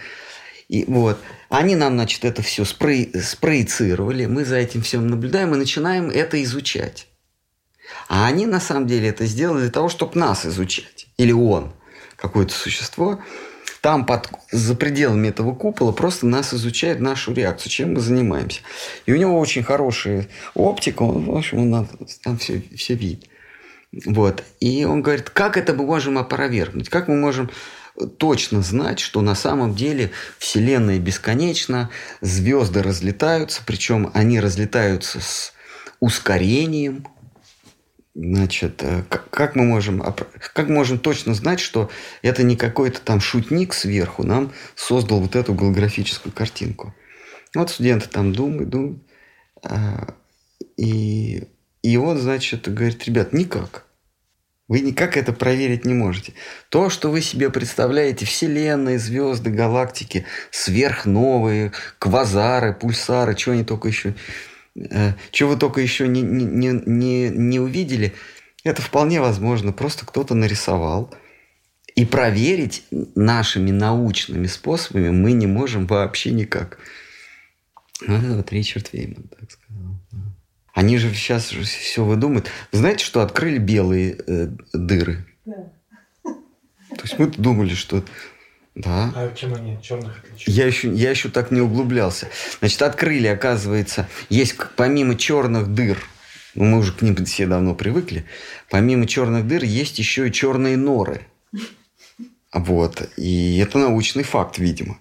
И 0.69 0.85
вот. 0.89 1.17
Они 1.49 1.77
нам, 1.77 1.93
значит, 1.93 2.25
это 2.25 2.43
все 2.43 2.65
спро... 2.65 2.93
спроецировали, 3.23 4.27
мы 4.27 4.45
за 4.45 4.57
этим 4.57 4.83
всем 4.83 5.07
наблюдаем 5.07 5.55
и 5.55 5.59
начинаем 5.59 6.11
это 6.11 6.43
изучать. 6.43 7.07
А 8.09 8.27
они, 8.27 8.47
на 8.47 8.59
самом 8.59 8.89
деле, 8.89 9.11
это 9.11 9.27
сделали 9.27 9.61
для 9.61 9.71
того, 9.71 9.89
чтобы 9.89 10.19
нас 10.19 10.45
изучать. 10.45 11.07
Или 11.19 11.31
он, 11.31 11.73
какое-то 12.17 12.53
существо, 12.53 13.21
там 13.81 14.05
под, 14.05 14.29
за 14.51 14.75
пределами 14.75 15.29
этого 15.29 15.55
купола 15.55 15.93
просто 15.93 16.27
нас 16.27 16.53
изучает 16.53 16.99
нашу 16.99 17.33
реакцию, 17.33 17.71
чем 17.71 17.95
мы 17.95 18.01
занимаемся. 18.01 18.61
И 19.07 19.13
у 19.13 19.17
него 19.17 19.39
очень 19.39 19.63
хорошая 19.63 20.27
оптика, 20.55 21.05
он, 21.05 21.27
в 21.27 21.37
общем, 21.37 21.73
он 21.73 21.89
там 22.25 22.39
все, 22.39 22.61
все 22.77 22.95
видит. 22.95 23.29
Вот. 24.07 24.43
И 24.61 24.85
он 24.85 25.03
говорит, 25.03 25.31
как 25.31 25.57
это 25.57 25.75
мы 25.75 25.85
можем 25.85 26.19
опровергнуть? 26.19 26.89
Как 26.89 27.09
мы 27.09 27.17
можем 27.17 27.51
точно 28.19 28.63
знать, 28.63 29.01
что 29.01 29.21
на 29.21 29.35
самом 29.35 29.75
деле 29.75 30.13
Вселенная 30.39 30.99
бесконечна, 30.99 31.91
звезды 32.21 32.83
разлетаются, 32.83 33.63
причем 33.67 34.11
они 34.15 34.41
разлетаются 34.41 35.21
с 35.21 35.53
ускорением. 36.01 37.07
Значит, 38.15 38.83
э, 38.83 39.05
как 39.09 39.57
мы 39.57 39.65
можем, 39.65 40.03
как 40.55 40.69
можем 40.69 40.99
точно 40.99 41.33
знать, 41.35 41.61
что 41.61 41.91
это 42.21 42.43
не 42.43 42.57
какой-то 42.57 43.01
там 43.01 43.21
шутник 43.21 43.73
сверху 43.73 44.23
нам 44.23 44.53
создал 44.75 45.21
вот 45.21 45.35
эту 45.35 45.55
голографическую 45.55 46.33
картинку? 46.33 46.95
Вот 47.55 47.71
студенты 47.71 48.09
там 48.09 48.35
думают, 48.35 48.69
думают. 48.69 49.03
А, 49.65 50.15
и, 50.77 51.45
и 51.83 51.97
он, 51.97 52.19
значит, 52.19 52.73
говорит, 52.73 53.05
ребят, 53.05 53.33
никак. 53.33 53.85
Вы 54.69 54.81
никак 54.81 55.17
это 55.17 55.33
проверить 55.33 55.85
не 55.85 55.93
можете. 55.93 56.33
То, 56.71 56.89
что 56.89 57.11
вы 57.11 57.21
себе 57.21 57.51
представляете, 57.51 58.25
вселенные, 58.25 58.99
звезды, 58.99 59.51
галактики, 59.51 60.25
сверхновые, 60.51 61.73
квазары, 61.99 62.73
пульсары, 62.73 63.35
чего 63.35 63.55
они 63.55 63.65
только 63.65 63.89
еще, 63.89 64.15
э, 64.77 65.13
чего 65.31 65.51
вы 65.51 65.57
только 65.59 65.81
еще 65.81 66.09
не, 66.09 66.23
не, 66.23 66.69
не, 66.87 67.29
не 67.29 67.61
увидели, 67.61 68.15
это 68.65 68.81
вполне 68.81 69.21
возможно. 69.21 69.73
Просто 69.73 70.07
кто-то 70.07 70.35
нарисовал. 70.35 71.13
И 71.95 72.07
проверить 72.07 72.85
нашими 72.91 73.71
научными 73.71 74.47
способами 74.47 75.11
мы 75.11 75.33
не 75.33 75.47
можем 75.47 75.87
вообще 75.87 76.31
никак. 76.31 76.79
Это 78.01 78.37
вот 78.37 78.51
Ричард 78.51 78.93
Вейман 78.95 79.25
так 79.29 79.51
сказал. 79.51 79.92
Они 80.73 80.99
же 80.99 81.13
сейчас 81.15 81.51
же 81.51 81.65
все 81.65 82.05
выдумают. 82.05 82.51
знаете, 82.73 83.05
что 83.05 83.23
открыли 83.23 83.59
белые 83.59 84.19
э, 84.27 84.49
дыры? 84.73 85.27
Да. 85.45 85.71
То 86.25 87.03
есть 87.03 87.19
мы 87.19 87.27
думали, 87.27 87.75
что... 87.75 88.05
Да. 88.75 89.13
А 89.15 89.35
чем 89.35 89.55
они 89.55 89.75
от 89.75 89.83
черных 89.83 90.19
отличаются? 90.19 90.51
Я 90.51 90.67
еще, 90.67 90.91
я 90.95 91.11
еще 91.11 91.29
так 91.29 91.51
не 91.51 91.61
углублялся. 91.61 92.29
Значит, 92.61 92.81
открыли, 92.83 93.27
оказывается, 93.27 94.09
есть 94.31 94.57
помимо 94.77 95.15
черных 95.17 95.75
дыр 95.75 95.99
ну, 96.55 96.65
мы 96.65 96.79
уже 96.79 96.93
к 96.93 97.03
ним 97.03 97.17
все 97.25 97.47
давно 97.47 97.75
привыкли, 97.75 98.27
помимо 98.69 99.07
черных 99.07 99.47
дыр 99.47 99.65
есть 99.65 99.99
еще 99.99 100.29
и 100.29 100.33
черные 100.33 100.77
норы. 100.77 101.23
Вот. 102.53 103.09
И 103.17 103.59
это 103.59 103.79
научный 103.79 104.25
факт, 104.25 104.59
видимо. 104.59 104.99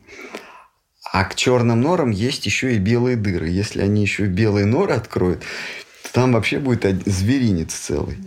А 1.12 1.26
к 1.26 1.36
черным 1.36 1.82
норам 1.82 2.09
есть 2.09 2.45
еще 2.45 2.74
и 2.74 2.78
белые 2.78 3.18
дыры. 3.18 3.49
Если 3.49 3.82
они 3.82 4.01
еще 4.01 4.28
белые 4.28 4.66
норы 4.66 4.93
откроют, 4.93 5.43
то 6.03 6.14
там 6.14 6.32
вообще 6.32 6.57
будет 6.57 6.86
зверинец 7.05 7.74
целый. 7.74 8.18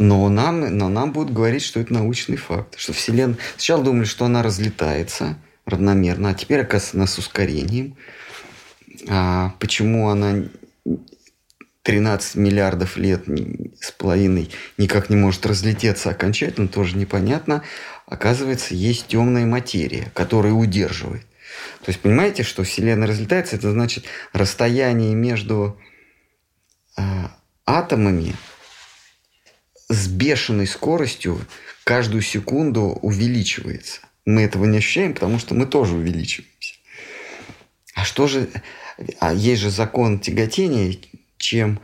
Но 0.00 0.28
нам, 0.28 0.76
но 0.76 0.88
нам 0.88 1.12
будут 1.12 1.32
говорить, 1.32 1.62
что 1.62 1.78
это 1.78 1.92
научный 1.92 2.36
факт. 2.36 2.74
Что 2.78 2.92
Вселенная... 2.92 3.38
Сначала 3.52 3.84
думали, 3.84 4.06
что 4.06 4.24
она 4.24 4.42
разлетается 4.42 5.38
равномерно, 5.66 6.30
а 6.30 6.34
теперь, 6.34 6.60
оказывается, 6.60 6.96
она 6.96 7.06
с 7.06 7.18
ускорением. 7.18 7.96
А 9.08 9.54
почему 9.60 10.08
она 10.08 10.44
13 11.82 12.34
миллиардов 12.36 12.96
лет 12.96 13.24
с 13.80 13.92
половиной 13.92 14.50
никак 14.78 15.10
не 15.10 15.16
может 15.16 15.46
разлететься 15.46 16.10
окончательно, 16.10 16.66
тоже 16.66 16.96
непонятно. 16.96 17.62
Оказывается, 18.06 18.74
есть 18.74 19.06
темная 19.06 19.46
материя, 19.46 20.10
которая 20.12 20.52
удерживает. 20.52 21.29
То 21.82 21.90
есть, 21.90 22.00
понимаете, 22.00 22.42
что 22.42 22.64
Вселенная 22.64 23.08
разлетается, 23.08 23.56
это 23.56 23.70
значит 23.70 24.04
расстояние 24.32 25.14
между 25.14 25.78
э, 26.96 27.02
атомами 27.66 28.34
с 29.88 30.08
бешеной 30.08 30.66
скоростью 30.66 31.40
каждую 31.84 32.22
секунду 32.22 32.98
увеличивается. 33.02 34.00
Мы 34.24 34.42
этого 34.42 34.64
не 34.64 34.78
ощущаем, 34.78 35.14
потому 35.14 35.38
что 35.38 35.54
мы 35.54 35.66
тоже 35.66 35.94
увеличиваемся. 35.94 36.74
А 37.94 38.04
что 38.04 38.26
же... 38.26 38.48
А 39.18 39.32
есть 39.32 39.62
же 39.62 39.70
закон 39.70 40.20
тяготения. 40.20 40.96
Чем, 41.38 41.80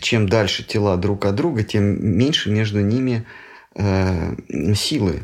чем 0.00 0.28
дальше 0.28 0.64
тела 0.64 0.96
друг 0.96 1.24
от 1.24 1.36
друга, 1.36 1.62
тем 1.62 1.84
меньше 2.18 2.50
между 2.50 2.80
ними 2.80 3.24
э, 3.74 4.34
силы. 4.74 5.22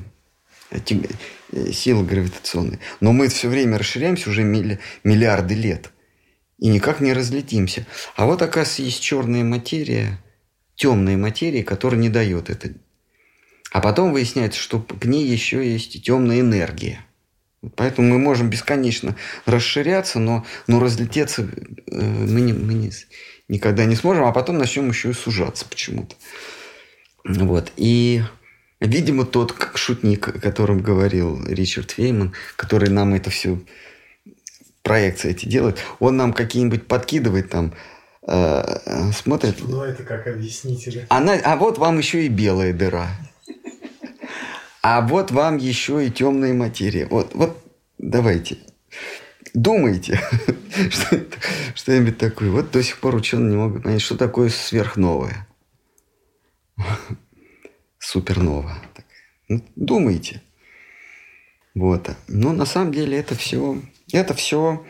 Силы 1.72 2.04
гравитационные. 2.04 2.80
Но 3.00 3.12
мы 3.12 3.28
все 3.28 3.48
время 3.48 3.78
расширяемся 3.78 4.30
уже 4.30 4.42
миллиарды 4.42 5.54
лет. 5.54 5.90
И 6.58 6.68
никак 6.68 7.00
не 7.00 7.12
разлетимся. 7.12 7.86
А 8.16 8.26
вот, 8.26 8.42
оказывается, 8.42 8.82
есть 8.82 9.02
черная 9.02 9.44
материя, 9.44 10.18
темная 10.74 11.16
материя, 11.16 11.62
которая 11.62 12.00
не 12.00 12.08
дает 12.08 12.50
это. 12.50 12.70
А 13.72 13.80
потом 13.80 14.12
выясняется, 14.12 14.60
что 14.60 14.80
к 14.80 15.04
ней 15.04 15.26
еще 15.26 15.68
есть 15.68 16.02
темная 16.04 16.40
энергия– 16.40 17.00
Поэтому 17.76 18.08
мы 18.08 18.18
можем 18.18 18.50
бесконечно 18.50 19.16
расширяться, 19.46 20.18
но, 20.18 20.44
но 20.66 20.80
разлететься 20.80 21.42
э, 21.42 22.00
мы, 22.00 22.40
не, 22.40 22.52
мы 22.52 22.74
не, 22.74 22.90
никогда 23.48 23.84
не 23.84 23.96
сможем, 23.96 24.24
а 24.24 24.32
потом 24.32 24.58
начнем 24.58 24.88
еще 24.88 25.10
и 25.10 25.14
сужаться 25.14 25.64
почему-то. 25.68 26.14
Вот. 27.24 27.72
И, 27.76 28.22
видимо, 28.86 29.24
тот 29.24 29.54
шутник, 29.74 30.28
о 30.28 30.38
котором 30.38 30.80
говорил 30.80 31.44
Ричард 31.46 31.92
Фейман, 31.92 32.34
который 32.56 32.90
нам 32.90 33.14
это 33.14 33.30
все 33.30 33.58
проекции 34.82 35.30
эти 35.30 35.46
делает, 35.46 35.78
он 35.98 36.16
нам 36.16 36.32
какие-нибудь 36.32 36.86
подкидывает 36.86 37.50
там, 37.50 37.72
э, 38.26 39.12
смотрит. 39.12 39.56
Ну, 39.60 39.82
это 39.82 40.02
как 40.02 40.26
объяснитель. 40.26 41.06
Она, 41.08 41.34
а 41.42 41.56
вот 41.56 41.78
вам 41.78 41.98
еще 41.98 42.26
и 42.26 42.28
белая 42.28 42.72
дыра. 42.72 43.08
А 44.82 45.00
вот 45.00 45.30
вам 45.30 45.56
еще 45.56 46.06
и 46.06 46.10
темная 46.10 46.52
материя. 46.52 47.06
Вот, 47.06 47.34
вот 47.34 47.58
давайте. 47.98 48.58
Думайте 49.54 50.20
что-нибудь 51.74 52.18
такое. 52.18 52.50
Вот 52.50 52.70
до 52.70 52.82
сих 52.82 52.98
пор 52.98 53.14
ученые 53.14 53.50
не 53.50 53.56
могут 53.56 53.84
понять, 53.84 54.02
что 54.02 54.16
такое 54.16 54.50
сверхновая. 54.50 55.46
Супернова. 58.04 58.78
Ну, 59.48 59.64
думайте. 59.76 60.42
Вот. 61.74 62.10
Но 62.28 62.52
на 62.52 62.66
самом 62.66 62.92
деле 62.92 63.18
это 63.18 63.34
все, 63.34 63.80
это 64.12 64.34
все 64.34 64.84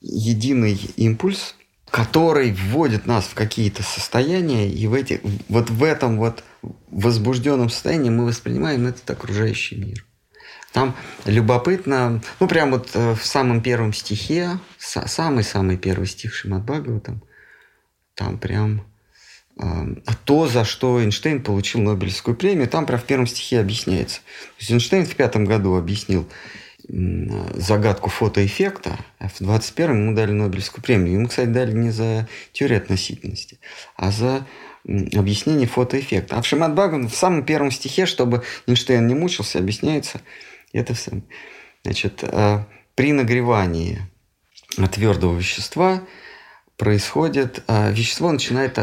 единый 0.00 0.80
импульс, 0.96 1.56
который 1.90 2.52
вводит 2.52 3.06
нас 3.06 3.24
в 3.24 3.34
какие-то 3.34 3.82
состояния, 3.82 4.70
и 4.70 4.86
в 4.86 4.94
эти, 4.94 5.20
вот 5.48 5.70
в 5.70 5.82
этом 5.82 6.18
вот 6.18 6.44
возбужденном 6.88 7.68
состоянии 7.68 8.10
мы 8.10 8.26
воспринимаем 8.26 8.86
этот 8.86 9.08
окружающий 9.10 9.76
мир. 9.76 10.04
Там 10.72 10.94
любопытно, 11.24 12.22
ну, 12.38 12.48
прям 12.48 12.70
вот 12.70 12.90
э, 12.94 13.14
в 13.14 13.24
самом 13.24 13.62
первом 13.62 13.92
стихе, 13.92 14.58
самый-самый 14.78 15.78
первый 15.78 16.06
стих 16.06 16.34
Шимат 16.34 16.66
там, 16.66 17.22
там 18.14 18.38
прям 18.38 18.84
то, 20.24 20.46
за 20.46 20.64
что 20.64 21.00
Эйнштейн 21.00 21.42
получил 21.42 21.80
Нобелевскую 21.80 22.36
премию, 22.36 22.68
там 22.68 22.84
прям 22.84 23.00
в 23.00 23.04
первом 23.04 23.26
стихе 23.26 23.60
объясняется. 23.60 24.18
То 24.18 24.60
есть 24.60 24.70
Эйнштейн 24.70 25.06
в 25.06 25.14
пятом 25.14 25.44
году 25.44 25.76
объяснил 25.76 26.28
загадку 26.88 28.10
фотоэффекта, 28.10 28.98
а 29.18 29.28
в 29.28 29.40
21-м 29.40 30.02
ему 30.02 30.14
дали 30.14 30.32
Нобелевскую 30.32 30.84
премию. 30.84 31.14
Ему, 31.14 31.28
кстати, 31.28 31.48
дали 31.48 31.72
не 31.72 31.90
за 31.90 32.28
теорию 32.52 32.78
относительности, 32.78 33.58
а 33.96 34.10
за 34.10 34.46
объяснение 34.84 35.66
фотоэффекта. 35.66 36.36
А 36.36 36.42
в 36.42 36.46
Шимат 36.46 36.76
в 36.76 37.16
самом 37.16 37.44
первом 37.44 37.70
стихе, 37.70 38.06
чтобы 38.06 38.44
Эйнштейн 38.66 39.06
не 39.06 39.14
мучился, 39.14 39.58
объясняется 39.58 40.20
это 40.72 40.94
все. 40.94 41.22
Значит, 41.82 42.22
э, 42.22 42.64
при 42.94 43.12
нагревании 43.12 44.00
твердого 44.92 45.36
вещества 45.36 46.02
происходит, 46.76 47.64
э, 47.66 47.92
вещество 47.92 48.30
начинает 48.30 48.78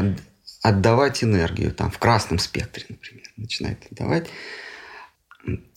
отдавать 0.64 1.24
энергию, 1.24 1.72
там, 1.72 1.92
в 1.92 2.00
красном 2.00 2.40
спектре, 2.40 2.86
например, 2.90 3.26
начинает 3.38 3.86
отдавать. 3.92 4.30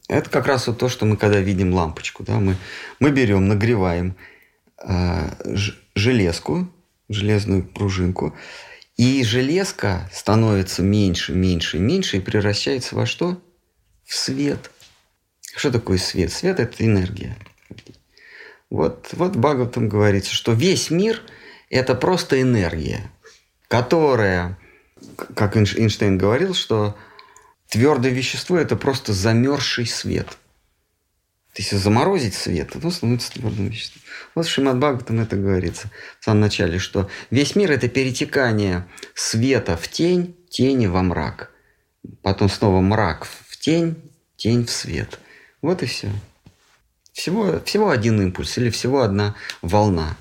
Это 0.09 0.31
как 0.31 0.47
раз 0.47 0.69
вот 0.69 0.79
то, 0.79 0.89
что 0.89 1.05
мы 1.05 1.17
когда 1.17 1.41
видим 1.41 1.75
лампочку, 1.75 2.23
да, 2.23 2.39
мы, 2.39 2.57
мы 3.01 3.11
берем, 3.11 3.49
нагреваем 3.49 4.17
э, 4.83 5.29
железку, 5.95 6.73
железную 7.09 7.65
пружинку, 7.65 8.35
и 8.97 9.25
железка 9.25 10.09
становится 10.13 10.83
меньше, 10.83 11.35
меньше, 11.35 11.79
меньше 11.79 12.19
и 12.19 12.21
превращается 12.21 12.95
во 12.95 13.05
что? 13.05 13.43
В 14.05 14.15
свет. 14.15 14.71
Что 15.57 15.73
такое 15.73 15.99
свет? 15.99 16.33
Свет– 16.33 16.61
это 16.61 16.87
энергия. 16.87 17.37
Вот, 18.71 19.09
вот 19.13 19.35
в 19.35 19.67
там 19.67 19.89
говорится, 19.89 20.33
что 20.33 20.53
весь 20.53 20.91
мир– 20.91 21.23
это 21.71 21.97
просто 21.97 22.41
энергия, 22.41 23.11
которая, 23.69 24.59
как 25.17 25.57
Эйнштейн 25.57 26.19
говорил, 26.19 26.55
что 26.55 26.97
твердое 27.69 28.13
вещество– 28.13 28.57
это 28.59 28.77
просто 28.77 29.13
замерзший 29.13 29.87
свет. 29.87 30.29
То 31.57 31.63
есть 31.63 31.73
заморозить 31.73 32.35
свет, 32.35 32.77
оно 32.77 32.91
становится 32.91 33.33
твердым 33.33 33.69
веществом. 33.69 34.03
Вот 34.35 34.47
в 34.47 34.51
Шимат 34.51 34.77
Бхагаватам 34.77 35.21
это 35.21 35.37
говорится 35.37 35.91
в 36.21 36.25
самом 36.25 36.41
начале, 36.41 36.79
что 36.79 37.09
весь 37.31 37.57
мир– 37.57 37.71
это 37.73 37.89
перетекание 37.89 38.87
света 39.15 39.79
в 39.79 39.89
тень, 39.89 40.37
тени 40.51 40.87
во 40.87 41.03
мрак. 41.03 41.51
Потом 42.23 42.51
снова 42.51 42.83
мрак 42.83 43.27
в 43.49 43.57
тень, 43.57 43.97
тень 44.37 44.67
в 44.67 44.71
свет. 44.71 45.19
Вот 45.63 45.83
и 45.83 45.87
все. 45.87 46.11
Всего, 47.13 47.59
всего 47.61 47.89
один 47.89 48.21
импульс 48.21 48.59
или 48.59 48.69
всего 48.69 49.01
одна 49.01 49.35
волна. 49.63 50.19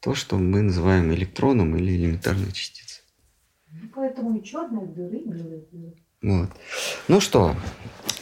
То, 0.00 0.14
что 0.14 0.36
мы 0.36 0.60
называем 0.60 1.14
электроном 1.14 1.74
или 1.76 1.96
элементарной 1.96 2.52
частицей. 2.52 2.83
Ну, 4.04 4.10
поэтому 4.10 4.38
и 4.38 4.42
черные 4.42 4.86
дыры, 4.86 5.16
и 5.16 5.24
белые 5.24 5.62
дыры. 5.72 5.94
Вот. 6.20 6.50
Ну 7.08 7.20
что, 7.20 7.54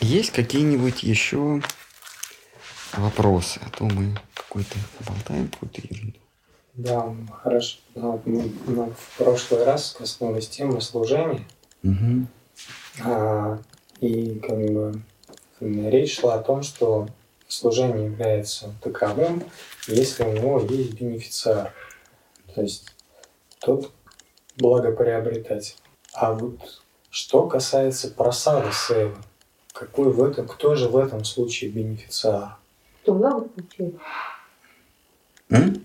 есть 0.01 0.31
какие-нибудь 0.31 1.03
еще 1.03 1.61
вопросы? 2.97 3.61
А 3.67 3.71
то 3.77 3.85
мы 3.85 4.15
какой-то 4.35 4.77
болтаем 5.07 5.49
какую-то 5.49 5.81
ерунду. 5.83 6.19
Да, 6.75 7.15
хорошо. 7.43 7.79
Ну, 7.97 8.23
но 8.67 8.93
в 8.97 9.19
прошлый 9.19 9.65
раз 9.65 9.91
коснулась 9.91 10.49
темы 10.49 10.81
служения. 10.81 11.45
Угу. 11.83 12.27
А, 13.05 13.59
и 14.01 14.39
как 14.39 14.59
бы 14.59 15.03
речь 15.61 16.21
шла 16.21 16.35
о 16.37 16.43
том, 16.43 16.63
что 16.63 17.09
служение 17.49 18.07
является 18.07 18.73
таковым, 18.81 19.43
если 19.89 20.23
у 20.23 20.33
него 20.33 20.61
есть 20.61 20.93
бенефициар, 20.93 21.75
то 22.55 22.63
есть 22.63 22.87
тот 23.59 23.93
благоприобретатель. 24.57 25.77
А 26.13 26.33
вот 26.33 26.83
что 27.11 27.47
касается 27.47 28.09
просады 28.09 28.71
Севы, 28.73 29.17
какой 29.73 30.13
в 30.13 30.23
этом, 30.23 30.47
кто 30.47 30.75
же 30.75 30.89
в 30.89 30.97
этом 30.97 31.25
случае 31.25 31.71
бенефициар? 31.71 32.57
Кто 33.03 33.15
благо 33.15 33.49
получает? 33.49 33.95
М? 35.51 35.85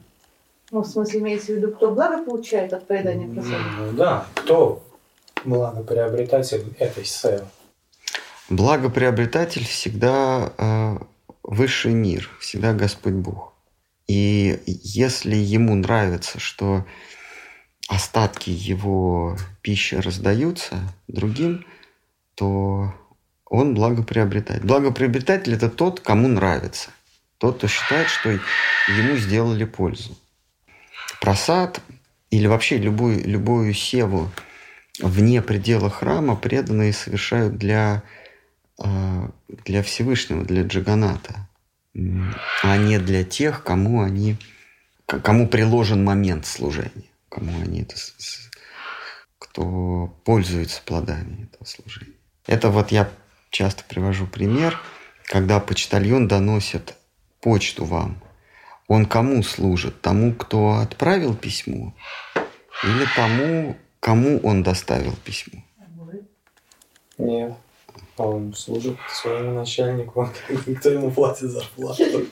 Ну, 0.72 0.82
в 0.82 0.88
смысле, 0.88 1.22
имеется 1.22 1.54
в 1.54 1.56
виду, 1.56 1.72
кто 1.72 1.92
благо 1.92 2.24
получает 2.24 2.74
от 2.74 2.88
поедания 2.88 3.34
просады? 3.34 3.64
Ну 3.78 3.92
да, 3.94 4.26
кто 4.36 4.84
благоприобретатель 5.46 6.66
этой 6.78 7.06
Севы? 7.06 7.46
Благоприобретатель 8.50 9.66
всегда 9.66 10.54
э, 10.58 10.98
высший 11.44 11.94
мир, 11.94 12.30
всегда 12.40 12.74
Господь 12.74 13.14
Бог. 13.14 13.54
И 14.08 14.60
если 14.66 15.36
ему 15.36 15.76
нравится, 15.76 16.40
что 16.40 16.86
остатки 17.88 18.50
его 18.50 19.38
пищи 19.62 19.96
раздаются 19.96 20.78
другим, 21.08 21.66
то 22.36 22.94
он 23.46 23.74
благоприобретает. 23.74 24.64
Благоприобретатель– 24.64 25.54
это 25.56 25.70
тот, 25.70 26.02
кому 26.02 26.28
нравится. 26.28 26.90
Тот, 27.38 27.58
кто 27.58 27.68
считает, 27.68 28.10
что 28.10 28.30
ему 28.32 29.16
сделали 29.18 29.64
пользу. 29.64 30.18
Просад 31.22 31.82
или 32.30 32.48
вообще 32.48 32.78
любую, 32.78 33.26
любую 33.28 33.74
севу 33.74 34.30
вне 35.00 35.42
предела 35.42 35.90
храма 35.90 36.36
преданные 36.36 36.94
совершают 36.94 37.58
для, 37.58 38.04
э, 38.84 39.30
для 39.66 39.84
Всевышнего, 39.84 40.44
для 40.44 40.64
Джаганата, 40.64 41.48
а 42.64 42.78
не 42.78 43.00
для 43.00 43.24
тех, 43.24 43.64
кому 43.64 44.02
они 44.02 44.38
кому 45.08 45.48
приложен 45.48 46.04
момент 46.04 46.46
служения, 46.46 47.10
кому 47.38 47.62
они 47.62 47.82
это, 47.82 47.96
кто 49.38 50.08
пользуется 50.26 50.82
плодами 50.84 51.44
этого 51.44 51.66
служения. 51.66 52.16
Это 52.48 52.70
вот 52.70 52.92
я 52.92 53.10
часто 53.52 53.84
привожу 53.84 54.26
пример, 54.26 54.80
когда 55.26 55.60
почтальон 55.60 56.28
доносит 56.28 56.96
почту 57.42 57.86
вам. 57.86 58.22
Он 58.88 59.06
кому 59.06 59.44
служит? 59.44 60.02
Тому, 60.02 60.34
кто 60.34 60.78
отправил 60.78 61.36
письмо? 61.36 61.94
Или 62.84 63.06
тому, 63.16 63.78
кому 64.00 64.40
он 64.40 64.64
доставил 64.64 65.16
письмо? 65.24 65.62
Нет. 67.18 67.54
Он 68.16 68.54
служит 68.56 68.98
своему 69.12 69.54
начальнику, 69.54 70.30
кто 70.80 70.90
ему 70.90 71.12
платит 71.12 71.52
зарплату. 71.52 72.26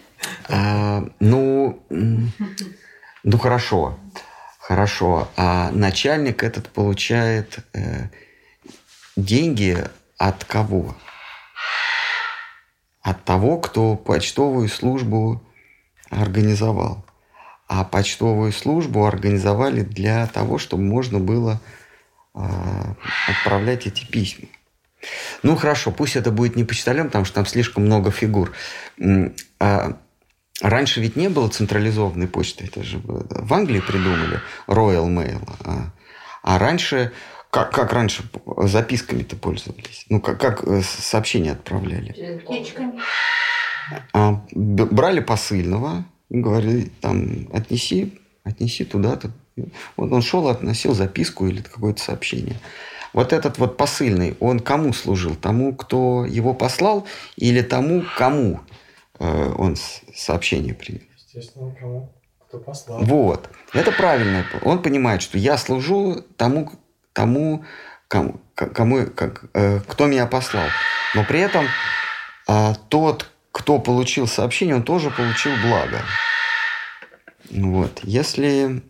А, 0.49 1.03
ну, 1.19 1.79
ну 1.89 3.37
хорошо, 3.37 3.99
хорошо. 4.67 5.29
А 5.37 5.69
начальник 5.71 6.43
этот 6.43 6.69
получает 6.69 7.59
э, 7.73 8.09
деньги 9.15 9.83
от 10.17 10.43
кого? 10.43 10.95
От 13.01 13.23
того, 13.23 13.59
кто 13.59 13.95
почтовую 13.95 14.67
службу 14.69 15.43
организовал. 16.09 17.05
А 17.67 17.83
почтовую 17.83 18.51
службу 18.51 19.05
организовали 19.05 19.81
для 19.81 20.25
того, 20.27 20.57
чтобы 20.57 20.83
можно 20.83 21.19
было 21.19 21.61
э, 22.33 22.39
отправлять 23.27 23.85
эти 23.85 24.05
письма. 24.05 24.47
Ну 25.43 25.55
хорошо, 25.55 25.91
пусть 25.91 26.15
это 26.15 26.31
будет 26.31 26.55
не 26.55 26.63
почтальон, 26.63 27.07
потому 27.07 27.25
что 27.25 27.35
там 27.35 27.45
слишком 27.45 27.85
много 27.85 28.09
фигур. 28.09 28.53
А 29.59 29.97
раньше 30.61 31.01
ведь 31.01 31.15
не 31.15 31.29
было 31.29 31.49
централизованной 31.49 32.27
почты, 32.27 32.65
это 32.65 32.83
же 32.83 32.99
в 33.03 33.53
Англии 33.53 33.81
придумали 33.81 34.39
Royal 34.67 35.07
Mail. 35.07 35.41
А, 35.63 35.91
а 36.43 36.59
раньше, 36.59 37.11
как, 37.49 37.71
как 37.71 37.93
раньше 37.93 38.23
записками-то 38.57 39.35
пользовались? 39.35 40.05
Ну, 40.09 40.21
как, 40.21 40.39
как 40.39 40.63
э, 40.63 40.81
сообщения 40.81 41.53
отправляли? 41.53 42.41
Птичками. 42.45 42.99
А, 44.13 44.43
брали 44.53 45.19
посыльного, 45.19 46.05
говорили, 46.29 46.91
там, 47.01 47.47
отнеси, 47.53 48.17
отнеси 48.43 48.85
туда-то. 48.85 49.31
Вот 49.95 50.11
он 50.11 50.21
шел, 50.21 50.47
относил 50.47 50.93
записку 50.93 51.47
или 51.47 51.61
какое-то 51.61 52.01
сообщение. 52.01 52.59
Вот 53.13 53.31
этот 53.31 53.57
вот 53.59 53.77
посыльный, 53.77 54.35
он 54.41 54.59
кому 54.59 54.91
служил? 54.91 55.35
Тому, 55.35 55.73
кто 55.73 56.25
его 56.25 56.53
послал, 56.53 57.07
или 57.37 57.61
тому, 57.61 58.03
кому 58.17 58.59
он 59.19 59.75
сообщение 60.13 60.73
принял? 60.73 61.01
Естественно, 61.15 61.75
кому? 61.79 62.13
Кто 62.47 62.59
послал. 62.59 63.03
Вот. 63.03 63.49
Это 63.73 63.91
правильно. 63.91 64.45
Он 64.63 64.81
понимает, 64.81 65.21
что 65.21 65.37
я 65.37 65.57
служу 65.57 66.23
тому, 66.37 66.71
тому 67.13 67.65
кому, 68.07 68.39
кому 68.53 69.05
как, 69.07 69.45
э, 69.53 69.79
кто 69.87 70.05
меня 70.05 70.25
послал. 70.25 70.67
Но 71.13 71.23
при 71.23 71.39
этом 71.39 71.67
э, 72.47 72.73
тот, 72.89 73.29
кто 73.51 73.79
получил 73.79 74.27
сообщение, 74.27 74.75
он 74.75 74.83
тоже 74.83 75.09
получил 75.09 75.51
благо. 75.63 76.01
Вот. 77.49 77.99
Если 78.03 78.81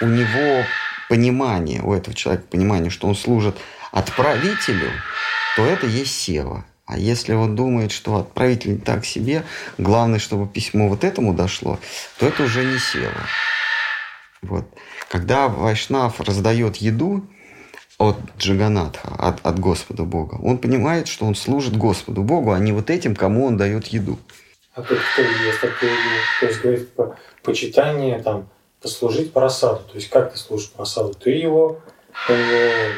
у 0.00 0.06
него 0.06 0.64
понимание, 1.08 1.82
у 1.82 1.92
этого 1.92 2.14
человека 2.14 2.46
понимание, 2.50 2.90
что 2.90 3.08
он 3.08 3.14
служит 3.14 3.56
отправителю, 3.92 4.90
то 5.56 5.64
это 5.64 5.86
есть 5.86 6.14
сева. 6.14 6.64
А 6.88 6.96
если 6.96 7.34
он 7.34 7.54
думает, 7.54 7.92
что 7.92 8.16
отправитель 8.16 8.72
не 8.72 8.78
так 8.78 9.04
себе, 9.04 9.44
главное, 9.76 10.18
чтобы 10.18 10.48
письмо 10.48 10.88
вот 10.88 11.04
этому 11.04 11.34
дошло, 11.34 11.78
то 12.18 12.26
это 12.26 12.44
уже 12.44 12.64
не 12.64 12.78
сева. 12.78 13.12
Вот. 14.40 14.64
Когда 15.10 15.48
Вайшнав 15.48 16.18
раздает 16.20 16.76
еду 16.76 17.28
от 17.98 18.16
Джаганатха, 18.38 19.14
от, 19.18 19.44
от 19.44 19.58
Господа 19.58 20.04
Бога, 20.04 20.36
он 20.42 20.56
понимает, 20.56 21.08
что 21.08 21.26
он 21.26 21.34
служит 21.34 21.76
Господу 21.76 22.22
Богу, 22.22 22.52
а 22.52 22.58
не 22.58 22.72
вот 22.72 22.88
этим, 22.88 23.14
кому 23.14 23.44
он 23.44 23.58
дает 23.58 23.88
еду. 23.88 24.18
А 24.72 24.80
тут 24.80 24.98
кто 25.12 25.22
есть 25.22 25.60
такой, 25.60 25.90
то 26.40 26.46
есть 26.46 26.62
говорит, 26.62 26.88
почитание 27.42 28.22
там, 28.22 28.48
послужить 28.80 29.34
просаду. 29.34 29.80
То 29.90 29.96
есть 29.96 30.08
как 30.08 30.32
ты 30.32 30.38
служишь 30.38 30.70
просаду? 30.70 31.12
Ты 31.12 31.30
его, 31.32 31.80
его 32.28 32.94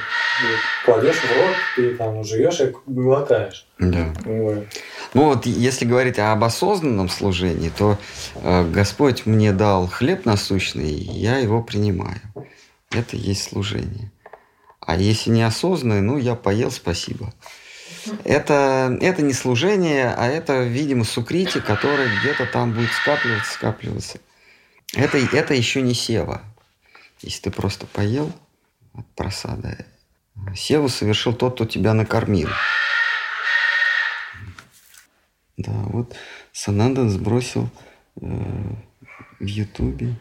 кладешь 0.84 1.16
в 1.16 1.36
рот, 1.36 1.56
ты 1.76 1.94
там 1.96 2.24
жуешь 2.24 2.60
и 2.60 2.74
глотаешь. 2.86 3.66
Да. 3.78 4.12
Вот. 4.24 4.66
Ну 5.14 5.24
вот, 5.24 5.46
если 5.46 5.84
говорить 5.84 6.18
об 6.18 6.44
осознанном 6.44 7.08
служении, 7.08 7.70
то 7.70 7.98
э, 8.36 8.70
Господь 8.70 9.26
мне 9.26 9.52
дал 9.52 9.86
хлеб 9.88 10.24
насущный, 10.24 10.92
я 10.92 11.38
его 11.38 11.62
принимаю. 11.62 12.20
Это 12.90 13.16
есть 13.16 13.48
служение. 13.48 14.10
А 14.80 14.96
если 14.96 15.30
неосознанное, 15.30 16.00
ну, 16.00 16.18
я 16.18 16.34
поел, 16.34 16.70
спасибо. 16.70 17.32
Это, 18.24 18.96
это 19.00 19.22
не 19.22 19.32
служение, 19.32 20.14
а 20.16 20.26
это, 20.26 20.62
видимо, 20.62 21.04
сукрити, 21.04 21.60
который 21.60 22.08
где-то 22.20 22.46
там 22.46 22.72
будет 22.72 22.90
скапливаться, 22.92 23.52
скапливаться. 23.52 24.18
Это, 24.94 25.18
это 25.18 25.54
еще 25.54 25.82
не 25.82 25.94
сева. 25.94 26.42
Если 27.20 27.42
ты 27.42 27.50
просто 27.50 27.86
поел 27.86 28.32
от 28.94 29.06
просада. 29.14 29.84
Севу 30.54 30.88
совершил 30.88 31.32
тот, 31.32 31.54
кто 31.54 31.64
тебя 31.64 31.94
накормил. 31.94 32.48
Да, 35.56 35.72
вот 35.72 36.14
Санандан 36.52 37.10
сбросил 37.10 37.68
э, 38.20 38.26
в 39.38 39.44
Ютубе. 39.44 40.14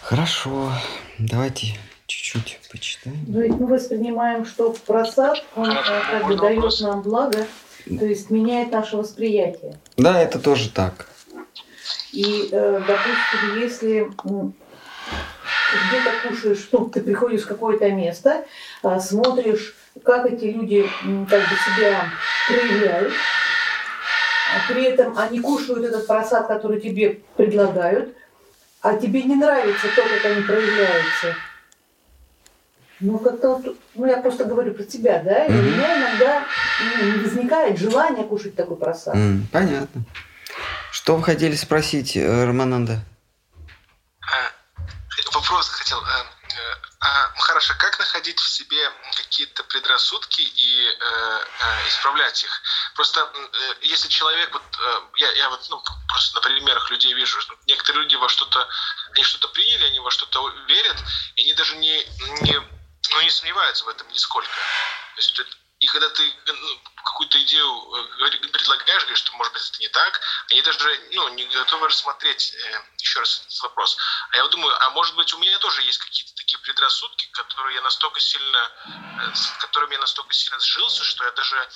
Хорошо, 0.00 0.72
давайте 1.18 1.78
чуть-чуть 2.06 2.60
почитаем. 2.70 3.24
Ну, 3.26 3.40
ведь 3.40 3.52
мы 3.52 3.66
воспринимаем, 3.66 4.46
что 4.46 4.72
просад, 4.86 5.44
он 5.54 5.70
э, 5.70 5.82
как 6.10 6.26
бы 6.26 6.36
дает 6.36 6.80
нам 6.80 7.02
благо, 7.02 7.46
то 7.84 8.04
есть 8.04 8.30
меняет 8.30 8.72
наше 8.72 8.96
восприятие. 8.96 9.78
Да, 9.96 10.20
это 10.20 10.38
тоже 10.38 10.70
так. 10.70 11.08
И, 12.12 12.48
э, 12.50 12.82
допустим, 12.86 13.60
если 13.60 14.10
где-то 15.88 16.28
кушаешь, 16.28 16.68
ну, 16.72 16.86
ты 16.86 17.00
приходишь 17.00 17.42
в 17.42 17.48
какое-то 17.48 17.90
место, 17.90 18.44
а, 18.82 19.00
смотришь, 19.00 19.74
как 20.04 20.26
эти 20.26 20.46
люди 20.46 20.86
как 21.28 21.40
бы 21.40 21.56
себя 21.66 22.04
проявляют, 22.48 23.12
а 24.54 24.72
при 24.72 24.84
этом 24.84 25.18
они 25.18 25.40
кушают 25.40 25.84
этот 25.84 26.06
просад, 26.06 26.46
который 26.46 26.80
тебе 26.80 27.20
предлагают, 27.36 28.14
а 28.80 28.96
тебе 28.96 29.22
не 29.22 29.36
нравится 29.36 29.86
то, 29.94 30.02
как 30.02 30.24
они 30.32 30.42
проявляются. 30.42 31.36
Ну, 33.00 33.18
как-то 33.18 33.56
вот, 33.56 33.76
ну, 33.96 34.06
я 34.06 34.18
просто 34.18 34.44
говорю 34.44 34.74
про 34.74 34.84
тебя, 34.84 35.22
да, 35.24 35.44
и 35.46 35.50
mm-hmm. 35.50 35.58
у 35.58 35.62
меня 35.62 36.00
иногда 36.00 36.44
ну, 36.80 37.12
не 37.12 37.18
возникает 37.18 37.78
желания 37.78 38.22
кушать 38.22 38.54
такой 38.54 38.76
просад. 38.76 39.16
Mm, 39.16 39.40
понятно. 39.50 40.04
Что 40.92 41.16
вы 41.16 41.24
хотели 41.24 41.56
спросить, 41.56 42.16
э, 42.16 42.44
Романанда? 42.44 43.00
Вопрос 45.32 45.68
хотел. 45.70 45.98
А, 46.04 46.26
а, 47.00 47.32
хорошо, 47.38 47.74
как 47.78 47.98
находить 47.98 48.38
в 48.38 48.48
себе 48.48 48.92
какие-то 49.16 49.64
предрассудки 49.64 50.42
и 50.42 50.86
э, 50.88 51.44
э, 51.60 51.88
исправлять 51.88 52.44
их? 52.44 52.62
Просто 52.94 53.20
э, 53.20 53.74
если 53.82 54.08
человек, 54.08 54.52
вот 54.52 54.62
э, 54.78 55.00
я, 55.16 55.32
я 55.32 55.48
вот 55.48 55.66
ну, 55.70 55.82
просто 56.08 56.34
на 56.34 56.40
примерах 56.42 56.90
людей 56.90 57.14
вижу, 57.14 57.40
что 57.40 57.54
некоторые 57.66 58.02
люди 58.02 58.16
во 58.16 58.28
что-то, 58.28 58.68
они 59.14 59.24
что-то 59.24 59.48
приняли, 59.48 59.84
они 59.86 60.00
во 60.00 60.10
что-то 60.10 60.48
верят, 60.68 60.96
и 61.36 61.42
они 61.42 61.54
даже 61.54 61.76
не, 61.76 62.04
не, 62.42 62.60
ну, 63.10 63.20
не 63.22 63.30
сомневаются 63.30 63.84
в 63.84 63.88
этом 63.88 64.08
нисколько. 64.08 64.50
То 64.50 65.18
есть 65.18 65.40
и 65.82 65.86
когда 65.88 66.08
ты 66.10 66.22
ну, 66.46 66.80
какую-то 66.94 67.42
идею 67.42 67.66
э, 67.66 68.48
предлагаешь, 68.52 69.02
говоришь, 69.02 69.18
что 69.18 69.32
может 69.32 69.52
быть 69.52 69.68
это 69.68 69.80
не 69.80 69.88
так, 69.88 70.20
они 70.52 70.62
даже 70.62 71.08
ну, 71.10 71.28
не 71.30 71.44
готовы 71.46 71.88
рассмотреть 71.88 72.54
э, 72.54 72.82
еще 73.00 73.18
раз 73.18 73.42
этот 73.44 73.62
вопрос. 73.64 73.96
А 74.30 74.36
я 74.36 74.46
думаю, 74.46 74.72
а 74.80 74.90
может 74.90 75.16
быть 75.16 75.34
у 75.34 75.38
меня 75.38 75.58
тоже 75.58 75.82
есть 75.82 75.98
какие-то 75.98 76.34
такие 76.36 76.60
предрассудки, 76.60 77.28
которые 77.32 77.74
я 77.74 77.82
настолько 77.82 78.20
сильно, 78.20 78.58
э, 78.86 79.34
с 79.34 79.50
которыми 79.58 79.94
я 79.94 79.98
настолько 79.98 80.32
сильно 80.32 80.60
сжился, 80.60 81.02
что 81.02 81.24
я 81.24 81.32
даже 81.32 81.68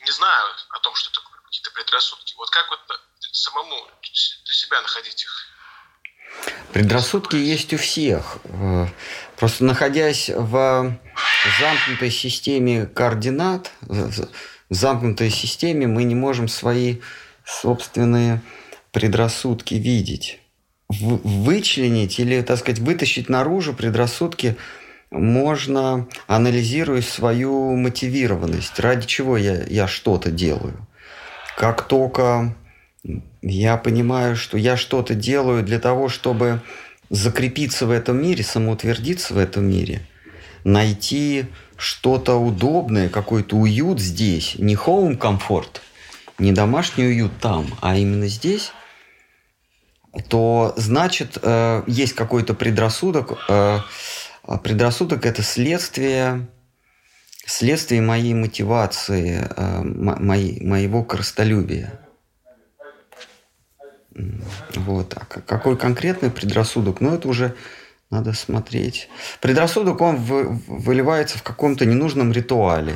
не 0.00 0.10
знаю 0.10 0.52
о 0.70 0.80
том, 0.80 0.92
что 0.96 1.10
это 1.10 1.20
какие-то 1.44 1.70
предрассудки. 1.70 2.34
Вот 2.34 2.50
как 2.50 2.68
вот 2.70 2.80
самому 3.30 3.88
для 4.02 4.54
себя 4.54 4.80
находить 4.82 5.22
их? 5.22 5.46
Предрассудки 6.72 7.36
есть 7.36 7.72
у 7.72 7.78
всех. 7.78 8.38
Просто 9.36 9.64
находясь 9.64 10.30
в 10.30 10.96
замкнутой 11.58 12.10
системе 12.10 12.86
координат, 12.86 13.72
в 13.80 14.28
замкнутой 14.70 15.30
системе 15.30 15.86
мы 15.86 16.04
не 16.04 16.14
можем 16.14 16.48
свои 16.48 16.98
собственные 17.44 18.40
предрассудки 18.92 19.74
видеть. 19.74 20.40
Вычленить 20.88 22.18
или, 22.20 22.40
так 22.42 22.58
сказать, 22.58 22.78
вытащить 22.80 23.28
наружу 23.28 23.74
предрассудки 23.74 24.56
можно, 25.10 26.08
анализируя 26.26 27.02
свою 27.02 27.74
мотивированность, 27.76 28.78
ради 28.80 29.06
чего 29.06 29.36
я, 29.36 29.64
я 29.64 29.86
что-то 29.86 30.30
делаю. 30.30 30.86
Как 31.56 31.86
только 31.86 32.54
я 33.42 33.76
понимаю, 33.76 34.36
что 34.36 34.56
я 34.56 34.76
что-то 34.76 35.14
делаю 35.14 35.62
для 35.62 35.78
того, 35.78 36.08
чтобы 36.08 36.62
закрепиться 37.10 37.86
в 37.86 37.90
этом 37.90 38.22
мире, 38.22 38.42
самоутвердиться 38.42 39.34
в 39.34 39.38
этом 39.38 39.64
мире, 39.64 40.00
найти 40.64 41.46
что-то 41.76 42.36
удобное, 42.36 43.08
какой-то 43.08 43.56
уют 43.56 44.00
здесь, 44.00 44.56
не 44.58 44.74
home 44.74 45.16
комфорт, 45.16 45.82
не 46.38 46.52
домашний 46.52 47.04
уют 47.06 47.32
там, 47.40 47.66
а 47.80 47.96
именно 47.96 48.28
здесь, 48.28 48.72
то 50.28 50.72
значит 50.76 51.38
э, 51.42 51.82
есть 51.86 52.14
какой-то 52.14 52.54
предрассудок. 52.54 53.38
Э, 53.48 53.80
а 54.46 54.58
предрассудок 54.58 55.26
это 55.26 55.42
следствие 55.42 56.46
следствие 57.46 58.00
моей 58.00 58.34
мотивации, 58.34 59.46
э, 59.56 59.82
моей, 59.82 60.64
моего 60.64 61.04
коростолюбия. 61.04 62.03
Вот. 64.84 65.14
А 65.14 65.24
какой 65.24 65.76
конкретный 65.76 66.30
предрассудок? 66.30 67.00
Ну, 67.00 67.14
это 67.14 67.28
уже 67.28 67.54
надо 68.10 68.32
смотреть. 68.32 69.08
Предрассудок, 69.40 70.00
он 70.00 70.16
вы, 70.16 70.60
выливается 70.66 71.38
в 71.38 71.42
каком-то 71.42 71.86
ненужном 71.86 72.32
ритуале 72.32 72.94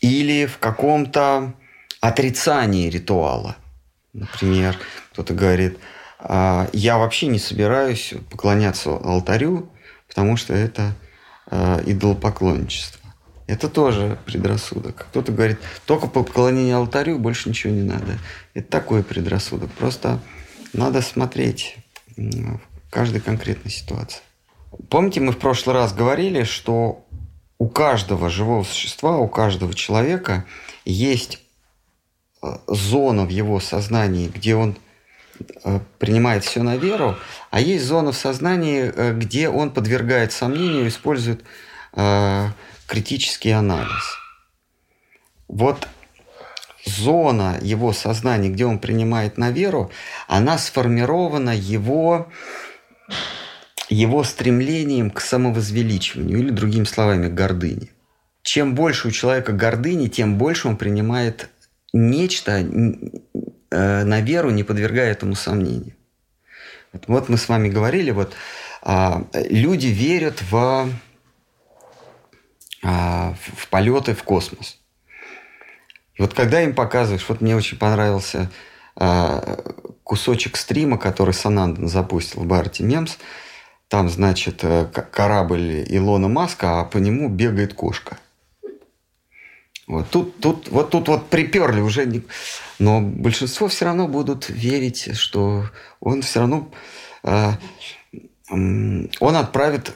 или 0.00 0.46
в 0.46 0.58
каком-то 0.58 1.54
отрицании 2.00 2.88
ритуала. 2.88 3.56
Например, 4.12 4.76
кто-то 5.12 5.34
говорит, 5.34 5.78
«А, 6.18 6.68
я 6.72 6.98
вообще 6.98 7.26
не 7.26 7.38
собираюсь 7.38 8.14
поклоняться 8.30 8.90
алтарю, 8.90 9.70
потому 10.08 10.36
что 10.36 10.54
это 10.54 10.94
а, 11.46 11.80
идолопоклонничество. 11.84 12.98
Это 13.46 13.68
тоже 13.68 14.18
предрассудок. 14.26 15.06
Кто-то 15.10 15.32
говорит, 15.32 15.58
только 15.86 16.06
поклонение 16.06 16.76
алтарю, 16.76 17.18
больше 17.18 17.48
ничего 17.48 17.72
не 17.72 17.82
надо. 17.82 18.18
Это 18.52 18.68
такой 18.68 19.02
предрассудок. 19.02 19.70
Просто 19.70 20.20
надо 20.72 21.02
смотреть 21.02 21.76
каждой 22.90 23.20
конкретной 23.20 23.70
ситуации. 23.70 24.20
Помните, 24.90 25.20
мы 25.20 25.32
в 25.32 25.38
прошлый 25.38 25.74
раз 25.74 25.92
говорили, 25.92 26.44
что 26.44 27.04
у 27.58 27.68
каждого 27.68 28.30
живого 28.30 28.62
существа, 28.62 29.18
у 29.18 29.28
каждого 29.28 29.74
человека 29.74 30.44
есть 30.84 31.40
э, 32.42 32.56
зона 32.66 33.24
в 33.24 33.30
его 33.30 33.60
сознании, 33.60 34.28
где 34.28 34.54
он 34.54 34.76
э, 35.64 35.80
принимает 35.98 36.44
все 36.44 36.62
на 36.62 36.76
веру, 36.76 37.16
а 37.50 37.60
есть 37.60 37.84
зона 37.84 38.12
в 38.12 38.16
сознании, 38.16 38.92
э, 38.94 39.12
где 39.14 39.48
он 39.48 39.70
подвергает 39.70 40.32
сомнению, 40.32 40.88
использует 40.88 41.44
критический 42.86 43.50
анализ. 43.50 44.18
Вот 45.48 45.88
зона 46.88 47.58
его 47.60 47.92
сознания, 47.92 48.48
где 48.48 48.66
он 48.66 48.78
принимает 48.78 49.38
на 49.38 49.50
веру, 49.50 49.90
она 50.26 50.58
сформирована 50.58 51.54
его, 51.54 52.28
его 53.88 54.24
стремлением 54.24 55.10
к 55.10 55.20
самовозвеличиванию 55.20 56.38
или, 56.38 56.50
другими 56.50 56.84
словами, 56.84 57.28
к 57.28 57.34
гордыне. 57.34 57.88
Чем 58.42 58.74
больше 58.74 59.08
у 59.08 59.10
человека 59.10 59.52
гордыни, 59.52 60.08
тем 60.08 60.38
больше 60.38 60.68
он 60.68 60.76
принимает 60.76 61.50
нечто 61.92 62.52
э, 62.52 64.04
на 64.04 64.20
веру, 64.20 64.50
не 64.50 64.64
подвергая 64.64 65.12
этому 65.12 65.34
сомнению. 65.34 65.94
Вот, 66.92 67.04
вот 67.06 67.28
мы 67.28 67.36
с 67.36 67.48
вами 67.48 67.68
говорили, 67.68 68.10
вот 68.10 68.34
а, 68.82 69.24
люди 69.34 69.88
верят 69.88 70.42
в 70.50 70.88
а, 72.82 73.34
в 73.56 73.68
полеты 73.68 74.14
в 74.14 74.22
космос. 74.22 74.80
И 76.18 76.22
вот 76.22 76.34
когда 76.34 76.62
им 76.62 76.74
показываешь, 76.74 77.24
вот 77.28 77.40
мне 77.40 77.56
очень 77.56 77.78
понравился 77.78 78.50
а, 78.96 79.58
кусочек 80.02 80.56
стрима, 80.56 80.98
который 80.98 81.32
Сананден 81.32 81.88
запустил 81.88 82.42
в 82.42 82.46
Барти 82.46 82.82
Мемс, 82.82 83.16
там, 83.88 84.10
значит, 84.10 84.64
э, 84.64 84.84
корабль 84.84 85.82
Илона 85.88 86.28
Маска, 86.28 86.80
а 86.80 86.84
по 86.84 86.98
нему 86.98 87.30
бегает 87.30 87.72
кошка. 87.72 88.18
Вот 89.86 90.10
тут, 90.10 90.38
тут, 90.40 90.68
вот 90.68 90.90
тут 90.90 91.08
вот 91.08 91.30
приперли 91.30 91.80
уже, 91.80 92.04
не... 92.04 92.22
но 92.78 93.00
большинство 93.00 93.68
все 93.68 93.86
равно 93.86 94.06
будут 94.06 94.50
верить, 94.50 95.16
что 95.16 95.64
он 96.00 96.20
все 96.20 96.40
равно, 96.40 96.70
э, 97.22 97.52
он 98.50 99.36
отправит 99.36 99.94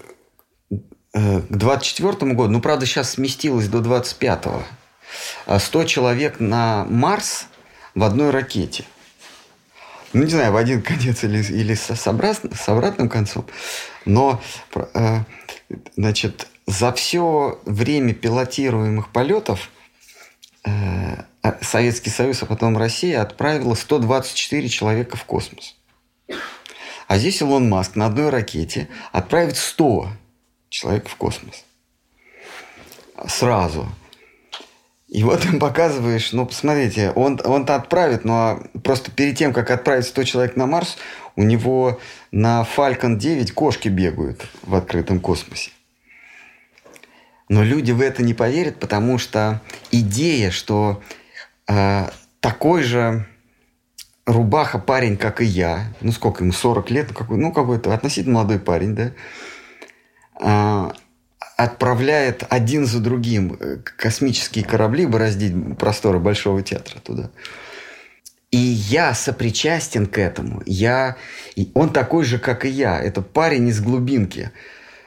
Э, 1.14 1.40
к 1.40 1.56
24 1.56 2.32
году, 2.32 2.50
ну, 2.50 2.60
правда, 2.60 2.86
сейчас 2.86 3.12
сместилось 3.12 3.68
до 3.68 3.78
25-го, 3.78 4.62
100 5.46 5.80
а 5.80 5.84
человек 5.84 6.40
на 6.40 6.84
Марс 6.84 7.46
в 7.94 8.02
одной 8.02 8.30
ракете. 8.30 8.84
Ну, 10.12 10.24
не 10.24 10.30
знаю, 10.30 10.52
в 10.52 10.56
один 10.56 10.82
конец 10.82 11.24
или, 11.24 11.42
или 11.42 11.74
с, 11.74 12.06
обратным, 12.06 12.54
с 12.54 12.68
обратным 12.68 13.08
концом. 13.08 13.46
Но, 14.04 14.40
э, 14.74 15.20
значит, 15.96 16.48
за 16.66 16.92
все 16.92 17.60
время 17.64 18.12
пилотируемых 18.14 19.10
полетов 19.10 19.70
э, 20.64 20.70
а, 21.42 21.58
Советский 21.62 22.10
Союз, 22.10 22.42
а 22.42 22.46
потом 22.46 22.76
Россия 22.76 23.22
отправила 23.22 23.74
124 23.74 24.68
человека 24.68 25.16
в 25.16 25.24
космос. 25.24 25.76
А 27.08 27.18
здесь 27.18 27.40
Илон 27.40 27.68
Маск 27.68 27.96
на 27.96 28.06
одной 28.06 28.30
ракете 28.30 28.88
отправит 29.12 29.56
100 29.56 30.08
человек 30.68 31.08
в 31.08 31.16
космос. 31.16 31.64
Сразу. 33.28 33.88
И 35.12 35.24
вот 35.24 35.44
им 35.44 35.58
показываешь, 35.60 36.32
ну, 36.32 36.46
посмотрите, 36.46 37.10
он, 37.10 37.38
он-то 37.44 37.74
отправит, 37.74 38.24
но 38.24 38.62
просто 38.82 39.10
перед 39.10 39.36
тем, 39.36 39.52
как 39.52 39.70
отправить 39.70 40.06
100 40.06 40.24
человек 40.24 40.56
на 40.56 40.66
Марс, 40.66 40.96
у 41.36 41.42
него 41.42 42.00
на 42.30 42.66
Falcon 42.76 43.16
9 43.16 43.52
кошки 43.52 43.88
бегают 43.88 44.48
в 44.62 44.74
открытом 44.74 45.20
космосе. 45.20 45.70
Но 47.50 47.62
люди 47.62 47.92
в 47.92 48.00
это 48.00 48.22
не 48.22 48.32
поверят, 48.32 48.80
потому 48.80 49.18
что 49.18 49.60
идея, 49.90 50.50
что 50.50 51.02
э, 51.68 52.08
такой 52.40 52.82
же 52.82 53.26
рубаха 54.24 54.78
парень, 54.78 55.18
как 55.18 55.42
и 55.42 55.44
я, 55.44 55.92
ну 56.00 56.12
сколько 56.12 56.42
ему, 56.42 56.54
40 56.54 56.90
лет, 56.90 57.08
ну 57.10 57.14
какой, 57.14 57.36
ну 57.36 57.52
какой-то 57.52 57.92
относительно 57.92 58.36
молодой 58.36 58.60
парень, 58.60 58.94
да, 58.94 59.12
а, 60.40 60.94
отправляет 61.64 62.44
один 62.48 62.86
за 62.86 63.00
другим 63.00 63.56
э, 63.58 63.78
космические 63.96 64.64
корабли 64.64 65.06
бороздить 65.06 65.54
просторы 65.78 66.18
Большого 66.18 66.62
театра 66.62 66.98
туда. 67.00 67.30
И 68.50 68.58
я 68.58 69.14
сопричастен 69.14 70.06
к 70.06 70.18
этому. 70.18 70.62
Я, 70.66 71.16
он 71.74 71.90
такой 71.90 72.24
же, 72.24 72.38
как 72.38 72.64
и 72.64 72.68
я. 72.68 73.00
Это 73.00 73.22
парень 73.22 73.68
из 73.68 73.80
глубинки, 73.80 74.50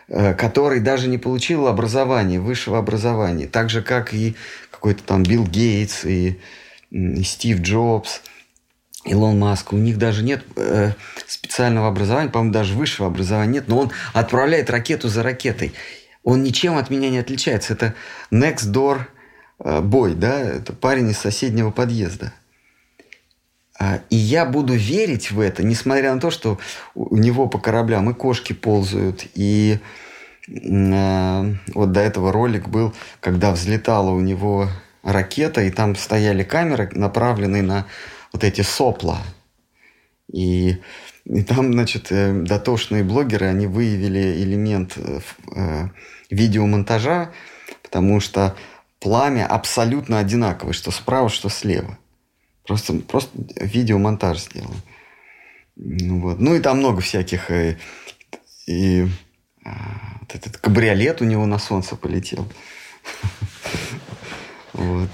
э, 0.08 0.34
который 0.34 0.80
даже 0.80 1.08
не 1.08 1.18
получил 1.18 1.68
образование, 1.68 2.40
высшего 2.40 2.78
образования. 2.78 3.48
Так 3.48 3.70
же, 3.70 3.82
как 3.82 4.14
и 4.14 4.36
какой-то 4.72 5.04
там 5.04 5.24
Билл 5.24 5.46
Гейтс 5.46 6.06
и 6.06 6.40
Стив 7.24 7.62
Джобс– 7.62 8.22
Илон 9.06 9.38
Маск, 9.38 9.72
у 9.72 9.78
них 9.78 9.98
даже 9.98 10.24
нет 10.24 10.44
э, 10.56 10.92
специального 11.28 11.88
образования, 11.88 12.30
по-моему, 12.30 12.54
даже 12.54 12.74
высшего 12.74 13.08
образования 13.08 13.54
нет, 13.54 13.68
но 13.68 13.80
он 13.80 13.92
отправляет 14.14 14.70
ракету 14.70 15.10
за 15.10 15.22
ракетой. 15.22 15.74
Он 16.26 16.42
ничем 16.44 16.76
от 16.76 16.90
меня 16.90 17.10
не 17.12 17.20
отличается. 17.20 17.74
Это 17.74 17.94
next 18.32 18.72
door 18.74 19.02
э, 19.60 19.80
boy, 19.80 20.16
да, 20.16 20.40
это 20.40 20.74
парень 20.74 21.12
из 21.12 21.20
соседнего 21.20 21.70
подъезда. 21.70 22.34
А, 23.80 24.02
и 24.10 24.16
я 24.16 24.46
буду 24.46 24.74
верить 24.74 25.32
в 25.32 25.40
это, 25.40 25.64
несмотря 25.64 26.14
на 26.14 26.20
то, 26.20 26.32
что 26.32 26.58
у 26.96 27.16
него 27.16 27.48
по 27.48 27.60
кораблям 27.60 28.10
и 28.10 28.14
кошки 28.14 28.54
ползают, 28.54 29.28
и 29.36 29.78
э, 30.48 31.54
вот 31.76 31.92
до 31.92 32.00
этого 32.00 32.32
ролик 32.32 32.70
был, 32.70 32.94
когда 33.20 33.52
взлетала 33.52 34.10
у 34.10 34.20
него 34.20 34.68
ракета, 35.04 35.62
и 35.62 35.70
там 35.70 35.96
стояли 35.96 36.44
камеры, 36.44 36.90
направленные 36.94 37.62
на 37.62 37.86
вот 38.34 38.44
эти 38.44 38.62
сопла. 38.62 39.20
И, 40.34 40.82
и 41.26 41.44
там, 41.44 41.72
значит, 41.72 42.08
э, 42.10 42.34
дотошные 42.34 43.04
блогеры, 43.04 43.46
они 43.46 43.68
выявили 43.68 44.42
элемент 44.42 44.98
видеомонтажа, 46.30 47.32
потому 47.84 48.20
что 48.20 48.56
пламя 49.00 49.46
абсолютно 49.46 50.20
одинаковое, 50.20 50.74
что 50.74 50.92
справа, 50.92 51.30
что 51.30 51.50
слева. 51.50 51.98
Просто, 52.66 52.94
просто 52.94 53.32
видеомонтаж 53.60 54.40
сделан. 54.40 54.82
Ну, 55.76 56.22
вот. 56.22 56.40
ну 56.40 56.56
и 56.56 56.60
там 56.60 56.80
много 56.80 57.02
всяких. 57.02 57.52
И, 57.52 57.78
и 58.66 59.08
а, 59.64 60.18
вот 60.22 60.34
этот 60.34 60.58
кабриолет 60.58 61.22
у 61.22 61.26
него 61.26 61.46
на 61.46 61.60
солнце 61.60 61.96
полетел. 61.96 62.48
Вот. 64.78 65.10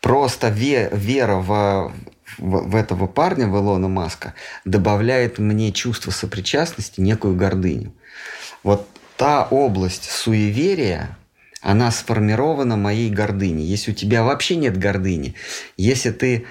Просто 0.00 0.48
вера 0.48 1.36
в, 1.36 1.92
в, 2.38 2.70
в 2.70 2.74
этого 2.74 3.06
парня, 3.06 3.46
в 3.46 3.56
Илона 3.56 3.86
Маска, 3.86 4.34
добавляет 4.64 5.38
мне 5.38 5.70
чувство 5.70 6.10
сопричастности, 6.10 7.00
некую 7.00 7.36
гордыню. 7.36 7.92
Вот 8.64 8.88
та 9.18 9.42
область 9.42 10.04
суеверия, 10.04 11.18
она 11.60 11.90
сформирована 11.90 12.76
моей 12.76 13.10
гордыней. 13.10 13.64
Если 13.64 13.90
у 13.90 13.94
тебя 13.94 14.22
вообще 14.22 14.54
нет 14.56 14.78
гордыни, 14.78 15.34
если 15.76 16.12
ты 16.12 16.46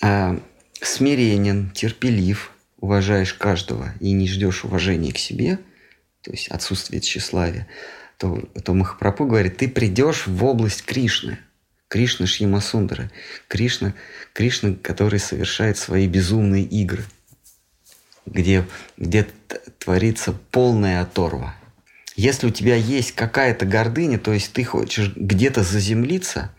э, 0.00 0.38
смиренен, 0.80 1.70
терпелив, 1.70 2.52
уважаешь 2.78 3.34
каждого 3.34 3.92
и 3.98 4.12
не 4.12 4.28
ждешь 4.28 4.64
уважения 4.64 5.12
к 5.12 5.18
себе, 5.18 5.58
то 6.22 6.30
есть 6.30 6.46
отсутствие 6.48 7.00
тщеславия, 7.00 7.66
то, 8.18 8.40
то 8.64 8.72
Махапрабху 8.72 9.26
говорит, 9.26 9.56
ты 9.56 9.68
придешь 9.68 10.28
в 10.28 10.44
область 10.44 10.84
Кришны, 10.84 11.38
Кришна 11.88 12.26
Шьямасундара, 12.26 13.10
Кришна, 13.48 13.94
Кришна, 14.32 14.76
который 14.80 15.18
совершает 15.18 15.76
свои 15.76 16.06
безумные 16.06 16.62
игры, 16.62 17.02
где, 18.26 18.64
где 18.96 19.26
творится 19.80 20.32
полная 20.52 21.00
оторва. 21.00 21.56
Если 22.16 22.46
у 22.46 22.50
тебя 22.50 22.74
есть 22.74 23.12
какая-то 23.12 23.66
гордыня, 23.66 24.18
то 24.18 24.32
есть 24.32 24.52
ты 24.52 24.64
хочешь 24.64 25.12
где-то 25.14 25.62
заземлиться, 25.62 26.50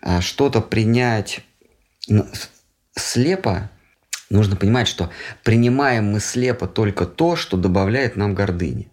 а, 0.00 0.20
что-то 0.20 0.60
принять 0.60 1.40
слепо, 2.94 3.70
нужно 4.30 4.54
понимать, 4.54 4.86
что 4.86 5.10
принимаем 5.42 6.12
мы 6.12 6.20
слепо 6.20 6.68
только 6.68 7.06
то, 7.06 7.34
что 7.34 7.56
добавляет 7.56 8.16
нам 8.16 8.34
гордыни 8.34 8.88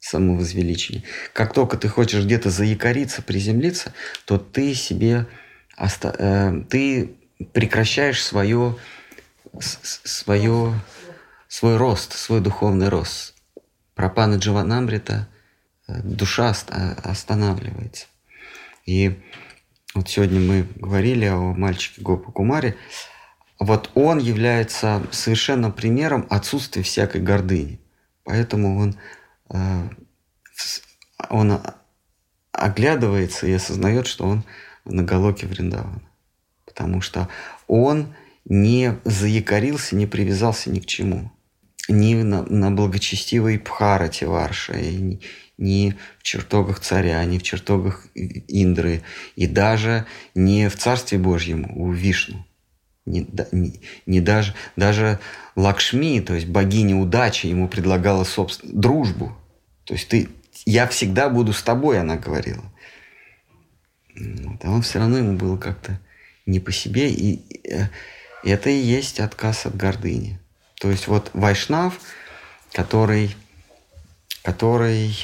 самовозвеличение. 0.00 1.04
Как 1.32 1.52
только 1.52 1.76
ты 1.76 1.88
хочешь 1.88 2.24
где-то 2.24 2.50
заякориться, 2.50 3.20
приземлиться, 3.20 3.92
то 4.24 4.38
ты 4.38 4.74
себе 4.74 5.26
оста... 5.76 6.14
э, 6.18 6.62
ты 6.70 7.16
прекращаешь 7.52 8.22
свое, 8.22 8.76
свое, 9.60 10.80
свой 11.48 11.76
рост, 11.76 12.12
свой 12.14 12.40
духовный 12.40 12.88
рост. 12.88 13.34
Пропана 13.98 14.36
Джаванамрита, 14.36 15.28
э, 15.88 16.00
душа 16.02 16.54
останавливается. 17.04 18.06
И 18.86 19.20
вот 19.94 20.08
сегодня 20.08 20.40
мы 20.40 20.66
говорили 20.76 21.26
о 21.26 21.52
мальчике 21.52 22.00
Гопа 22.00 22.32
Кумаре. 22.32 22.76
Вот 23.58 23.90
он 23.94 24.18
является 24.18 25.02
совершенно 25.10 25.70
примером 25.70 26.26
отсутствия 26.30 26.82
всякой 26.82 27.20
гордыни. 27.20 27.80
Поэтому 28.24 28.78
он 28.78 28.96
Э, 29.50 29.88
он 31.28 31.60
оглядывается 32.52 33.46
и 33.46 33.52
осознает, 33.52 34.06
что 34.06 34.24
он 34.24 34.44
в 34.84 34.92
Нагалоке 34.92 35.46
Вриндавана. 35.46 36.02
Потому 36.64 37.00
что 37.00 37.28
он 37.66 38.14
не 38.44 38.98
заякорился, 39.04 39.96
не 39.96 40.06
привязался 40.06 40.70
ни 40.70 40.80
к 40.80 40.86
чему. 40.86 41.30
Ни 41.88 42.14
на, 42.14 42.42
на 42.42 42.70
благочестивой 42.70 43.58
Пхарате 43.58 44.26
Варша, 44.26 44.74
ни, 44.74 45.20
ни 45.56 45.94
в 46.18 46.22
чертогах 46.22 46.80
царя, 46.80 47.24
ни 47.24 47.38
в 47.38 47.42
чертогах 47.42 48.06
Индры, 48.14 49.02
и 49.36 49.46
даже 49.46 50.06
не 50.34 50.68
в 50.68 50.76
Царстве 50.76 51.18
Божьем 51.18 51.66
у 51.76 51.90
Вишну. 51.90 52.44
Не, 53.06 53.26
не, 53.52 53.80
не 54.04 54.20
даже, 54.20 54.54
даже 54.76 55.18
Лакшми, 55.56 56.20
то 56.20 56.34
есть 56.34 56.46
богиня 56.46 56.96
удачи, 56.96 57.46
ему 57.46 57.68
предлагала 57.68 58.24
собственно, 58.24 58.78
дружбу. 58.78 59.36
То 59.84 59.94
есть 59.94 60.08
ты, 60.08 60.28
я 60.66 60.86
всегда 60.86 61.30
буду 61.30 61.52
с 61.52 61.62
тобой, 61.62 61.98
она 61.98 62.16
говорила. 62.16 62.64
Вот, 64.14 64.64
а 64.64 64.70
он 64.70 64.82
все 64.82 64.98
равно 64.98 65.18
ему 65.18 65.36
было 65.36 65.56
как-то 65.56 65.98
не 66.44 66.60
по 66.60 66.70
себе. 66.70 67.10
И, 67.10 67.34
и 67.34 67.70
э, 67.70 67.88
это 68.44 68.70
и 68.70 68.76
есть 68.76 69.20
отказ 69.20 69.66
от 69.66 69.76
гордыни. 69.76 70.38
То 70.80 70.90
есть 70.90 71.08
вот 71.08 71.30
Вайшнав, 71.34 72.00
который, 72.72 73.34
который 74.42 75.16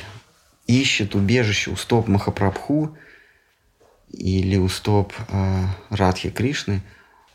ищет 0.67 1.15
убежище 1.15 1.71
у 1.71 1.77
стоп 1.77 2.09
Махапрабху 2.09 2.97
или 4.11 4.57
у 4.57 4.69
стоп 4.69 5.13
э, 5.29 5.65
Радхи 5.91 6.31
Кришны, 6.31 6.83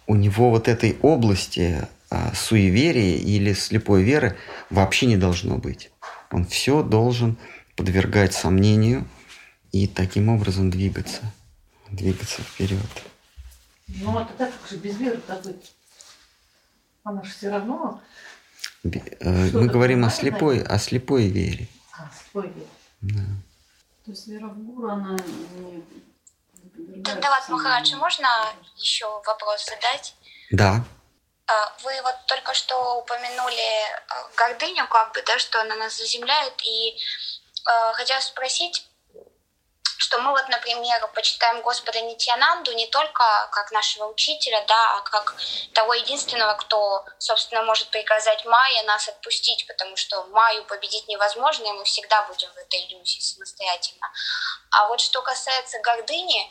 у 0.08 0.16
него 0.16 0.50
вот 0.50 0.68
этой 0.68 0.98
области 1.02 1.88
э, 2.10 2.34
суеверия 2.34 3.18
или 3.18 3.54
слепой 3.54 4.04
веры 4.04 4.38
вообще 4.70 5.06
не 5.06 5.18
должно 5.18 5.58
быть. 5.58 5.92
Он 6.32 6.46
все 6.46 6.84
должен 6.84 7.38
подвергать 7.76 8.34
сомнению 8.34 9.08
и 9.72 9.88
таким 9.88 10.30
образом 10.30 10.70
двигаться, 10.70 11.22
двигаться 11.90 12.42
вперед. 12.42 12.80
Ну, 13.88 14.18
а 14.18 14.26
тогда 14.26 14.52
как 14.52 14.70
же 14.70 14.78
без 14.78 14.98
веры 14.98 15.20
так 15.26 15.44
быть? 15.44 15.72
Она 17.04 17.24
же 17.24 17.32
все 17.32 17.50
равно... 17.50 18.02
Э, 18.84 19.50
мы 19.52 19.68
говорим 19.68 20.06
о 20.06 20.10
слепой, 20.10 20.62
о 20.64 20.78
слепой 20.78 21.28
вере. 21.28 21.68
А, 21.98 22.10
слепой 22.12 22.50
вере. 22.50 22.68
Да. 23.02 23.22
То 24.06 24.12
есть 24.12 24.28
вера 24.28 24.48
в 24.48 24.58
гуру, 24.58 24.90
она 24.90 25.18
не... 25.18 25.84
Тогда 27.04 27.30
вот, 27.30 27.50
Махараджи, 27.50 27.96
можно 27.98 28.28
еще 28.78 29.06
вопрос 29.26 29.66
задать? 29.66 30.16
Да. 30.52 30.84
А, 31.46 31.74
вы 31.84 31.92
вот 32.04 32.16
только 32.28 32.54
что 32.54 33.00
упомянули 33.00 33.84
а, 34.08 34.30
гордыню, 34.38 34.88
как 34.88 35.14
бы, 35.14 35.22
да, 35.26 35.38
что 35.40 35.62
она 35.62 35.76
нас 35.76 35.98
заземляет, 35.98 36.54
и 36.64 36.92
э, 36.92 37.94
хотела 37.94 38.20
спросить, 38.20 38.89
что 40.00 40.18
мы 40.20 40.32
вот, 40.32 40.48
например, 40.48 41.06
почитаем 41.14 41.62
Господа 41.62 42.00
Нитьянанду 42.00 42.72
не 42.72 42.88
только 42.88 43.50
как 43.52 43.70
нашего 43.72 44.06
учителя, 44.06 44.64
да, 44.66 44.98
а 44.98 45.02
как 45.02 45.36
того 45.74 45.94
единственного, 45.94 46.54
кто, 46.54 47.06
собственно, 47.18 47.64
может 47.64 47.90
приказать 47.90 48.46
Майе 48.46 48.84
нас 48.84 49.10
отпустить, 49.10 49.68
потому 49.68 49.98
что 49.98 50.24
Майю 50.28 50.64
победить 50.64 51.10
невозможно, 51.10 51.66
и 51.68 51.74
мы 51.74 51.84
всегда 51.84 52.22
будем 52.24 52.50
в 52.50 52.58
этой 52.58 52.86
иллюзии 52.86 53.20
самостоятельно. 53.20 54.10
А 54.72 54.88
вот 54.88 55.02
что 55.02 55.22
касается 55.22 55.80
гордыни, 55.82 56.50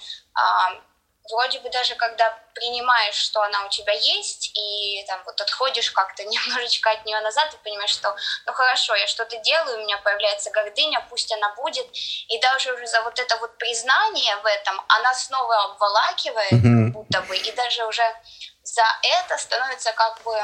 вроде 1.30 1.60
бы 1.60 1.70
даже 1.70 1.94
когда 1.94 2.36
принимаешь, 2.54 3.14
что 3.14 3.42
она 3.42 3.64
у 3.64 3.68
тебя 3.68 3.92
есть, 3.92 4.50
и 4.54 5.04
там 5.06 5.22
вот 5.24 5.40
отходишь 5.40 5.90
как-то 5.90 6.24
немножечко 6.24 6.90
от 6.90 7.04
нее 7.04 7.20
назад, 7.20 7.52
и 7.54 7.64
понимаешь, 7.64 7.90
что 7.90 8.14
ну 8.46 8.52
хорошо, 8.52 8.94
я 8.94 9.06
что-то 9.06 9.36
делаю, 9.38 9.78
у 9.78 9.82
меня 9.82 9.98
появляется 9.98 10.50
гордыня, 10.50 11.04
пусть 11.08 11.32
она 11.32 11.54
будет, 11.54 11.86
и 12.28 12.38
даже 12.40 12.72
уже 12.72 12.86
за 12.86 13.02
вот 13.02 13.18
это 13.18 13.36
вот 13.36 13.56
признание 13.58 14.36
в 14.36 14.46
этом, 14.46 14.80
она 14.88 15.14
снова 15.14 15.64
обволакивает, 15.64 16.52
mm-hmm. 16.52 16.90
будто 16.92 17.20
бы, 17.22 17.36
и 17.36 17.52
даже 17.52 17.86
уже 17.86 18.04
за 18.62 18.84
это 19.02 19.38
становится 19.38 19.92
как 19.92 20.22
бы 20.22 20.34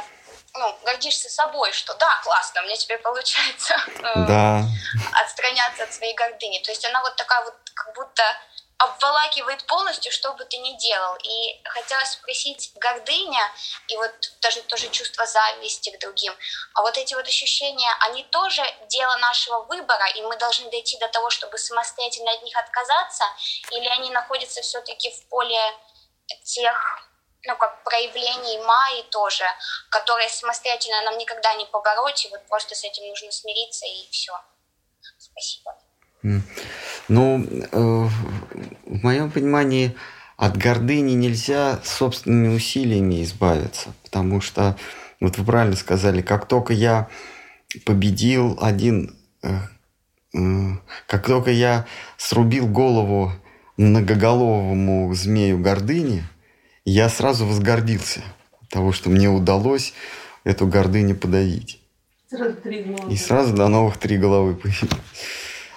ну, 0.54 0.78
гордишься 0.84 1.28
собой, 1.28 1.72
что 1.72 1.94
да, 1.94 2.20
классно, 2.22 2.62
у 2.62 2.64
меня 2.64 2.76
теперь 2.76 2.98
получается 2.98 3.74
э, 3.86 4.26
да. 4.26 4.62
отстраняться 5.20 5.82
от 5.82 5.92
своей 5.92 6.14
гордыни. 6.14 6.60
То 6.60 6.70
есть 6.70 6.84
она 6.84 7.02
вот 7.02 7.16
такая 7.16 7.44
вот, 7.44 7.54
как 7.74 7.94
будто 7.94 8.22
обволакивает 8.78 9.64
полностью, 9.66 10.12
что 10.12 10.32
бы 10.34 10.44
ты 10.44 10.56
ни 10.58 10.76
делал. 10.78 11.16
И 11.22 11.60
хотела 11.64 12.04
спросить, 12.04 12.72
гордыня 12.74 13.42
и 13.88 13.96
вот 13.96 14.12
даже 14.40 14.62
тоже 14.62 14.88
чувство 14.88 15.26
зависти 15.26 15.90
к 15.90 16.00
другим, 16.00 16.34
а 16.74 16.82
вот 16.82 16.98
эти 16.98 17.14
вот 17.14 17.26
ощущения, 17.26 17.90
они 18.00 18.24
тоже 18.24 18.62
дело 18.88 19.16
нашего 19.16 19.62
выбора, 19.62 20.08
и 20.16 20.22
мы 20.22 20.36
должны 20.36 20.70
дойти 20.70 20.98
до 20.98 21.08
того, 21.08 21.30
чтобы 21.30 21.58
самостоятельно 21.58 22.32
от 22.32 22.42
них 22.42 22.56
отказаться, 22.56 23.24
или 23.70 23.86
они 23.88 24.10
находятся 24.10 24.60
все-таки 24.62 25.10
в 25.10 25.28
поле 25.28 25.60
тех 26.44 27.08
ну, 27.46 27.56
как 27.56 27.84
проявлений 27.84 28.58
Майи 28.64 29.02
тоже, 29.10 29.44
которые 29.90 30.28
самостоятельно 30.30 31.02
нам 31.02 31.18
никогда 31.18 31.52
не 31.54 31.66
побороть, 31.66 32.24
и 32.24 32.30
вот 32.30 32.46
просто 32.48 32.74
с 32.74 32.84
этим 32.84 33.06
нужно 33.06 33.30
смириться, 33.30 33.86
и 33.86 34.08
все. 34.10 34.32
Спасибо. 35.18 35.76
Ну, 37.08 37.44
э, 37.70 38.08
моем 39.04 39.30
понимании, 39.30 39.94
от 40.36 40.56
гордыни 40.56 41.12
нельзя 41.12 41.78
собственными 41.84 42.56
усилиями 42.56 43.22
избавиться, 43.22 43.94
потому 44.02 44.40
что, 44.40 44.76
вот 45.20 45.38
вы 45.38 45.44
правильно 45.44 45.76
сказали, 45.76 46.22
как 46.22 46.48
только 46.48 46.72
я 46.72 47.08
победил 47.84 48.58
один, 48.60 49.16
э, 49.42 49.58
как 51.06 51.26
только 51.26 51.52
я 51.52 51.86
срубил 52.16 52.66
голову 52.66 53.32
многоголовому 53.76 55.14
змею 55.14 55.58
гордыни, 55.58 56.24
я 56.84 57.08
сразу 57.08 57.46
возгордился 57.46 58.22
того, 58.70 58.92
что 58.92 59.10
мне 59.10 59.28
удалось 59.28 59.94
эту 60.42 60.66
гордыню 60.66 61.14
подавить. 61.14 61.80
Сразу 62.28 62.54
три 62.56 62.82
головы. 62.82 63.12
И 63.12 63.16
сразу 63.16 63.54
до 63.54 63.68
новых 63.68 63.96
три 63.98 64.18
головы 64.18 64.54
появилось. 64.54 64.90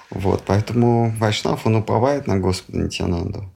Вот, 0.10 0.46
поэтому 0.46 1.12
Вайшнав, 1.18 1.66
он 1.66 1.76
уповает 1.76 2.28
на 2.28 2.38
Господа 2.38 2.78
Нитянанду. 2.78 3.52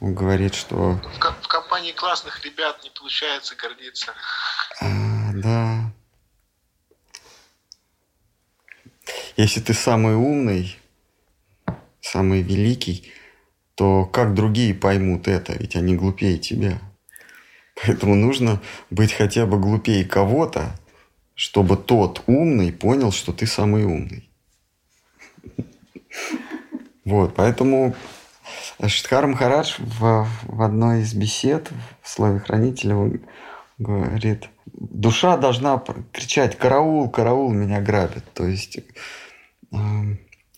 Он 0.00 0.14
говорит, 0.14 0.54
что... 0.54 0.92
В, 0.92 1.42
в 1.42 1.48
компании 1.48 1.92
классных 1.92 2.44
ребят 2.44 2.82
не 2.82 2.90
получается 2.90 3.54
гордиться. 3.56 4.12
А, 4.80 5.32
да. 5.34 5.92
Если 9.36 9.60
ты 9.60 9.74
самый 9.74 10.14
умный, 10.14 10.78
самый 12.00 12.42
великий, 12.42 13.12
то 13.74 14.06
как 14.06 14.34
другие 14.34 14.74
поймут 14.74 15.28
это? 15.28 15.52
Ведь 15.54 15.76
они 15.76 15.96
глупее 15.96 16.38
тебя. 16.38 16.78
Поэтому 17.74 18.14
нужно 18.14 18.60
быть 18.90 19.12
хотя 19.12 19.46
бы 19.46 19.58
глупее 19.58 20.04
кого-то, 20.04 20.74
чтобы 21.40 21.78
тот 21.78 22.22
умный 22.26 22.70
понял, 22.70 23.12
что 23.12 23.32
ты 23.32 23.46
самый 23.46 23.84
умный. 23.84 24.28
Вот, 27.06 27.34
поэтому 27.34 27.94
Штхар 28.86 29.26
Махарадж 29.26 29.76
в, 29.78 30.28
в 30.42 30.60
одной 30.60 31.00
из 31.00 31.14
бесед 31.14 31.70
в 32.02 32.10
слове 32.10 32.40
хранителя 32.40 32.94
говорит, 33.78 34.50
душа 34.66 35.38
должна 35.38 35.82
кричать 36.12 36.58
«караул, 36.58 37.08
караул, 37.08 37.50
меня 37.54 37.80
грабят». 37.80 38.30
То 38.34 38.46
есть, 38.46 38.80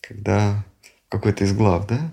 когда 0.01 0.65
какой-то 1.07 1.45
из 1.45 1.53
глав, 1.53 1.87
да, 1.87 2.11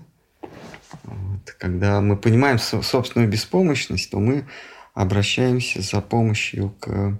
вот, 1.03 1.51
когда 1.59 1.99
мы 1.99 2.15
понимаем 2.15 2.57
собственную 2.57 3.29
беспомощность, 3.29 4.09
то 4.11 4.19
мы 4.19 4.45
обращаемся 4.93 5.81
за 5.81 5.99
помощью 5.99 6.73
к 6.79 7.19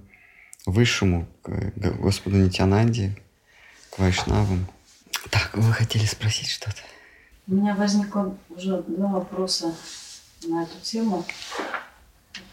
Высшему, 0.66 1.26
к 1.42 1.50
Господу 2.00 2.36
Нитянанде, 2.36 3.12
к 3.90 3.98
Вайшнавам. 3.98 4.66
Так, 5.30 5.50
вы 5.54 5.72
хотели 5.72 6.04
спросить 6.04 6.48
что-то? 6.48 6.78
У 7.48 7.54
меня 7.54 7.74
возникло 7.74 8.36
уже 8.50 8.82
два 8.82 9.08
вопроса 9.08 9.74
на 10.44 10.62
эту 10.62 10.78
тему. 10.82 11.24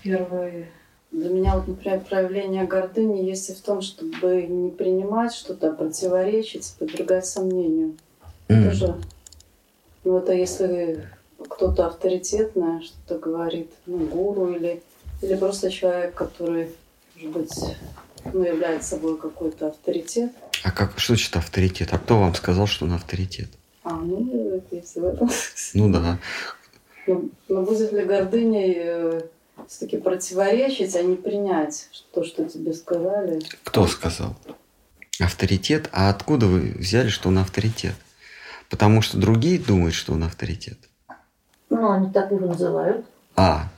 Первый. 0.01 0.67
Для 1.11 1.29
меня, 1.29 1.55
вот, 1.55 1.67
например, 1.67 2.01
проявление 2.01 2.65
гордыни 2.65 3.23
есть 3.23 3.49
и 3.49 3.53
в 3.53 3.61
том, 3.61 3.81
чтобы 3.81 4.43
не 4.43 4.69
принимать 4.69 5.33
что-то, 5.33 5.69
а 5.69 5.73
противоречить, 5.73 6.75
подвергать 6.77 7.25
сомнению. 7.25 7.95
Mm. 8.47 8.69
Тоже. 8.69 8.95
Ну, 10.03 10.19
это 10.19 10.33
если 10.33 11.07
кто-то 11.49 11.87
авторитетное 11.87 12.81
что-то 12.81 13.19
говорит, 13.19 13.71
ну, 13.85 14.05
гуру 14.05 14.53
или, 14.53 14.83
или 15.21 15.35
просто 15.35 15.71
человек, 15.71 16.13
который, 16.13 16.69
может 17.19 17.41
быть, 17.41 17.77
ну, 18.33 18.43
является 18.43 18.91
собой 18.91 19.17
какой-то 19.17 19.67
авторитет. 19.67 20.31
А 20.63 20.71
как, 20.71 20.97
что 20.97 21.13
значит 21.13 21.35
авторитет? 21.35 21.89
А 21.91 21.97
кто 21.97 22.19
вам 22.19 22.33
сказал, 22.35 22.67
что 22.67 22.85
он 22.85 22.93
авторитет? 22.93 23.49
А, 23.83 23.93
ну, 23.93 24.63
если 24.71 24.99
в 24.99 25.05
этом. 25.05 25.29
Ну 25.73 25.91
да. 25.91 26.19
Но, 27.07 27.23
но 27.47 27.61
будет 27.63 27.91
ли 27.91 28.05
гордыней 28.05 28.73
э, 28.77 29.21
все-таки 29.67 29.97
противоречить, 29.97 30.95
а 30.95 31.01
не 31.01 31.15
принять 31.15 31.89
то, 32.13 32.23
что 32.23 32.45
тебе 32.45 32.73
сказали? 32.73 33.41
Кто 33.63 33.87
сказал? 33.87 34.35
Авторитет? 35.19 35.89
А 35.91 36.09
откуда 36.09 36.45
вы 36.45 36.73
взяли, 36.77 37.09
что 37.09 37.29
он 37.29 37.39
авторитет? 37.39 37.95
Потому 38.69 39.01
что 39.01 39.17
другие 39.17 39.59
думают, 39.59 39.95
что 39.95 40.13
он 40.13 40.23
авторитет. 40.23 40.77
Ну, 41.69 41.91
они 41.91 42.11
так 42.11 42.31
его 42.31 42.47
называют. 42.47 43.05
А, 43.35 43.69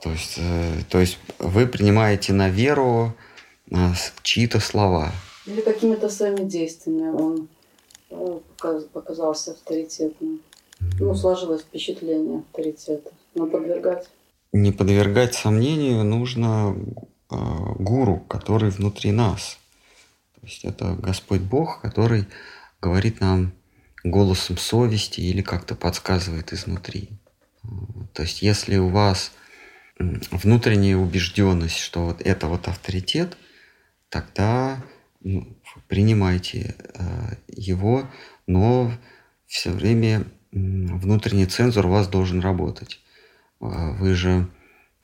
то 0.00 0.10
есть, 0.10 0.34
э, 0.38 0.82
то 0.88 0.98
есть 1.00 1.18
вы 1.38 1.66
принимаете 1.66 2.32
на 2.32 2.48
веру 2.48 3.14
э, 3.70 3.76
чьи-то 4.22 4.60
слова. 4.60 5.12
Или 5.46 5.60
какими-то 5.60 6.08
своими 6.08 6.48
действиями 6.48 7.08
он 7.08 7.48
ну, 8.10 8.42
показался 8.92 9.52
авторитетным. 9.52 10.40
Ну, 11.00 11.14
сложилось 11.14 11.62
впечатление 11.62 12.40
авторитета. 12.40 13.10
Но 13.34 13.46
подвергать... 13.46 14.08
Не 14.52 14.72
подвергать 14.72 15.34
сомнению 15.34 16.04
нужно 16.04 16.76
э, 17.30 17.34
гуру, 17.78 18.20
который 18.28 18.70
внутри 18.70 19.10
нас. 19.10 19.58
То 20.40 20.46
есть 20.46 20.64
это 20.64 20.96
Господь 21.00 21.40
Бог, 21.40 21.80
который 21.80 22.26
говорит 22.80 23.20
нам 23.20 23.52
голосом 24.04 24.56
совести 24.56 25.20
или 25.20 25.42
как-то 25.42 25.74
подсказывает 25.74 26.52
изнутри. 26.52 27.10
То 28.12 28.22
есть 28.22 28.42
если 28.42 28.76
у 28.76 28.88
вас 28.88 29.32
внутренняя 29.98 30.96
убежденность, 30.96 31.78
что 31.78 32.06
вот 32.06 32.20
это 32.20 32.46
вот 32.46 32.68
авторитет, 32.68 33.36
тогда 34.08 34.82
ну, 35.20 35.56
принимайте 35.88 36.76
э, 36.94 37.34
его, 37.48 38.08
но 38.46 38.92
все 39.46 39.70
время 39.70 40.24
внутренний 40.52 41.46
цензор 41.46 41.86
у 41.86 41.90
вас 41.90 42.08
должен 42.08 42.40
работать. 42.40 43.00
Э, 43.60 43.92
вы 43.98 44.14
же 44.14 44.48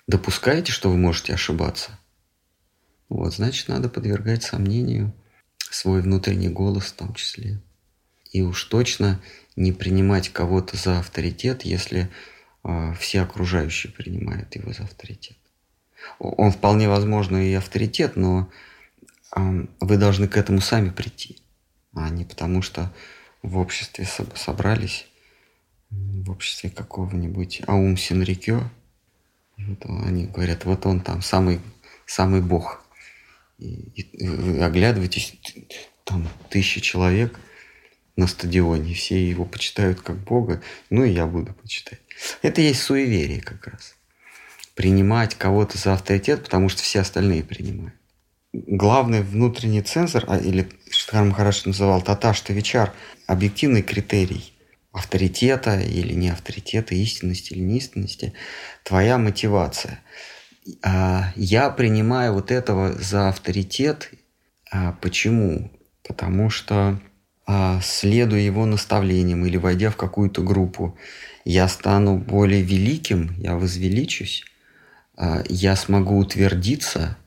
допускаете, 0.06 0.72
что 0.72 0.90
вы 0.90 0.96
можете 0.96 1.34
ошибаться? 1.34 1.98
Вот, 3.08 3.34
значит, 3.34 3.68
надо 3.68 3.88
подвергать 3.88 4.42
сомнению 4.42 5.12
свой 5.58 6.02
внутренний 6.02 6.48
голос 6.48 6.84
в 6.86 6.92
том 6.92 7.14
числе. 7.14 7.60
И 8.32 8.42
уж 8.42 8.64
точно 8.64 9.20
не 9.56 9.72
принимать 9.72 10.28
кого-то 10.28 10.76
за 10.76 10.98
авторитет, 10.98 11.62
если 11.62 12.10
все 12.98 13.20
окружающие 13.22 13.92
принимают 13.92 14.54
его 14.54 14.72
за 14.72 14.84
авторитет. 14.84 15.36
Он 16.18 16.50
вполне 16.50 16.88
возможно 16.88 17.36
и 17.36 17.54
авторитет, 17.54 18.16
но 18.16 18.50
вы 19.34 19.96
должны 19.96 20.28
к 20.28 20.36
этому 20.36 20.60
сами 20.60 20.90
прийти, 20.90 21.38
а 21.94 22.08
не 22.10 22.24
потому 22.24 22.62
что 22.62 22.92
в 23.42 23.58
обществе 23.58 24.06
собрались, 24.34 25.06
в 25.90 26.30
обществе 26.30 26.70
какого-нибудь 26.70 27.62
Аум 27.66 27.96
Синрикё, 27.96 28.62
вот 29.56 29.84
они 29.86 30.26
говорят, 30.26 30.64
вот 30.64 30.86
он 30.86 31.00
там 31.00 31.22
самый, 31.22 31.60
самый 32.06 32.40
бог. 32.40 32.84
И, 33.58 33.66
и 33.66 34.28
вы 34.28 34.62
оглядываетесь, 34.62 35.36
там 36.04 36.28
тысячи 36.50 36.80
человек 36.80 37.38
на 38.16 38.26
стадионе, 38.26 38.94
все 38.94 39.28
его 39.28 39.44
почитают 39.44 40.00
как 40.00 40.16
бога, 40.16 40.62
ну 40.90 41.04
и 41.04 41.12
я 41.12 41.26
буду 41.26 41.52
почитать. 41.54 42.00
Это 42.42 42.60
есть 42.60 42.82
суеверие 42.82 43.40
как 43.40 43.66
раз. 43.66 43.96
Принимать 44.74 45.34
кого-то 45.34 45.78
за 45.78 45.94
авторитет, 45.94 46.44
потому 46.44 46.68
что 46.68 46.82
все 46.82 47.00
остальные 47.00 47.44
принимают 47.44 47.94
главный 48.54 49.22
внутренний 49.22 49.82
цензор, 49.82 50.24
а, 50.28 50.38
или 50.38 50.68
Штхар 50.90 51.24
Махараш 51.24 51.66
называл 51.66 52.02
Таташта 52.02 52.52
Вичар, 52.52 52.92
объективный 53.26 53.82
критерий 53.82 54.52
авторитета 54.92 55.80
или 55.80 56.14
не 56.14 56.28
авторитета, 56.28 56.94
истинности 56.94 57.52
или 57.52 57.60
неистинности, 57.60 58.32
твоя 58.84 59.18
мотивация. 59.18 60.00
А, 60.82 61.32
я 61.34 61.70
принимаю 61.70 62.34
вот 62.34 62.50
этого 62.50 62.92
за 62.92 63.28
авторитет. 63.28 64.10
А, 64.70 64.92
почему? 64.92 65.72
Потому 66.06 66.48
что 66.48 67.00
следуя 67.82 68.40
его 68.40 68.66
наставлениям 68.66 69.44
или 69.44 69.56
войдя 69.56 69.90
в 69.90 69.96
какую-то 69.96 70.42
группу, 70.42 70.96
я 71.44 71.68
стану 71.68 72.16
более 72.18 72.62
великим, 72.62 73.34
я 73.38 73.56
возвеличусь, 73.56 74.44
я 75.48 75.76
смогу 75.76 76.18
утвердиться– 76.18 77.18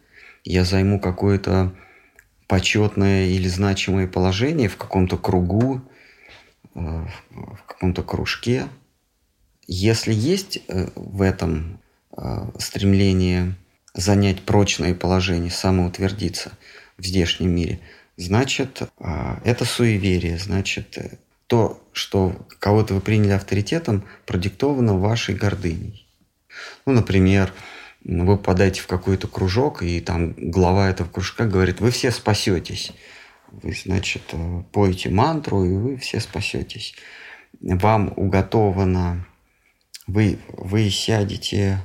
я 0.50 0.64
займу 0.64 0.98
какое-то 0.98 1.76
почетное 2.48 3.26
или 3.26 3.50
значимое 3.50 4.08
положение 4.08 4.70
в 4.70 4.78
каком-то 4.78 5.18
кругу, 5.18 5.82
э, 6.74 6.80
в 6.80 7.64
каком-то 7.66 8.02
кружке. 8.02 8.70
Если 9.68 10.14
есть 10.14 10.60
э, 10.70 10.88
в 10.96 11.22
этом 11.22 11.82
стремление 12.58 13.56
занять 13.94 14.42
прочное 14.42 14.96
положение, 14.96 15.52
самоутвердиться 15.52 16.52
в 16.98 17.06
здешнем 17.06 17.54
мире, 17.54 17.80
значит, 18.18 18.82
это 19.00 19.66
суеверие, 19.66 20.38
значит, 20.38 20.98
то, 21.48 21.82
что 21.94 22.46
кого-то 22.60 22.96
вы 22.96 23.02
приняли 23.02 23.32
авторитетом, 23.32 24.04
продиктовано 24.26 24.98
вашей 24.98 25.36
гордыней. 25.36 26.08
Ну, 26.86 26.94
например, 26.94 27.54
вы 28.04 28.38
попадаете 28.38 28.82
в 28.82 28.88
какой-то 28.88 29.28
кружок, 29.28 29.82
и 29.84 30.02
там 30.02 30.34
глава 30.38 30.90
этого 30.90 31.08
кружка 31.08 31.46
говорит, 31.46 31.80
вы 31.80 31.92
все 31.92 32.12
спасетесь. 32.12 32.92
Вы, 33.50 33.74
значит, 33.74 34.24
поете 34.74 35.10
мантру, 35.10 35.64
и 35.64 35.74
вы 35.74 35.98
все 35.98 36.20
спасетесь. 36.20 36.96
Вам 37.62 38.12
уготовано, 38.16 39.26
вы, 40.06 40.40
вы 40.50 40.90
сядете 40.90 41.80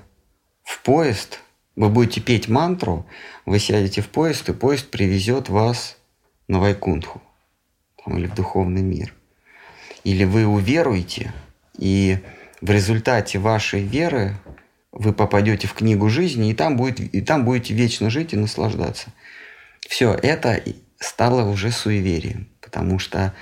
в 0.64 0.82
поезд, 0.82 1.40
вы 1.76 1.88
будете 1.88 2.20
петь 2.20 2.48
мантру, 2.48 3.06
вы 3.46 3.58
сядете 3.58 4.02
в 4.02 4.08
поезд, 4.08 4.48
и 4.48 4.52
поезд 4.52 4.90
привезет 4.90 5.48
вас 5.48 5.98
на 6.52 6.60
Вайкунтху 6.60 7.20
там, 8.04 8.18
или 8.18 8.26
в 8.26 8.34
духовный 8.34 8.82
мир. 8.82 9.14
Или 10.04 10.24
вы 10.24 10.46
уверуете, 10.46 11.32
и 11.78 12.18
в 12.60 12.70
результате 12.70 13.38
вашей 13.38 13.82
веры 13.82 14.36
вы 14.92 15.12
попадете 15.12 15.66
в 15.66 15.72
книгу 15.72 16.08
жизни, 16.10 16.50
и 16.50 16.54
там, 16.54 16.76
будет, 16.76 17.00
и 17.00 17.20
там 17.22 17.44
будете 17.44 17.72
вечно 17.72 18.10
жить 18.10 18.34
и 18.34 18.36
наслаждаться. 18.36 19.08
Все, 19.88 20.12
это 20.12 20.62
стало 20.98 21.48
уже 21.48 21.70
суеверием, 21.70 22.48
потому 22.60 22.98
что 22.98 23.32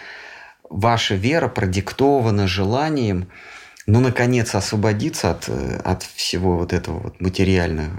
ваша 0.69 1.17
вера 1.17 1.49
продиктована 1.49 2.47
желанием 2.47 3.29
ну, 3.87 3.99
наконец, 3.99 4.55
освободиться 4.55 5.31
от, 5.33 5.49
от 5.49 6.05
всего 6.05 6.57
вот 6.59 6.73
этого 6.73 7.01
вот 7.01 7.21
материального, 7.21 7.99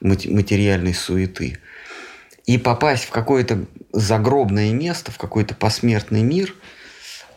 материальной 0.00 0.94
суеты 0.94 1.58
и 2.46 2.58
попасть 2.58 3.04
в 3.04 3.10
какое-то 3.10 3.66
загробное 3.96 4.72
место, 4.72 5.10
в 5.10 5.18
какой-то 5.18 5.54
посмертный 5.54 6.22
мир, 6.22 6.54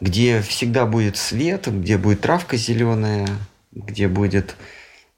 где 0.02 0.42
всегда 0.42 0.86
будет 0.86 1.18
свет, 1.18 1.68
где 1.68 1.98
будет 1.98 2.22
травка 2.22 2.58
зеленая, 2.58 3.28
где 3.72 4.08
будет 4.08 4.56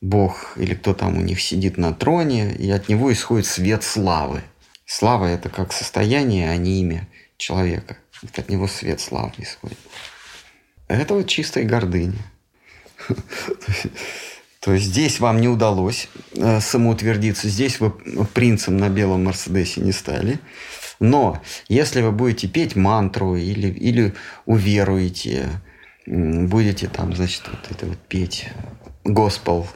Бог 0.02 0.54
или 0.56 0.74
кто 0.74 0.94
там 0.94 1.18
у 1.18 1.22
них 1.22 1.42
сидит 1.42 1.78
на 1.78 1.94
троне, 1.94 2.54
и 2.54 2.70
от 2.72 2.90
него 2.90 3.12
исходит 3.12 3.46
свет 3.46 3.84
славы. 3.84 4.42
Слава– 4.86 5.26
это 5.28 5.50
как 5.50 5.74
состояние, 5.74 6.50
а 6.50 6.58
не 6.58 6.82
имя 6.82 7.08
человека. 7.38 7.98
От 8.36 8.50
него 8.50 8.68
свет 8.68 9.00
славы 9.00 9.32
исходит. 9.38 9.78
Это 10.88 11.14
вот 11.14 11.28
чистая 11.28 11.64
гордыня. 11.64 12.20
То 14.60 14.74
есть 14.74 14.86
здесь 14.86 15.20
вам 15.20 15.42
не 15.42 15.48
удалось 15.48 16.08
э, 16.34 16.60
самоутвердиться, 16.60 17.50
здесь 17.50 17.80
вы 17.80 17.92
принцем 18.26 18.78
на 18.78 18.90
белом 18.90 19.24
Мерседесе 19.24 19.82
не 19.82 19.92
стали. 19.92 20.40
Но 21.02 21.42
если 21.68 22.02
вы 22.02 22.12
будете 22.12 22.48
петь 22.48 22.76
мантру 22.76 23.36
или, 23.36 23.68
или 23.68 24.14
уверуете, 24.46 25.50
будете 26.06 26.88
там, 26.88 27.16
значит, 27.16 27.42
вот 27.48 27.72
это 27.72 27.88
вот 27.88 27.98
петь 28.08 28.48
госпел, 29.04 29.68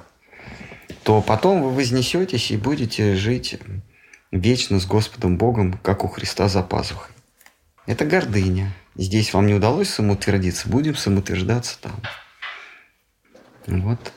то 1.01 1.23
потом 1.23 1.63
вы 1.63 1.71
вознесетесь 1.71 2.51
и 2.51 2.57
будете 2.57 3.15
жить 3.15 3.57
вечно 4.31 4.79
с 4.79 4.85
Господом 4.85 5.37
Богом, 5.37 5.79
как 5.81 6.05
у 6.05 6.07
Христа 6.07 6.47
за 6.47 6.61
пазухой. 6.61 7.11
Это 7.87 8.05
гордыня. 8.05 8.71
Здесь 8.95 9.33
вам 9.33 9.47
не 9.47 9.55
удалось 9.55 9.89
самоутвердиться, 9.89 10.69
будем 10.69 10.95
самоутверждаться 10.95 11.79
там. 11.81 12.01
Вот. 13.65 14.13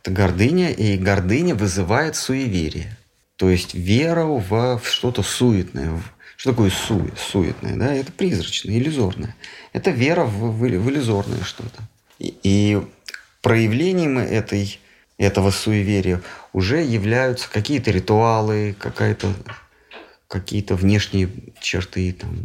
Это 0.00 0.12
гордыня, 0.12 0.70
и 0.70 0.96
гордыня 0.96 1.56
вызывает 1.56 2.14
суеверие. 2.14 2.96
То 3.34 3.50
есть 3.50 3.74
вера 3.74 4.24
в, 4.26 4.80
что-то 4.84 5.24
суетное. 5.24 6.00
Что 6.46 6.52
такое 6.52 6.70
су, 6.70 7.10
суетное? 7.16 7.74
Да? 7.74 7.92
Это 7.92 8.12
призрачное, 8.12 8.78
иллюзорное. 8.78 9.34
Это 9.72 9.90
вера 9.90 10.22
в, 10.24 10.52
в, 10.52 10.60
в 10.60 10.88
иллюзорное 10.90 11.42
что-то. 11.42 11.82
И, 12.20 12.36
и 12.44 12.82
проявлением 13.42 14.16
этой, 14.16 14.78
этого 15.18 15.50
суеверия 15.50 16.22
уже 16.52 16.84
являются 16.84 17.50
какие-то 17.50 17.90
ритуалы, 17.90 18.76
какая-то, 18.78 19.32
какие-то 20.28 20.76
внешние 20.76 21.30
черты, 21.60 22.12
там, 22.12 22.38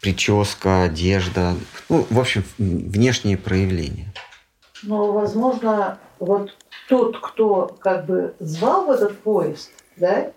прическа, 0.00 0.84
одежда. 0.84 1.56
Ну, 1.88 2.06
в 2.08 2.20
общем, 2.20 2.44
внешние 2.56 3.36
проявления. 3.36 4.14
Но, 4.84 5.10
возможно, 5.10 5.98
вот 6.20 6.56
тот, 6.88 7.18
кто 7.18 7.66
как 7.80 8.06
бы 8.06 8.36
звал 8.38 8.86
в 8.86 8.90
этот 8.90 9.18
поезд, 9.18 9.72
да, 9.96 10.30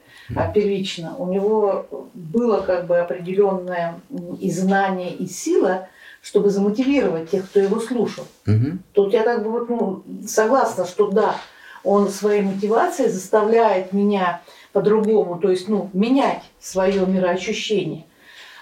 первично, 0.53 1.15
у 1.17 1.31
него 1.31 1.85
было 2.13 2.61
как 2.61 2.87
бы 2.87 2.99
определенное 2.99 3.99
и 4.39 4.51
знание, 4.51 5.13
и 5.13 5.27
сила, 5.27 5.87
чтобы 6.21 6.49
замотивировать 6.49 7.31
тех, 7.31 7.45
кто 7.45 7.59
его 7.59 7.79
слушал. 7.79 8.25
Угу. 8.45 8.77
Тут 8.93 9.13
я 9.13 9.23
как 9.23 9.43
бы 9.43 9.51
вот, 9.51 9.69
ну, 9.69 10.03
согласна, 10.27 10.85
что 10.85 11.07
да, 11.07 11.35
он 11.83 12.09
своей 12.09 12.41
мотивацией 12.41 13.09
заставляет 13.09 13.91
меня 13.91 14.41
по-другому, 14.71 15.39
то 15.39 15.49
есть 15.49 15.67
ну, 15.67 15.89
менять 15.93 16.43
свое 16.59 17.05
мироощущение. 17.05 18.05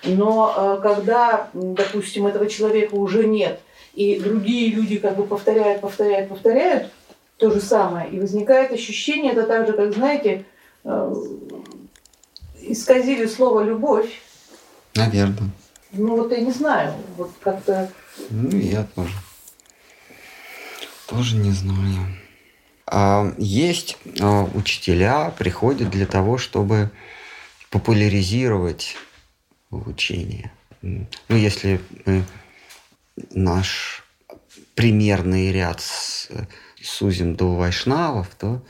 Но 0.04 0.54
э, 0.56 0.80
когда, 0.82 1.50
допустим, 1.54 2.28
этого 2.28 2.48
человека 2.48 2.96
уже 2.96 3.26
нет, 3.28 3.60
и 3.94 4.20
другие 4.20 4.72
люди 4.72 4.98
как 4.98 5.18
бы 5.18 5.26
повторяют, 5.26 5.82
повторяют, 5.82 6.30
повторяют 6.30 6.92
то 7.38 7.52
же 7.52 7.60
самое, 7.60 8.10
и 8.10 8.20
возникает 8.20 8.72
ощущение, 8.72 9.34
это 9.34 9.44
так 9.44 9.68
же, 9.68 9.74
как, 9.74 9.94
знаете, 9.94 10.46
исказили 12.62 13.26
слово 13.26 13.64
«любовь». 13.64 14.22
Наверное. 14.96 15.50
Ну 15.92 16.18
вот 16.18 16.32
я 16.32 16.42
не 16.42 16.52
знаю, 16.52 16.94
вот 17.18 17.32
как-то... 17.42 17.90
Ну, 18.30 18.58
я 18.58 18.84
тоже. 18.96 19.14
Тоже 21.08 21.36
не 21.38 21.52
знаю. 21.52 22.16
А, 22.86 23.34
есть 23.38 23.98
а, 24.20 24.44
учителя, 24.54 25.32
приходят 25.32 25.90
для 25.90 26.06
того, 26.06 26.38
чтобы 26.38 26.92
популяризировать 27.72 28.96
учение. 29.72 30.52
Ну, 30.82 31.08
если 31.30 31.82
мы 32.06 32.24
наш 33.32 34.04
примерный 34.76 35.52
ряд 35.52 35.82
с, 35.82 36.30
сузим 36.82 37.36
до 37.36 37.56
вайшнавов, 37.56 38.28
то, 38.36 38.62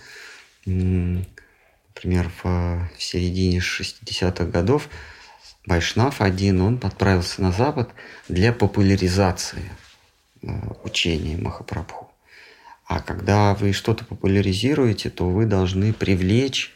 например, 2.00 2.32
в, 2.44 2.90
в 2.98 3.04
середине 3.04 3.60
60-х 3.60 4.46
годов 4.46 4.88
Вайшнав 5.66 6.22
один, 6.22 6.62
он 6.62 6.80
отправился 6.82 7.42
на 7.42 7.52
Запад 7.52 7.90
для 8.30 8.54
популяризации 8.54 9.70
э, 10.42 10.48
учения 10.86 11.36
Махапрабху. 11.38 12.10
А 12.88 13.02
когда 13.02 13.54
вы 13.54 13.74
что-то 13.74 14.06
популяризируете, 14.06 15.10
то 15.10 15.30
вы 15.30 15.46
должны 15.46 15.92
привлечь 15.92 16.74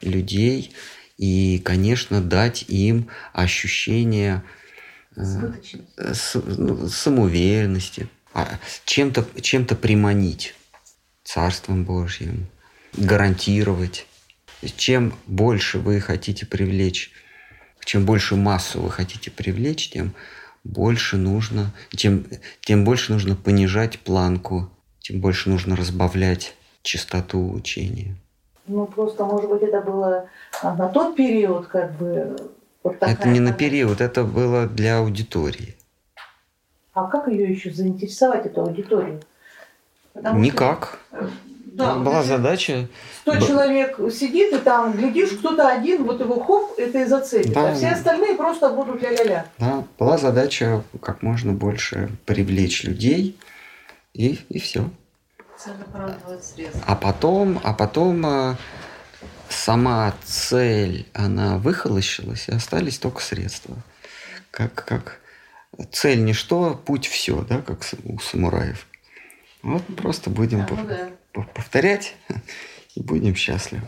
людей 0.00 0.74
и, 1.18 1.60
конечно, 1.62 2.22
дать 2.22 2.64
им 2.66 3.08
ощущение 3.34 4.42
э, 5.14 5.52
с, 5.96 6.34
ну, 6.34 6.88
самоуверенности, 6.88 8.08
а, 8.32 8.58
чем-то 8.86 9.26
чем 9.42 9.66
приманить 9.66 10.54
Царством 11.22 11.84
Божьим, 11.84 12.46
гарантировать. 12.94 14.06
Чем 14.76 15.14
больше 15.26 15.78
вы 15.78 16.00
хотите 16.00 16.46
привлечь, 16.46 17.12
чем 17.84 18.04
больше 18.06 18.36
массу 18.36 18.80
вы 18.80 18.90
хотите 18.90 19.30
привлечь, 19.30 19.90
тем 19.90 20.14
больше 20.64 21.16
нужно, 21.16 21.72
тем, 21.90 22.26
тем 22.60 22.84
больше 22.84 23.12
нужно 23.12 23.36
понижать 23.36 23.98
планку, 24.00 24.70
тем 25.00 25.20
больше 25.20 25.50
нужно 25.50 25.76
разбавлять 25.76 26.54
частоту 26.82 27.52
учения. 27.52 28.16
Ну, 28.66 28.86
просто, 28.86 29.24
может 29.24 29.50
быть, 29.50 29.62
это 29.62 29.82
было 29.82 30.28
а, 30.62 30.74
на 30.74 30.88
тот 30.88 31.16
период, 31.16 31.66
как 31.66 31.96
бы... 31.98 32.36
Вот 32.82 32.96
это 33.00 33.28
не 33.28 33.40
на 33.40 33.52
период, 33.52 34.00
это 34.00 34.24
было 34.24 34.66
для 34.66 34.98
аудитории. 34.98 35.74
А 36.92 37.08
как 37.08 37.28
ее 37.28 37.50
еще 37.50 37.72
заинтересовать, 37.72 38.46
эту 38.46 38.62
аудиторию? 38.62 39.20
Потому 40.12 40.40
Никак. 40.40 40.98
Что, 41.08 41.30
да, 41.74 41.96
была 41.96 42.22
задача... 42.22 42.88
Сто 43.20 43.32
Б... 43.32 43.40
человек 43.40 43.98
сидит, 44.12 44.52
и 44.52 44.58
там, 44.58 44.92
глядишь, 44.92 45.30
кто-то 45.30 45.68
один, 45.68 46.04
вот 46.04 46.20
его 46.20 46.40
хоп, 46.40 46.78
это 46.78 47.02
и 47.02 47.04
зацепит. 47.04 47.52
Да, 47.52 47.70
а 47.70 47.74
все 47.74 47.88
остальные 47.88 48.36
просто 48.36 48.70
будут 48.70 49.02
ля-ля-ля. 49.02 49.46
Да, 49.58 49.84
была 49.98 50.16
задача 50.16 50.84
как 51.02 51.22
можно 51.22 51.52
больше 51.52 52.10
привлечь 52.26 52.84
людей, 52.84 53.36
и, 54.12 54.38
и 54.48 54.60
все. 54.60 54.88
А 56.86 56.94
потом, 56.94 57.60
а 57.64 57.72
потом 57.72 58.24
э, 58.24 58.54
сама 59.48 60.14
цель, 60.24 61.08
она 61.12 61.58
выхолощилась, 61.58 62.48
и 62.48 62.52
остались 62.52 62.98
только 62.98 63.20
средства. 63.20 63.74
Как, 64.52 64.74
как 64.74 65.18
цель 65.90 66.22
ничто, 66.22 66.80
путь 66.86 67.08
все, 67.08 67.40
да, 67.48 67.62
как 67.62 67.80
у 68.04 68.20
самураев. 68.20 68.86
Вот 69.62 69.82
просто 69.96 70.30
будем 70.30 70.60
да, 70.60 70.68
ну 70.70 70.86
да. 70.86 71.08
Повторять 71.42 72.14
и 72.94 73.02
будем 73.02 73.34
счастливы. 73.34 73.86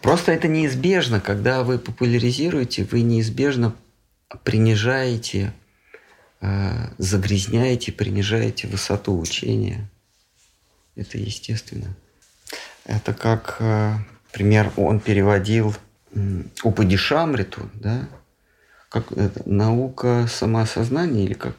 Просто 0.00 0.32
это 0.32 0.48
неизбежно, 0.48 1.20
когда 1.20 1.62
вы 1.62 1.78
популяризируете, 1.78 2.84
вы 2.84 3.02
неизбежно 3.02 3.74
принижаете, 4.44 5.52
э, 6.40 6.88
загрязняете, 6.98 7.92
принижаете 7.92 8.68
высоту 8.68 9.18
учения. 9.18 9.88
Это 10.94 11.18
естественно. 11.18 11.94
Это 12.84 13.12
как, 13.12 13.56
например, 13.60 14.72
э, 14.76 14.80
он 14.80 15.00
переводил 15.00 15.74
Упадишамриту, 16.62 17.68
да? 17.74 18.08
Как 18.88 19.12
это, 19.12 19.42
наука 19.44 20.26
самоосознания 20.28 21.24
или 21.24 21.34
как? 21.34 21.54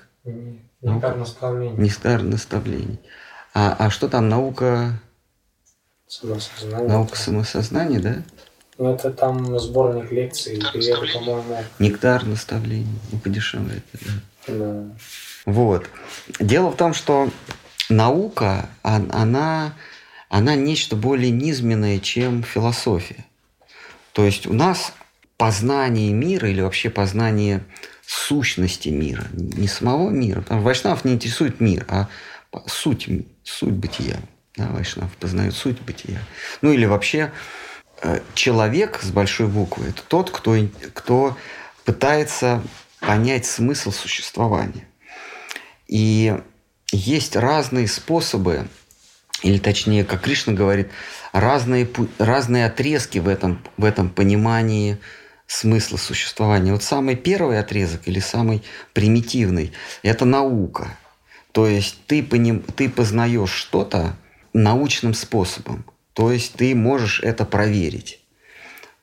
Нектар 0.82 1.16
наставлений. 1.18 1.78
Нектар 1.78 2.24
наставлений. 2.24 3.00
А, 3.54 3.76
а 3.78 3.90
что 3.90 4.08
там, 4.08 4.30
наука... 4.30 5.00
Самосознание. 6.08 6.88
Наука 6.88 7.18
самосознания, 7.18 8.00
да? 8.00 8.24
Ну, 8.78 8.94
это 8.94 9.12
там 9.12 9.60
сборник 9.60 10.12
лекций, 10.12 10.58
перевод, 10.74 11.12
по-моему. 11.14 11.64
Нектар 11.80 12.26
наставлений. 12.26 13.00
Упадишамрита, 13.12 13.82
да. 13.94 14.12
Да. 14.48 14.84
Вот. 15.46 15.90
Дело 16.40 16.72
в 16.72 16.78
том, 16.78 16.94
что 16.94 17.30
наука, 17.90 18.70
она, 18.84 19.74
она 20.30 20.56
нечто 20.56 20.96
более 20.96 21.32
низменное, 21.32 22.00
чем 22.00 22.44
философия. 22.44 23.26
То 24.14 24.26
есть 24.26 24.48
у 24.48 24.54
нас 24.54 24.94
познание 25.38 26.14
мира 26.14 26.50
или 26.50 26.62
вообще 26.62 26.90
познание 26.90 27.64
сущности 28.06 28.90
мира, 28.90 29.26
не 29.34 29.68
самого 29.68 30.10
мира. 30.10 30.42
Потому 30.42 30.62
что 30.62 30.66
Вайшнав 30.66 31.06
не 31.06 31.14
интересует 31.14 31.60
мир, 31.60 31.86
а 31.90 32.08
суть, 32.68 33.10
суть 33.44 33.74
бытия. 33.74 34.18
Да, 34.58 34.68
Вайшнав 34.70 35.16
познает 35.18 35.54
суть 35.54 35.80
бытия. 35.82 36.20
Ну 36.62 36.72
или 36.72 36.86
вообще 36.86 37.32
э, 38.02 38.22
человек 38.34 39.00
с 39.04 39.12
большой 39.12 39.48
буквы– 39.48 39.86
это 39.90 40.02
тот, 40.02 40.32
кто, 40.32 40.58
кто 40.96 41.38
пытается 41.86 42.64
понять 43.00 43.46
смысл 43.46 43.92
существования. 43.92 44.88
И 45.88 46.36
есть 46.92 47.36
разные 47.36 47.88
способы, 47.88 48.68
или 49.44 49.60
точнее, 49.60 50.04
как 50.04 50.22
Кришна 50.22 50.54
говорит, 50.54 50.90
разные, 51.34 51.88
разные 52.18 52.66
отрезки 52.66 53.20
в 53.20 53.28
этом, 53.28 53.64
в 53.78 53.86
этом 53.86 54.10
понимании 54.10 54.98
смысла 55.46 55.98
существования. 55.98 56.72
Вот 56.72 56.82
самый 56.82 57.16
первый 57.16 57.60
отрезок 57.60 58.08
или 58.08 58.20
самый 58.20 58.64
примитивный– 58.94 59.72
это 60.02 60.26
наука. 60.26 60.98
То 61.52 61.68
есть 61.68 62.00
ты, 62.08 62.24
поним, 62.24 62.62
ты 62.62 62.90
познаешь 62.90 63.52
что-то 63.52 64.16
научным 64.58 65.14
способом. 65.14 65.86
То 66.14 66.32
есть 66.32 66.54
ты 66.54 66.76
можешь 66.76 67.20
это 67.22 67.46
проверить. 67.46 68.20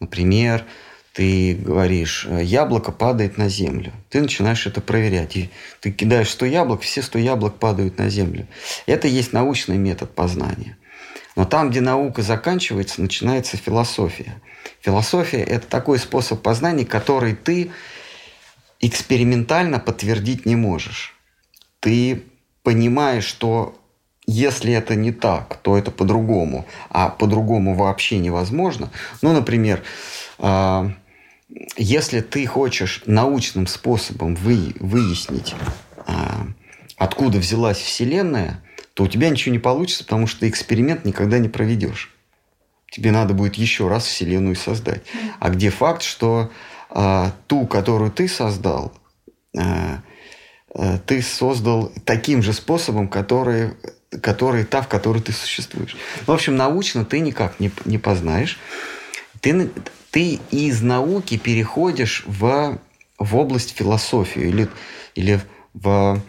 Например, 0.00 0.64
ты 1.12 1.54
говоришь, 1.54 2.26
яблоко 2.28 2.90
падает 2.90 3.38
на 3.38 3.48
землю. 3.48 3.92
Ты 4.10 4.20
начинаешь 4.20 4.66
это 4.66 4.80
проверять. 4.80 5.36
И 5.36 5.50
ты 5.80 5.92
кидаешь 5.92 6.30
100 6.30 6.46
яблок, 6.46 6.82
все 6.82 7.02
100 7.02 7.18
яблок 7.20 7.58
падают 7.58 7.98
на 7.98 8.10
землю. 8.10 8.48
Это 8.86 9.06
есть 9.06 9.32
научный 9.32 9.76
метод 9.76 10.12
познания. 10.12 10.76
Но 11.36 11.44
там, 11.44 11.70
где 11.70 11.80
наука 11.80 12.22
заканчивается, 12.22 13.00
начинается 13.00 13.56
философия. 13.56 14.40
Философия– 14.80 15.42
это 15.44 15.66
такой 15.68 15.98
способ 15.98 16.42
познания, 16.42 16.84
который 16.84 17.34
ты 17.34 17.70
экспериментально 18.80 19.78
подтвердить 19.78 20.46
не 20.46 20.56
можешь. 20.56 21.16
Ты 21.80 22.24
понимаешь, 22.62 23.24
что 23.24 23.80
если 24.26 24.72
это 24.72 24.94
не 24.94 25.12
так, 25.12 25.58
то 25.62 25.76
это 25.76 25.90
по-другому, 25.90 26.66
а 26.90 27.08
по-другому 27.08 27.74
вообще 27.74 28.18
невозможно. 28.18 28.90
Ну, 29.22 29.32
например, 29.32 29.82
а, 30.38 30.90
если 31.76 32.20
ты 32.20 32.46
хочешь 32.46 33.02
научным 33.06 33.66
способом 33.66 34.34
вы, 34.34 34.74
выяснить, 34.80 35.54
а, 36.06 36.46
откуда 36.96 37.38
взялась 37.38 37.78
Вселенная, 37.78 38.62
то 38.94 39.04
у 39.04 39.08
тебя 39.08 39.28
ничего 39.28 39.52
не 39.52 39.58
получится, 39.58 40.04
потому 40.04 40.26
что 40.26 40.40
ты 40.40 40.48
эксперимент 40.48 41.04
никогда 41.04 41.38
не 41.38 41.48
проведешь. 41.48 42.14
Тебе 42.90 43.10
надо 43.10 43.34
будет 43.34 43.56
еще 43.56 43.88
раз 43.88 44.06
Вселенную 44.06 44.54
создать. 44.54 45.02
А 45.40 45.50
где 45.50 45.70
факт, 45.70 46.02
что 46.02 46.50
а, 46.90 47.32
ту, 47.48 47.66
которую 47.66 48.12
ты 48.12 48.28
создал, 48.28 48.92
а, 49.56 50.00
ты 51.06 51.22
создал 51.22 51.92
таким 52.04 52.42
же 52.42 52.52
способом, 52.52 53.08
который, 53.08 53.74
который 54.22 54.64
та, 54.64 54.82
в 54.82 54.88
которой 54.88 55.22
ты 55.22 55.32
существуешь. 55.32 55.96
В 56.26 56.32
общем, 56.32 56.56
научно 56.56 57.04
ты 57.04 57.20
никак 57.20 57.60
не, 57.60 57.70
не 57.84 57.98
познаешь. 57.98 58.58
Ты, 59.40 59.70
ты 60.10 60.40
из 60.50 60.80
науки 60.82 61.36
переходишь 61.36 62.24
в, 62.26 62.78
в 63.18 63.36
область 63.36 63.76
философии 63.76 64.42
или, 64.42 64.68
или 65.14 65.40
в, 65.74 66.20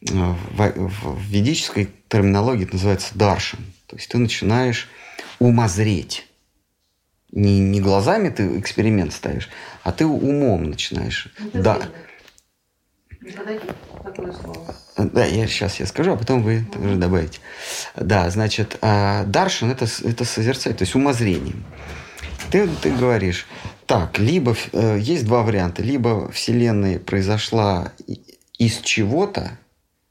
в, 0.00 0.72
в 0.76 1.20
ведической 1.22 1.90
терминологии 2.08 2.64
это 2.64 2.74
называется 2.74 3.16
даршин. 3.16 3.60
То 3.86 3.96
есть 3.96 4.08
ты 4.08 4.18
начинаешь 4.18 4.88
умозреть. 5.38 6.26
Не, 7.30 7.58
не 7.60 7.80
глазами 7.80 8.30
ты 8.30 8.58
эксперимент 8.58 9.12
ставишь, 9.12 9.50
а 9.82 9.92
ты 9.92 10.06
умом 10.06 10.64
начинаешь. 10.64 11.28
Это 11.52 11.62
да. 11.62 11.88
Да, 14.96 15.24
я 15.24 15.46
сейчас 15.46 15.80
я 15.80 15.86
скажу, 15.86 16.12
а 16.12 16.16
потом 16.16 16.42
вы 16.42 16.64
тоже 16.72 16.96
добавите. 16.96 17.38
Да, 17.96 18.28
значит, 18.30 18.78
а, 18.80 19.24
даршин 19.24 19.70
это, 19.70 19.86
это 20.04 20.24
созерцать, 20.24 20.78
то 20.78 20.82
есть 20.82 20.94
умозрением. 20.94 21.64
Ты, 22.50 22.68
ты 22.82 22.94
говоришь, 22.94 23.46
так, 23.88 24.18
либо 24.18 24.54
э, 24.72 24.98
есть 25.00 25.24
два 25.24 25.42
варианта. 25.42 25.82
Либо 25.82 26.30
Вселенная 26.30 26.98
произошла 26.98 27.92
из 28.58 28.80
чего-то, 28.80 29.58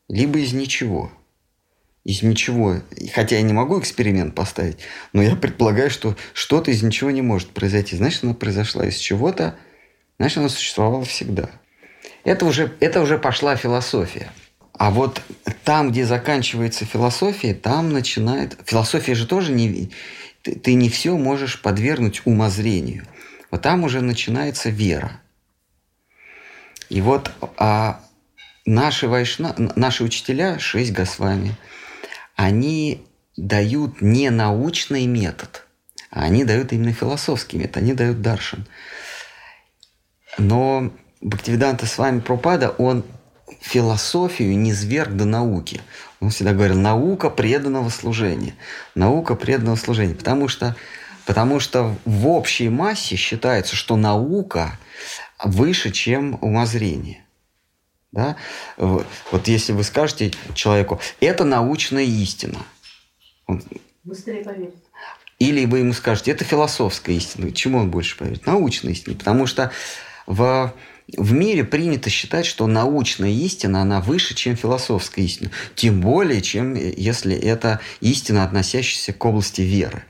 либо 0.09 0.39
из 0.39 0.53
ничего. 0.53 1.11
Из 2.03 2.23
ничего. 2.23 2.77
Хотя 3.13 3.35
я 3.35 3.41
не 3.41 3.53
могу 3.53 3.79
эксперимент 3.79 4.33
поставить, 4.33 4.77
но 5.13 5.21
я 5.21 5.35
предполагаю, 5.35 5.89
что 5.89 6.15
что-то 6.33 6.71
из 6.71 6.81
ничего 6.81 7.11
не 7.11 7.21
может 7.21 7.49
произойти. 7.49 7.95
Значит, 7.95 8.23
она 8.23 8.33
произошла 8.33 8.85
из 8.85 8.95
чего-то, 8.95 9.55
значит, 10.17 10.39
она 10.39 10.49
существовала 10.49 11.03
всегда. 11.03 11.49
Это 12.27 12.45
уже, 12.45 12.73
это 12.81 12.99
уже 12.99 13.17
пошла 13.17 13.55
философия. 13.55 14.29
А 14.73 14.91
вот 14.91 15.21
там, 15.63 15.91
где 15.91 16.05
заканчивается 16.05 16.83
философия, 16.83 17.53
там 17.53 17.93
начинает... 17.93 18.57
Философия 18.65 19.15
же 19.15 19.25
тоже 19.25 19.53
не, 19.53 19.91
ты, 20.41 20.59
ты 20.59 20.73
не 20.73 20.89
все 20.89 21.15
можешь 21.17 21.61
подвергнуть 21.61 22.23
умозрению. 22.25 23.05
Вот 23.49 23.61
там 23.61 23.85
уже 23.85 24.01
начинается 24.01 24.69
вера. 24.69 25.21
И 26.89 26.99
вот 26.99 27.31
а 27.55 28.01
наши, 28.65 29.07
вайшна, 29.07 29.55
наши 29.77 30.03
учителя, 30.03 30.59
шесть 30.59 30.91
Госвами, 30.91 31.55
они 32.35 33.07
дают 33.37 34.01
не 34.01 34.31
научный 34.31 35.05
метод, 35.05 35.65
а 36.11 36.23
они 36.23 36.43
дают 36.43 36.73
именно 36.73 36.91
философский 36.91 37.57
метод, 37.57 37.77
они 37.77 37.93
дают 37.93 38.21
даршин. 38.21 38.67
Но 40.37 40.91
Бхактивиданта 41.21 41.85
с 41.85 41.97
вами 41.97 42.19
Пропада, 42.19 42.69
он 42.77 43.03
философию 43.61 44.57
не 44.57 44.73
зверг 44.73 45.13
до 45.13 45.25
науки. 45.25 45.81
Он 46.19 46.29
всегда 46.29 46.53
говорил, 46.53 46.77
наука 46.77 47.29
преданного 47.29 47.89
служения. 47.89 48.55
Наука 48.95 49.35
преданного 49.35 49.75
служения. 49.75 50.15
Потому 50.15 50.47
что, 50.47 50.75
потому 51.25 51.59
что 51.59 51.95
в 52.05 52.27
общей 52.27 52.69
массе 52.69 53.15
считается, 53.15 53.75
что 53.75 53.95
наука 53.95 54.77
выше, 55.43 55.91
чем 55.91 56.37
умозрение. 56.41 57.23
Да? 58.11 58.35
Вот 58.77 59.47
если 59.47 59.73
вы 59.73 59.83
скажете 59.83 60.31
человеку, 60.53 60.99
это 61.19 61.43
научная 61.43 62.03
истина. 62.03 62.59
Он... 63.45 63.61
Быстрее 64.03 64.43
поверит. 64.43 64.75
Или 65.39 65.65
вы 65.65 65.79
ему 65.79 65.93
скажете, 65.93 66.31
это 66.31 66.43
философская 66.43 67.15
истина. 67.15 67.51
Чему 67.51 67.79
он 67.79 67.91
больше 67.91 68.17
поверит? 68.17 68.45
Научная 68.45 68.93
истина. 68.93 69.15
Потому 69.15 69.45
что 69.45 69.71
в 70.25 70.73
в 71.15 71.31
мире 71.31 71.63
принято 71.63 72.09
считать, 72.09 72.45
что 72.45 72.67
научная 72.67 73.29
истина, 73.29 73.81
она 73.81 74.01
выше, 74.01 74.35
чем 74.35 74.57
философская 74.57 75.23
истина. 75.23 75.51
Тем 75.75 76.01
более, 76.01 76.41
чем 76.41 76.73
если 76.75 77.35
это 77.35 77.79
истина, 78.01 78.43
относящаяся 78.43 79.13
к 79.13 79.25
области 79.25 79.61
веры. 79.61 80.03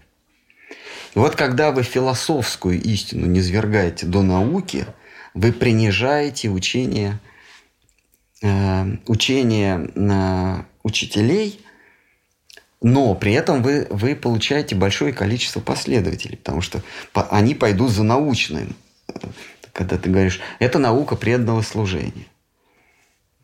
И 1.14 1.20
вот 1.20 1.36
когда 1.36 1.72
вы 1.72 1.84
философскую 1.84 2.82
истину 2.82 3.28
не 3.28 3.42
свергаете 3.42 4.08
до 4.08 4.24
науки, 4.24 4.88
вы 5.36 5.52
принижаете 5.52 6.50
учение, 6.50 7.20
э, 8.42 8.98
учение 9.06 9.92
э, 9.96 10.64
учителей, 10.82 11.60
но 12.82 13.14
при 13.14 13.34
этом 13.34 13.62
вы, 13.62 13.88
вы 13.90 14.16
получаете 14.16 14.76
большое 14.76 15.14
количество 15.14 15.60
последователей, 15.60 16.38
потому 16.38 16.62
что 16.62 16.82
они 17.14 17.54
пойдут 17.54 17.92
за 17.92 18.04
научным 18.04 18.76
когда 19.78 19.98
ты 19.98 20.10
говоришь, 20.10 20.40
это 20.58 20.80
наука 20.80 21.16
преданного 21.16 21.62
служения. 21.62 22.26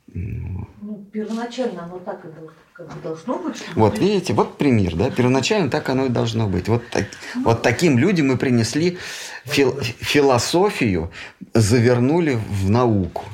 Ну, 0.08 1.06
первоначально 1.12 1.84
оно 1.84 2.00
так 2.00 2.26
и 2.26 2.28
как 2.74 2.88
бы 2.88 3.02
должно 3.04 3.38
быть. 3.38 3.64
Вот 3.76 4.00
видите, 4.00 4.34
вот 4.34 4.58
пример, 4.58 4.96
да, 4.96 5.12
первоначально 5.12 5.70
так 5.70 5.88
оно 5.90 6.06
и 6.06 6.10
должно 6.10 6.48
быть. 6.48 6.68
Вот, 6.68 6.88
так, 6.90 7.06
ну, 7.36 7.44
вот 7.44 7.62
таким 7.62 8.00
людям 8.00 8.30
мы 8.30 8.38
принесли 8.38 8.98
фил, 9.46 9.80
философию, 9.80 11.12
завернули 11.54 12.40
в 12.50 12.70
науку. 12.70 13.26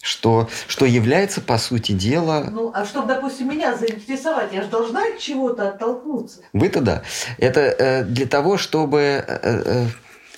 Что, 0.00 0.48
что 0.66 0.86
является, 0.86 1.42
по 1.42 1.58
сути 1.58 1.92
дела... 1.92 2.48
Ну, 2.50 2.70
а 2.72 2.86
чтобы, 2.86 3.08
допустим, 3.08 3.50
меня 3.50 3.76
заинтересовать, 3.76 4.54
я 4.54 4.62
же 4.62 4.68
должна 4.68 5.02
от 5.02 5.18
чего-то 5.18 5.70
оттолкнуться. 5.70 6.40
Вы-то 6.54 6.80
да. 6.80 7.02
Это 7.36 7.60
э, 7.60 8.04
для 8.04 8.26
того, 8.26 8.56
чтобы... 8.56 9.00
Э, 9.26 9.38
э, 9.42 9.86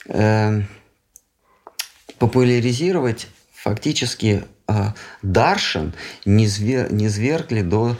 э, 0.07 0.63
популяризировать 2.21 3.29
фактически 3.53 4.45
э, 4.69 4.93
Даршин 5.23 5.95
не, 6.25 6.47
звер, 6.47 6.93
не 6.93 7.09
звергли 7.09 7.63
до 7.63 7.97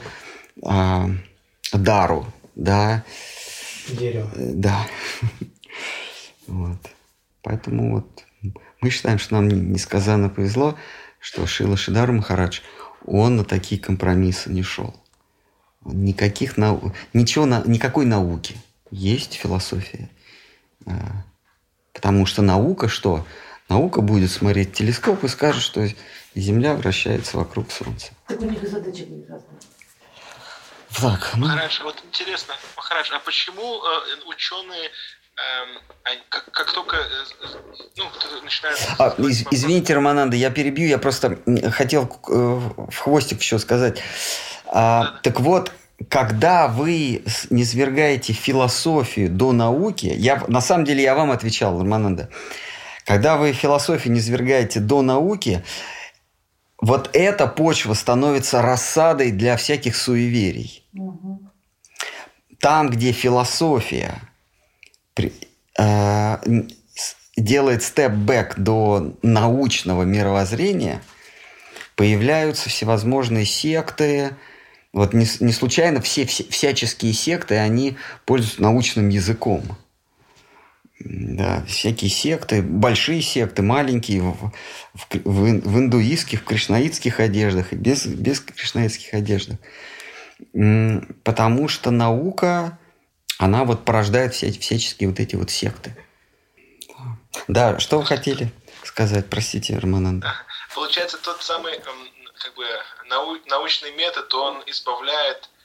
э, 0.63 1.05
Дару, 1.73 2.27
да. 2.55 3.03
Дерево. 3.89 4.31
Э, 4.35 4.51
да. 4.53 4.87
Вот. 6.47 6.79
Поэтому 7.43 7.95
вот 7.95 8.25
мы 8.81 8.89
считаем, 8.89 9.19
что 9.19 9.35
нам 9.35 9.47
несказанно 9.71 10.27
повезло, 10.27 10.75
что 11.19 11.47
Шила 11.47 11.77
Шидару 11.77 12.11
Махарадж, 12.11 12.59
он 13.05 13.37
на 13.37 13.45
такие 13.45 13.79
компромиссы 13.79 14.51
не 14.51 14.63
шел. 14.63 14.93
Никаких 15.85 16.57
нау... 16.57 16.93
Ничего, 17.13 17.45
на... 17.45 17.63
никакой 17.65 18.05
науки. 18.05 18.57
Есть 18.91 19.35
философия. 19.35 20.09
Э, 20.85 20.91
потому 21.93 22.25
что 22.25 22.41
наука 22.41 22.89
что? 22.89 23.25
Наука 23.71 24.01
будет 24.01 24.29
смотреть 24.29 24.73
телескоп 24.73 25.23
и 25.23 25.29
скажет, 25.29 25.63
что 25.63 25.87
Земля 26.35 26.73
вращается 26.73 27.37
вокруг 27.37 27.71
Солнца. 27.71 28.11
Так 28.27 28.41
у 28.41 28.45
них 28.45 28.61
и 28.61 28.67
задача 28.67 29.05
будет 29.05 29.29
разная. 29.29 29.61
Так, 30.99 31.31
ну... 31.37 31.47
Махарадж, 31.47 31.81
вот 31.83 32.03
интересно, 32.05 32.53
Махарадж, 32.75 33.09
а 33.13 33.19
почему 33.19 33.77
э, 33.77 34.27
ученые 34.27 34.89
э, 35.37 36.09
как, 36.27 36.51
как 36.51 36.73
только 36.73 36.97
э, 36.97 36.99
ну, 37.95 38.03
начинают... 38.43 38.77
А, 38.99 39.15
из, 39.19 39.45
извините, 39.51 39.95
Романанда, 39.95 40.35
я 40.35 40.49
перебью, 40.49 40.89
я 40.89 40.97
просто 40.97 41.39
хотел 41.71 42.03
э, 42.27 42.33
в 42.33 42.97
хвостик 42.97 43.39
еще 43.39 43.57
сказать. 43.57 44.01
А, 44.65 45.03
да, 45.03 45.19
так 45.23 45.39
вот, 45.39 45.71
когда 46.09 46.67
вы 46.67 47.23
не 47.49 47.63
свергаете 47.63 48.33
философию 48.33 49.29
до 49.29 49.53
науки, 49.53 50.07
я, 50.07 50.43
на 50.49 50.59
самом 50.59 50.83
деле 50.83 51.03
я 51.03 51.15
вам 51.15 51.31
отвечал, 51.31 51.79
Романанда, 51.79 52.29
когда 53.05 53.37
вы 53.37 53.53
философию 53.53 54.13
не 54.13 54.21
свергаете 54.21 54.79
до 54.79 55.01
науки, 55.01 55.63
вот 56.79 57.09
эта 57.13 57.47
почва 57.47 57.93
становится 57.93 58.61
рассадой 58.61 59.31
для 59.31 59.55
всяких 59.57 59.95
суеверий. 59.95 60.83
Угу. 60.93 61.39
Там, 62.59 62.89
где 62.89 63.11
философия 63.11 64.21
э, 65.77 66.37
делает 67.37 67.83
степ-бэк 67.83 68.55
до 68.57 69.15
научного 69.21 70.03
мировоззрения, 70.03 71.01
появляются 71.95 72.69
всевозможные 72.69 73.45
секты. 73.45 74.35
Вот 74.93 75.13
не, 75.13 75.27
не 75.39 75.53
случайно 75.53 76.01
все, 76.01 76.25
все 76.25 76.43
всяческие 76.49 77.13
секты, 77.13 77.57
они 77.57 77.97
пользуются 78.25 78.61
научным 78.61 79.09
языком. 79.09 79.63
Да, 81.03 81.63
всякие 81.67 82.09
секты, 82.09 82.61
большие 82.61 83.21
секты, 83.21 83.61
маленькие, 83.61 84.21
в, 84.21 84.51
в, 84.93 85.21
в 85.23 85.79
индуистских, 85.79 86.41
в 86.41 86.43
кришнаитских 86.43 87.19
одеждах 87.19 87.73
и 87.73 87.75
без, 87.75 88.05
без 88.05 88.39
кришнаитских 88.39 89.13
одеждах. 89.13 89.57
Потому 91.23 91.67
что 91.67 91.91
наука, 91.91 92.77
она 93.37 93.63
вот 93.63 93.83
порождает 93.85 94.33
все, 94.33 94.51
всяческие 94.51 95.09
вот 95.09 95.19
эти 95.19 95.35
вот 95.35 95.49
секты. 95.49 95.95
Да, 97.47 97.79
что 97.79 97.99
вы 97.99 98.05
хотели 98.05 98.51
сказать? 98.83 99.27
Простите, 99.29 99.77
Романан. 99.77 100.23
Получается, 100.75 101.17
тот 101.17 101.41
самый 101.41 101.79
как 101.79 102.55
бы, 102.55 102.65
нау, 103.07 103.37
научный 103.47 103.91
метод, 103.95 104.31
он 104.33 104.63
избавляет 104.67 105.49
Эм, 105.49 105.60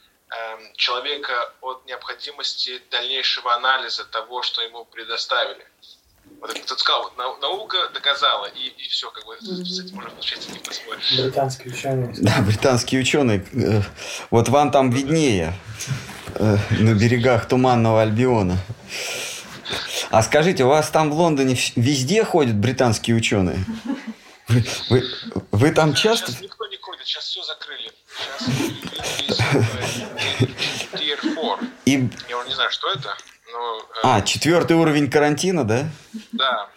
человека 0.75 1.33
от 1.61 1.87
необходимости 1.87 2.83
дальнейшего 2.91 3.55
анализа 3.55 4.05
того, 4.05 4.43
что 4.43 4.63
ему 4.63 4.85
предоставили. 4.85 5.67
Вот 6.41 6.53
кто 6.53 6.77
сказал, 6.77 7.13
вот, 7.17 7.41
наука 7.41 7.77
доказала, 7.95 8.47
и, 8.47 8.69
и 8.69 8.89
все, 8.89 9.11
как 9.11 9.25
бы 9.25 9.37
с 9.41 9.81
этим 9.81 9.99
уже 9.99 10.11
получается 10.11 10.51
не 10.51 10.59
поспоришь. 10.59 11.13
Британские 11.13 11.73
ученые. 11.73 12.15
Да, 12.19 12.43
британские 12.43 13.01
ученые. 13.01 13.47
Э, 13.53 13.83
вот 14.31 14.49
вам 14.49 14.71
там 14.71 14.91
виднее, 14.91 15.55
э, 16.35 16.57
на 16.71 16.95
берегах 16.95 17.49
Туманного 17.49 18.03
Альбиона. 18.03 18.59
А 20.11 20.23
скажите, 20.23 20.65
у 20.65 20.69
вас 20.69 20.91
там 20.91 21.11
в 21.11 21.15
Лондоне 21.15 21.57
везде 21.77 22.25
ходят 22.25 22.57
британские 22.57 23.17
ученые? 23.17 23.65
Вы, 24.49 24.65
вы, 24.91 25.05
вы 25.51 25.71
там 25.73 25.95
часто... 25.95 26.33
Сейчас 26.33 26.43
никто 26.43 26.67
не 26.67 26.77
ходит, 26.77 27.07
сейчас 27.07 27.25
все 27.25 27.43
закрыли. 27.43 27.91
Сейчас 28.17 29.47
Tier 30.93 31.19
4. 31.21 31.71
И... 31.85 31.93
Я 32.29 32.45
не 32.45 32.55
знаю, 32.55 32.71
что 32.71 32.91
это. 32.91 33.17
Но, 33.53 33.79
э, 33.79 33.83
а, 34.03 34.23
четвертый 34.23 34.77
уровень 34.77 35.11
карантина, 35.11 35.65
да? 35.65 35.89
Да. 36.33 36.69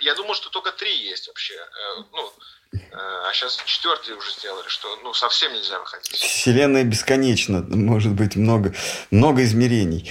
Я 0.00 0.14
думал, 0.14 0.34
что 0.34 0.50
только 0.50 0.72
три 0.72 0.94
есть 1.04 1.28
вообще. 1.28 1.54
Э, 1.54 2.02
ну, 2.12 2.32
э, 2.72 2.78
а 2.92 3.32
сейчас 3.32 3.56
четвертый 3.64 4.14
уже 4.14 4.30
сделали, 4.32 4.68
что 4.68 4.88
ну, 5.02 5.12
совсем 5.12 5.52
нельзя 5.52 5.78
выходить. 5.78 6.12
Вселенная 6.12 6.84
бесконечна. 6.84 7.62
Может 7.68 8.12
быть 8.12 8.36
много, 8.36 8.74
много 9.10 9.42
измерений. 9.44 10.10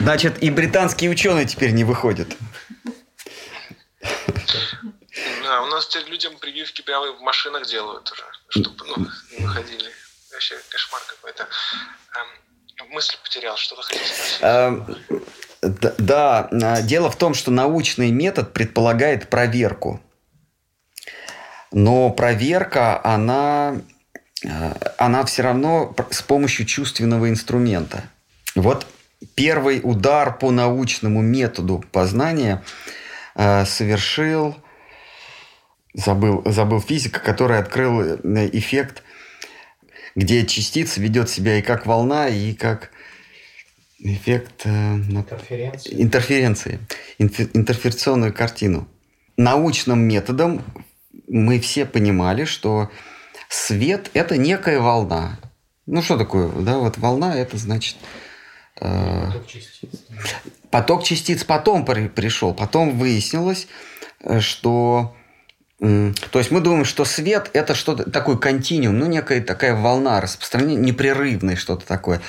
Значит, 0.00 0.42
и 0.42 0.50
британские 0.50 1.10
ученые 1.10 1.46
теперь 1.46 1.72
не 1.72 1.84
выходят. 1.84 2.28
Да, 5.54 5.62
у 5.62 5.66
нас 5.66 5.86
теперь 5.86 6.08
людям 6.08 6.36
прививки 6.36 6.82
прямо 6.82 7.12
в 7.12 7.20
машинах 7.20 7.64
делают 7.68 8.10
уже, 8.10 8.24
чтобы 8.48 8.84
ну, 8.88 9.06
не 9.38 9.46
выходили. 9.46 9.88
Вообще 10.32 10.56
кошмар 10.68 11.00
какой-то. 11.06 11.46
Эм, 12.16 12.90
мысль 12.90 13.16
потерял, 13.22 13.56
что-то 13.56 13.82
хотел 13.82 14.02
спросить. 14.02 14.38
Эм, 14.40 14.96
да, 15.98 16.48
а, 16.50 16.82
дело 16.82 17.08
в 17.08 17.14
том, 17.16 17.34
что 17.34 17.52
научный 17.52 18.10
метод 18.10 18.52
предполагает 18.52 19.30
проверку. 19.30 20.02
Но 21.70 22.10
проверка, 22.10 23.00
она, 23.04 23.76
э, 24.42 24.72
она 24.98 25.24
все 25.24 25.42
равно 25.42 25.94
с 26.10 26.22
помощью 26.22 26.66
чувственного 26.66 27.30
инструмента. 27.30 28.02
Вот 28.56 28.88
первый 29.36 29.80
удар 29.84 30.36
по 30.36 30.50
научному 30.50 31.22
методу 31.22 31.84
познания 31.92 32.64
э, 33.36 33.64
совершил 33.66 34.56
забыл, 35.94 36.42
забыл 36.44 36.80
физика, 36.80 37.20
который 37.20 37.58
открыл 37.58 38.00
э, 38.00 38.50
эффект, 38.52 39.02
где 40.14 40.44
частица 40.44 41.00
ведет 41.00 41.30
себя 41.30 41.58
и 41.58 41.62
как 41.62 41.86
волна, 41.86 42.28
и 42.28 42.52
как 42.52 42.90
эффект 44.00 44.62
э, 44.64 44.70
интерференции, 44.70 45.94
интерференции 46.02 46.80
интерференционную 47.18 48.34
картину. 48.34 48.86
Научным 49.36 50.00
методом 50.00 50.62
мы 51.28 51.58
все 51.58 51.86
понимали, 51.86 52.44
что 52.44 52.90
свет– 53.48 54.10
это 54.14 54.36
некая 54.36 54.80
волна. 54.80 55.38
Ну, 55.86 56.02
что 56.02 56.16
такое? 56.16 56.48
Да, 56.48 56.78
вот 56.78 56.98
волна– 56.98 57.36
это 57.36 57.56
значит… 57.56 57.96
Э, 58.80 59.26
поток 59.26 59.46
частиц. 59.46 59.90
Поток 60.70 61.04
частиц 61.04 61.44
потом 61.44 61.84
при, 61.84 62.08
пришел. 62.08 62.54
Потом 62.54 62.98
выяснилось, 62.98 63.68
э, 64.20 64.40
что 64.40 65.16
то 65.84 66.38
есть 66.38 66.50
мы 66.50 66.60
думаем, 66.60 66.86
что 66.86 67.04
свет 67.04 67.50
это 67.52 67.74
что-то 67.74 68.10
такой 68.10 68.38
континуум, 68.38 68.98
ну 68.98 69.06
некая 69.06 69.42
такая 69.42 69.74
волна 69.74 70.20
распространения, 70.20 70.80
непрерывное 70.80 71.56
что-то 71.56 71.84
такое. 71.86 72.22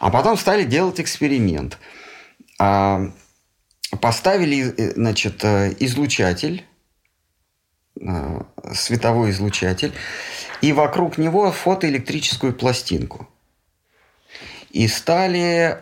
А 0.00 0.10
потом 0.10 0.38
стали 0.38 0.64
делать 0.64 0.98
эксперимент. 0.98 1.78
А, 2.58 3.10
поставили, 4.00 4.74
э, 4.76 4.92
значит, 4.92 5.44
э, 5.44 5.74
излучатель, 5.80 6.64
э, 8.00 8.40
световой 8.72 9.30
излучатель, 9.30 9.92
и 10.62 10.72
вокруг 10.72 11.18
него 11.18 11.52
фотоэлектрическую 11.52 12.54
пластинку. 12.54 13.28
И 14.70 14.88
стали 14.88 15.76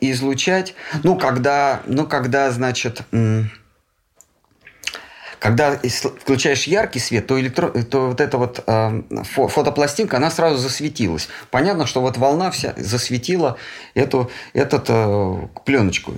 излучать, 0.00 0.74
ну 1.02 1.16
когда, 1.16 1.82
ну 1.86 2.06
когда, 2.06 2.52
значит, 2.52 3.02
когда 5.38 5.78
включаешь 6.20 6.64
яркий 6.64 6.98
свет, 6.98 7.26
то, 7.26 7.40
электро... 7.40 7.68
то 7.68 8.08
вот 8.08 8.20
эта 8.20 8.38
вот 8.38 8.62
э, 8.66 9.02
фотопластинка, 9.24 10.16
она 10.16 10.30
сразу 10.30 10.58
засветилась. 10.58 11.28
Понятно, 11.50 11.86
что 11.86 12.00
вот 12.00 12.16
волна 12.16 12.50
вся 12.50 12.74
засветила 12.76 13.56
эту 13.94 14.30
этот, 14.52 14.86
э, 14.88 15.48
пленочку. 15.64 16.14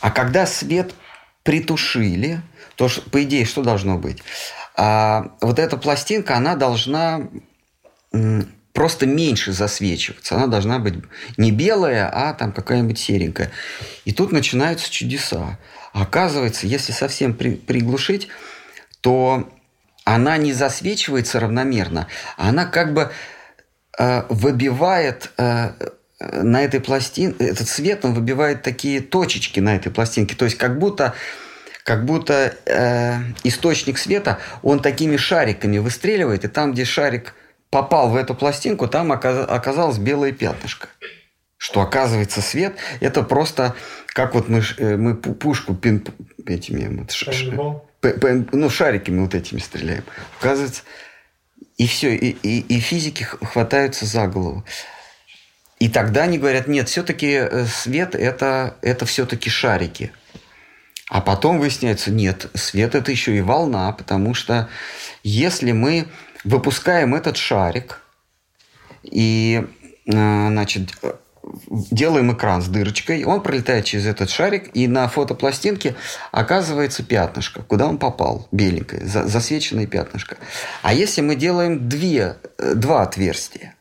А 0.00 0.10
когда 0.10 0.46
свет 0.46 0.94
притушили, 1.42 2.40
то, 2.76 2.88
по 3.10 3.22
идее, 3.22 3.44
что 3.44 3.62
должно 3.62 3.98
быть? 3.98 4.22
А, 4.76 5.32
вот 5.40 5.58
эта 5.58 5.76
пластинка, 5.76 6.36
она 6.36 6.54
должна 6.54 7.28
просто 8.72 9.06
меньше 9.06 9.52
засвечиваться. 9.52 10.36
Она 10.36 10.46
должна 10.46 10.78
быть 10.78 10.94
не 11.38 11.50
белая, 11.50 12.10
а 12.12 12.34
там 12.34 12.52
какая-нибудь 12.52 12.98
серенькая. 12.98 13.50
И 14.04 14.12
тут 14.12 14.32
начинаются 14.32 14.90
чудеса. 14.90 15.58
Оказывается, 15.96 16.66
если 16.66 16.92
совсем 16.92 17.32
при, 17.32 17.54
приглушить, 17.54 18.28
то 19.00 19.48
она 20.04 20.36
не 20.36 20.52
засвечивается 20.52 21.40
равномерно, 21.40 22.06
она 22.36 22.66
как 22.66 22.92
бы 22.92 23.10
э, 23.98 24.24
выбивает 24.28 25.30
э, 25.38 25.70
на 26.20 26.62
этой 26.62 26.80
пластинке, 26.80 27.42
этот 27.46 27.66
свет, 27.68 28.04
он 28.04 28.12
выбивает 28.12 28.62
такие 28.62 29.00
точечки 29.00 29.58
на 29.58 29.74
этой 29.74 29.90
пластинке. 29.90 30.36
То 30.36 30.44
есть 30.44 30.58
как 30.58 30.78
будто, 30.78 31.14
как 31.82 32.04
будто 32.04 32.54
э, 32.66 33.14
источник 33.44 33.96
света, 33.96 34.38
он 34.62 34.80
такими 34.80 35.16
шариками 35.16 35.78
выстреливает, 35.78 36.44
и 36.44 36.48
там, 36.48 36.74
где 36.74 36.84
шарик 36.84 37.32
попал 37.70 38.10
в 38.10 38.16
эту 38.16 38.34
пластинку, 38.34 38.86
там 38.86 39.12
оказалось 39.12 39.96
белое 39.96 40.32
пятнышко. 40.32 40.88
Что 41.56 41.80
оказывается 41.80 42.42
свет, 42.42 42.76
это 43.00 43.22
просто 43.22 43.74
как 44.16 44.34
вот 44.34 44.48
мы, 44.48 44.62
э, 44.78 44.96
мы 44.96 45.14
пушку 45.14 45.74
пин, 45.74 46.02
этими 46.46 47.00
вот, 47.00 47.12
ш, 47.12 47.30
ш, 47.32 47.52
ну, 48.52 48.70
шариками 48.70 49.20
вот 49.20 49.34
этими 49.34 49.58
стреляем. 49.58 50.04
Оказывается, 50.40 50.84
и 51.76 51.86
все, 51.86 52.16
и, 52.16 52.30
и, 52.30 52.60
и 52.60 52.80
физики 52.80 53.24
хватаются 53.24 54.06
за 54.06 54.26
голову. 54.26 54.64
И 55.80 55.90
тогда 55.90 56.22
они 56.22 56.38
говорят, 56.38 56.66
нет, 56.66 56.88
все-таки 56.88 57.26
э, 57.26 57.66
свет 57.66 58.14
это, 58.14 58.78
это 58.80 59.04
все-таки 59.04 59.50
шарики. 59.50 60.12
А 61.10 61.20
потом 61.20 61.58
выясняется, 61.58 62.10
нет, 62.10 62.46
свет 62.54 62.94
это 62.94 63.10
еще 63.10 63.36
и 63.36 63.42
волна, 63.42 63.92
потому 63.92 64.32
что 64.32 64.70
если 65.24 65.72
мы 65.72 66.08
выпускаем 66.42 67.14
этот 67.14 67.36
шарик, 67.36 68.00
И, 69.02 69.62
э, 70.06 70.10
значит, 70.10 70.94
делаем 71.68 72.32
экран 72.32 72.62
с 72.62 72.68
дырочкой, 72.68 73.24
он 73.24 73.42
пролетает 73.42 73.84
через 73.84 74.06
этот 74.06 74.30
шарик, 74.30 74.70
и 74.74 74.88
на 74.88 75.08
фотопластинке 75.08 75.94
оказывается 76.32 77.02
пятнышко, 77.02 77.62
куда 77.62 77.86
он 77.86 77.98
попал, 77.98 78.48
беленькое, 78.52 79.04
засвеченное 79.04 79.86
пятнышко. 79.86 80.36
А 80.82 80.92
если 80.92 81.20
мы 81.20 81.36
делаем 81.36 81.88
две, 81.88 82.36
э, 82.58 82.74
два 82.74 83.02
отверстия, 83.02 83.74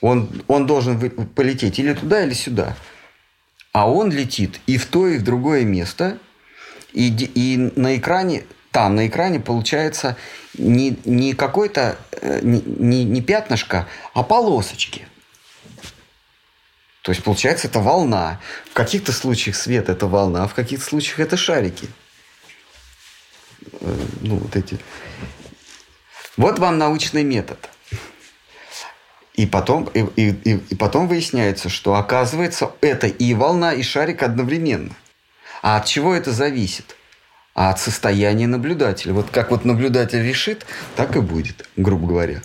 он, 0.00 0.42
он 0.48 0.66
должен 0.66 0.98
полететь 1.10 1.78
или 1.78 1.94
туда, 1.94 2.24
или 2.24 2.34
сюда. 2.34 2.76
А 3.72 3.90
он 3.90 4.10
летит 4.10 4.60
и 4.66 4.76
в 4.76 4.86
то, 4.86 5.06
и 5.06 5.16
в 5.16 5.22
другое 5.22 5.64
место. 5.64 6.18
И, 6.92 7.08
и 7.08 7.56
на 7.56 7.96
экране, 7.96 8.44
там 8.72 8.96
на 8.96 9.06
экране 9.06 9.38
получается 9.38 10.16
не, 10.54 10.98
не 11.04 11.34
какой-то, 11.34 11.98
э, 12.10 12.40
не, 12.42 13.04
не 13.04 13.20
пятнышко, 13.20 13.86
а 14.14 14.22
полосочки. 14.22 15.06
То 17.02 17.12
есть, 17.12 17.22
получается, 17.22 17.68
это 17.68 17.80
волна. 17.80 18.40
В 18.70 18.72
каких-то 18.74 19.12
случаях 19.12 19.56
свет– 19.56 19.88
это 19.90 20.06
волна, 20.06 20.44
а 20.44 20.48
в 20.48 20.54
каких-то 20.54 20.84
случаях 20.84 21.20
это 21.20 21.36
шарики. 21.36 21.86
Э, 23.80 24.06
ну, 24.22 24.36
вот 24.36 24.56
эти. 24.56 24.78
Вот 26.36 26.58
вам 26.58 26.78
научный 26.78 27.24
метод. 27.24 27.68
И 29.34 29.46
потом, 29.46 29.84
и, 29.94 30.00
и, 30.16 30.56
и 30.56 30.74
потом 30.74 31.08
выясняется, 31.08 31.68
что 31.68 31.94
оказывается, 31.94 32.72
это 32.80 33.06
и 33.06 33.34
волна, 33.34 33.74
и 33.74 33.82
шарик 33.82 34.22
одновременно. 34.22 34.94
А 35.62 35.76
от 35.76 35.86
чего 35.86 36.14
это 36.14 36.32
зависит? 36.32 36.96
А 37.54 37.70
от 37.70 37.78
состояния 37.78 38.46
наблюдателя. 38.46 39.12
Вот 39.12 39.30
как 39.30 39.50
вот 39.50 39.64
наблюдатель 39.64 40.22
решит, 40.26 40.64
так 40.96 41.16
и 41.16 41.20
будет, 41.20 41.68
грубо 41.76 42.06
говоря. 42.06 42.42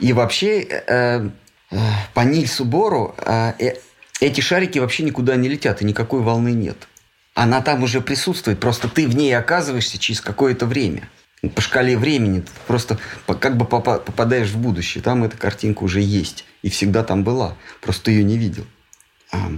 И 0.00 0.12
вообще, 0.12 0.62
э, 0.62 1.28
э, 1.70 1.76
по 2.14 2.20
Нильсу 2.20 2.64
Бору 2.64 3.14
э, 3.18 3.52
э, 3.58 3.74
эти 4.20 4.40
шарики 4.40 4.78
вообще 4.78 5.04
никуда 5.04 5.36
не 5.36 5.48
летят, 5.48 5.82
и 5.82 5.84
никакой 5.84 6.22
волны 6.22 6.52
нет. 6.52 6.88
Она 7.34 7.62
там 7.62 7.82
уже 7.84 8.00
присутствует, 8.00 8.58
просто 8.58 8.88
ты 8.88 9.06
в 9.06 9.14
ней 9.14 9.36
оказываешься 9.36 9.98
через 9.98 10.20
какое-то 10.20 10.66
время– 10.66 11.08
по 11.48 11.62
шкале 11.62 11.96
времени 11.96 12.40
ты 12.40 12.50
просто 12.66 12.98
как 13.26 13.56
бы 13.56 13.64
попадаешь 13.64 14.50
в 14.50 14.58
будущее. 14.58 15.02
Там 15.02 15.24
эта 15.24 15.38
картинка 15.38 15.82
уже 15.82 16.00
есть 16.00 16.44
и 16.62 16.68
всегда 16.68 17.02
там 17.02 17.24
была. 17.24 17.56
Просто 17.80 18.10
ее 18.10 18.24
не 18.24 18.36
видел. 18.36 18.66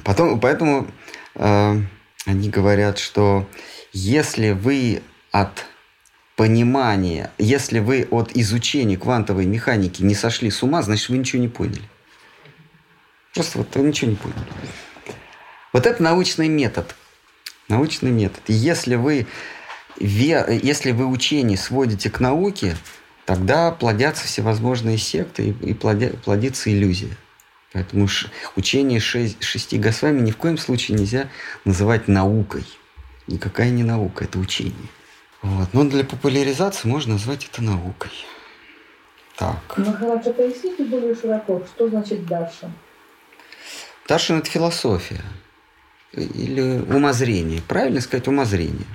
Потом, 0.05 0.39
поэтому 0.39 0.87
э, 1.35 1.81
они 2.27 2.51
говорят, 2.51 2.99
что 2.99 3.49
если 3.93 4.51
вы 4.51 5.03
от 5.31 5.67
понимания, 6.37 7.31
если 7.39 7.79
вы 7.79 8.09
от 8.11 8.35
изучения 8.35 8.97
квантовой 8.97 9.47
механики 9.47 10.03
не 10.03 10.15
сошли 10.15 10.51
с 10.51 10.63
ума, 10.63 10.83
значит, 10.83 11.09
вы 11.09 11.19
ничего 11.19 11.43
не 11.43 11.49
поняли. 11.49 11.83
Просто 13.35 13.59
вот 13.59 13.75
вы 13.77 13.83
ничего 13.89 14.11
не 14.11 14.17
поняли. 14.17 14.41
Вот 15.73 15.87
это 15.87 16.03
научный 16.03 16.49
метод. 16.49 16.95
Научный 17.69 18.11
метод. 18.11 18.43
И 18.49 18.53
если 18.53 18.97
вы 18.97 19.27
если 19.99 20.91
вы 20.91 21.07
учение 21.07 21.59
сводите 21.59 22.11
к 22.11 22.19
науке, 22.19 22.77
тогда 23.27 23.71
плодятся 23.71 24.27
всевозможные 24.27 24.99
секты 24.99 25.51
и 25.51 25.75
плодится 25.75 26.73
иллюзия. 26.73 27.17
Поэтому 27.73 28.09
учение 28.57 29.01
шести 29.01 29.79
Госвами 29.79 30.21
ни 30.21 30.31
в 30.31 30.37
коем 30.37 30.59
случае 30.59 30.99
нельзя 30.99 31.29
называть 31.65 32.09
наукой. 32.09 32.65
Никакая 33.27 33.71
не 33.71 33.85
наука, 33.85 34.25
это 34.25 34.39
учение. 34.39 34.89
Вот. 35.43 35.69
Но 35.73 35.85
для 35.85 36.05
популяризации 36.05 36.89
можно 36.89 37.15
назвать 37.15 37.49
это 37.51 37.63
наукой. 37.63 38.11
Так. 39.37 39.77
Махараджа, 39.77 40.33
поясните 40.33 40.85
более 40.85 41.15
широко, 41.15 41.63
что 41.67 41.89
значит 41.89 42.27
Даршан? 42.27 42.73
Даршан– 44.07 44.39
это 44.39 44.51
философия 44.51 45.23
или 46.13 46.81
умозрение. 46.81 47.63
Правильно 47.67 48.01
сказать 48.01 48.29
умозрение. 48.29 48.87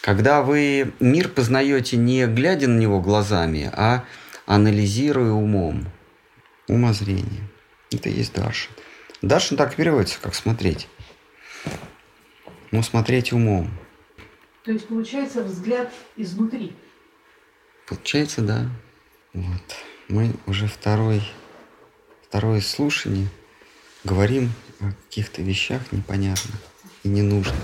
Когда 0.00 0.42
вы 0.42 0.92
мир 1.00 1.28
познаете 1.28 1.96
не 1.96 2.26
глядя 2.26 2.68
на 2.68 2.78
него 2.78 3.00
глазами, 3.00 3.70
а 3.74 4.04
анализируя 4.46 5.32
умом. 5.32 5.86
Умозрение. 6.66 7.48
Это 7.90 8.08
и 8.08 8.12
есть 8.12 8.34
Даршин. 8.34 8.72
Даршин 9.22 9.56
так 9.56 9.74
переводится, 9.74 10.18
как 10.20 10.34
смотреть. 10.34 10.88
Ну, 12.70 12.82
смотреть 12.82 13.32
умом. 13.32 13.70
То 14.64 14.72
есть 14.72 14.88
получается 14.88 15.42
взгляд 15.42 15.92
изнутри. 16.16 16.74
Получается, 17.86 18.42
да. 18.42 18.70
Вот. 19.32 19.76
Мы 20.08 20.32
уже 20.46 20.66
второй, 20.66 21.22
второе 22.28 22.60
слушание 22.60 23.28
говорим 24.04 24.52
о 24.80 24.92
каких-то 24.92 25.42
вещах 25.42 25.92
непонятных 25.92 26.60
и 27.02 27.08
ненужных. 27.08 27.56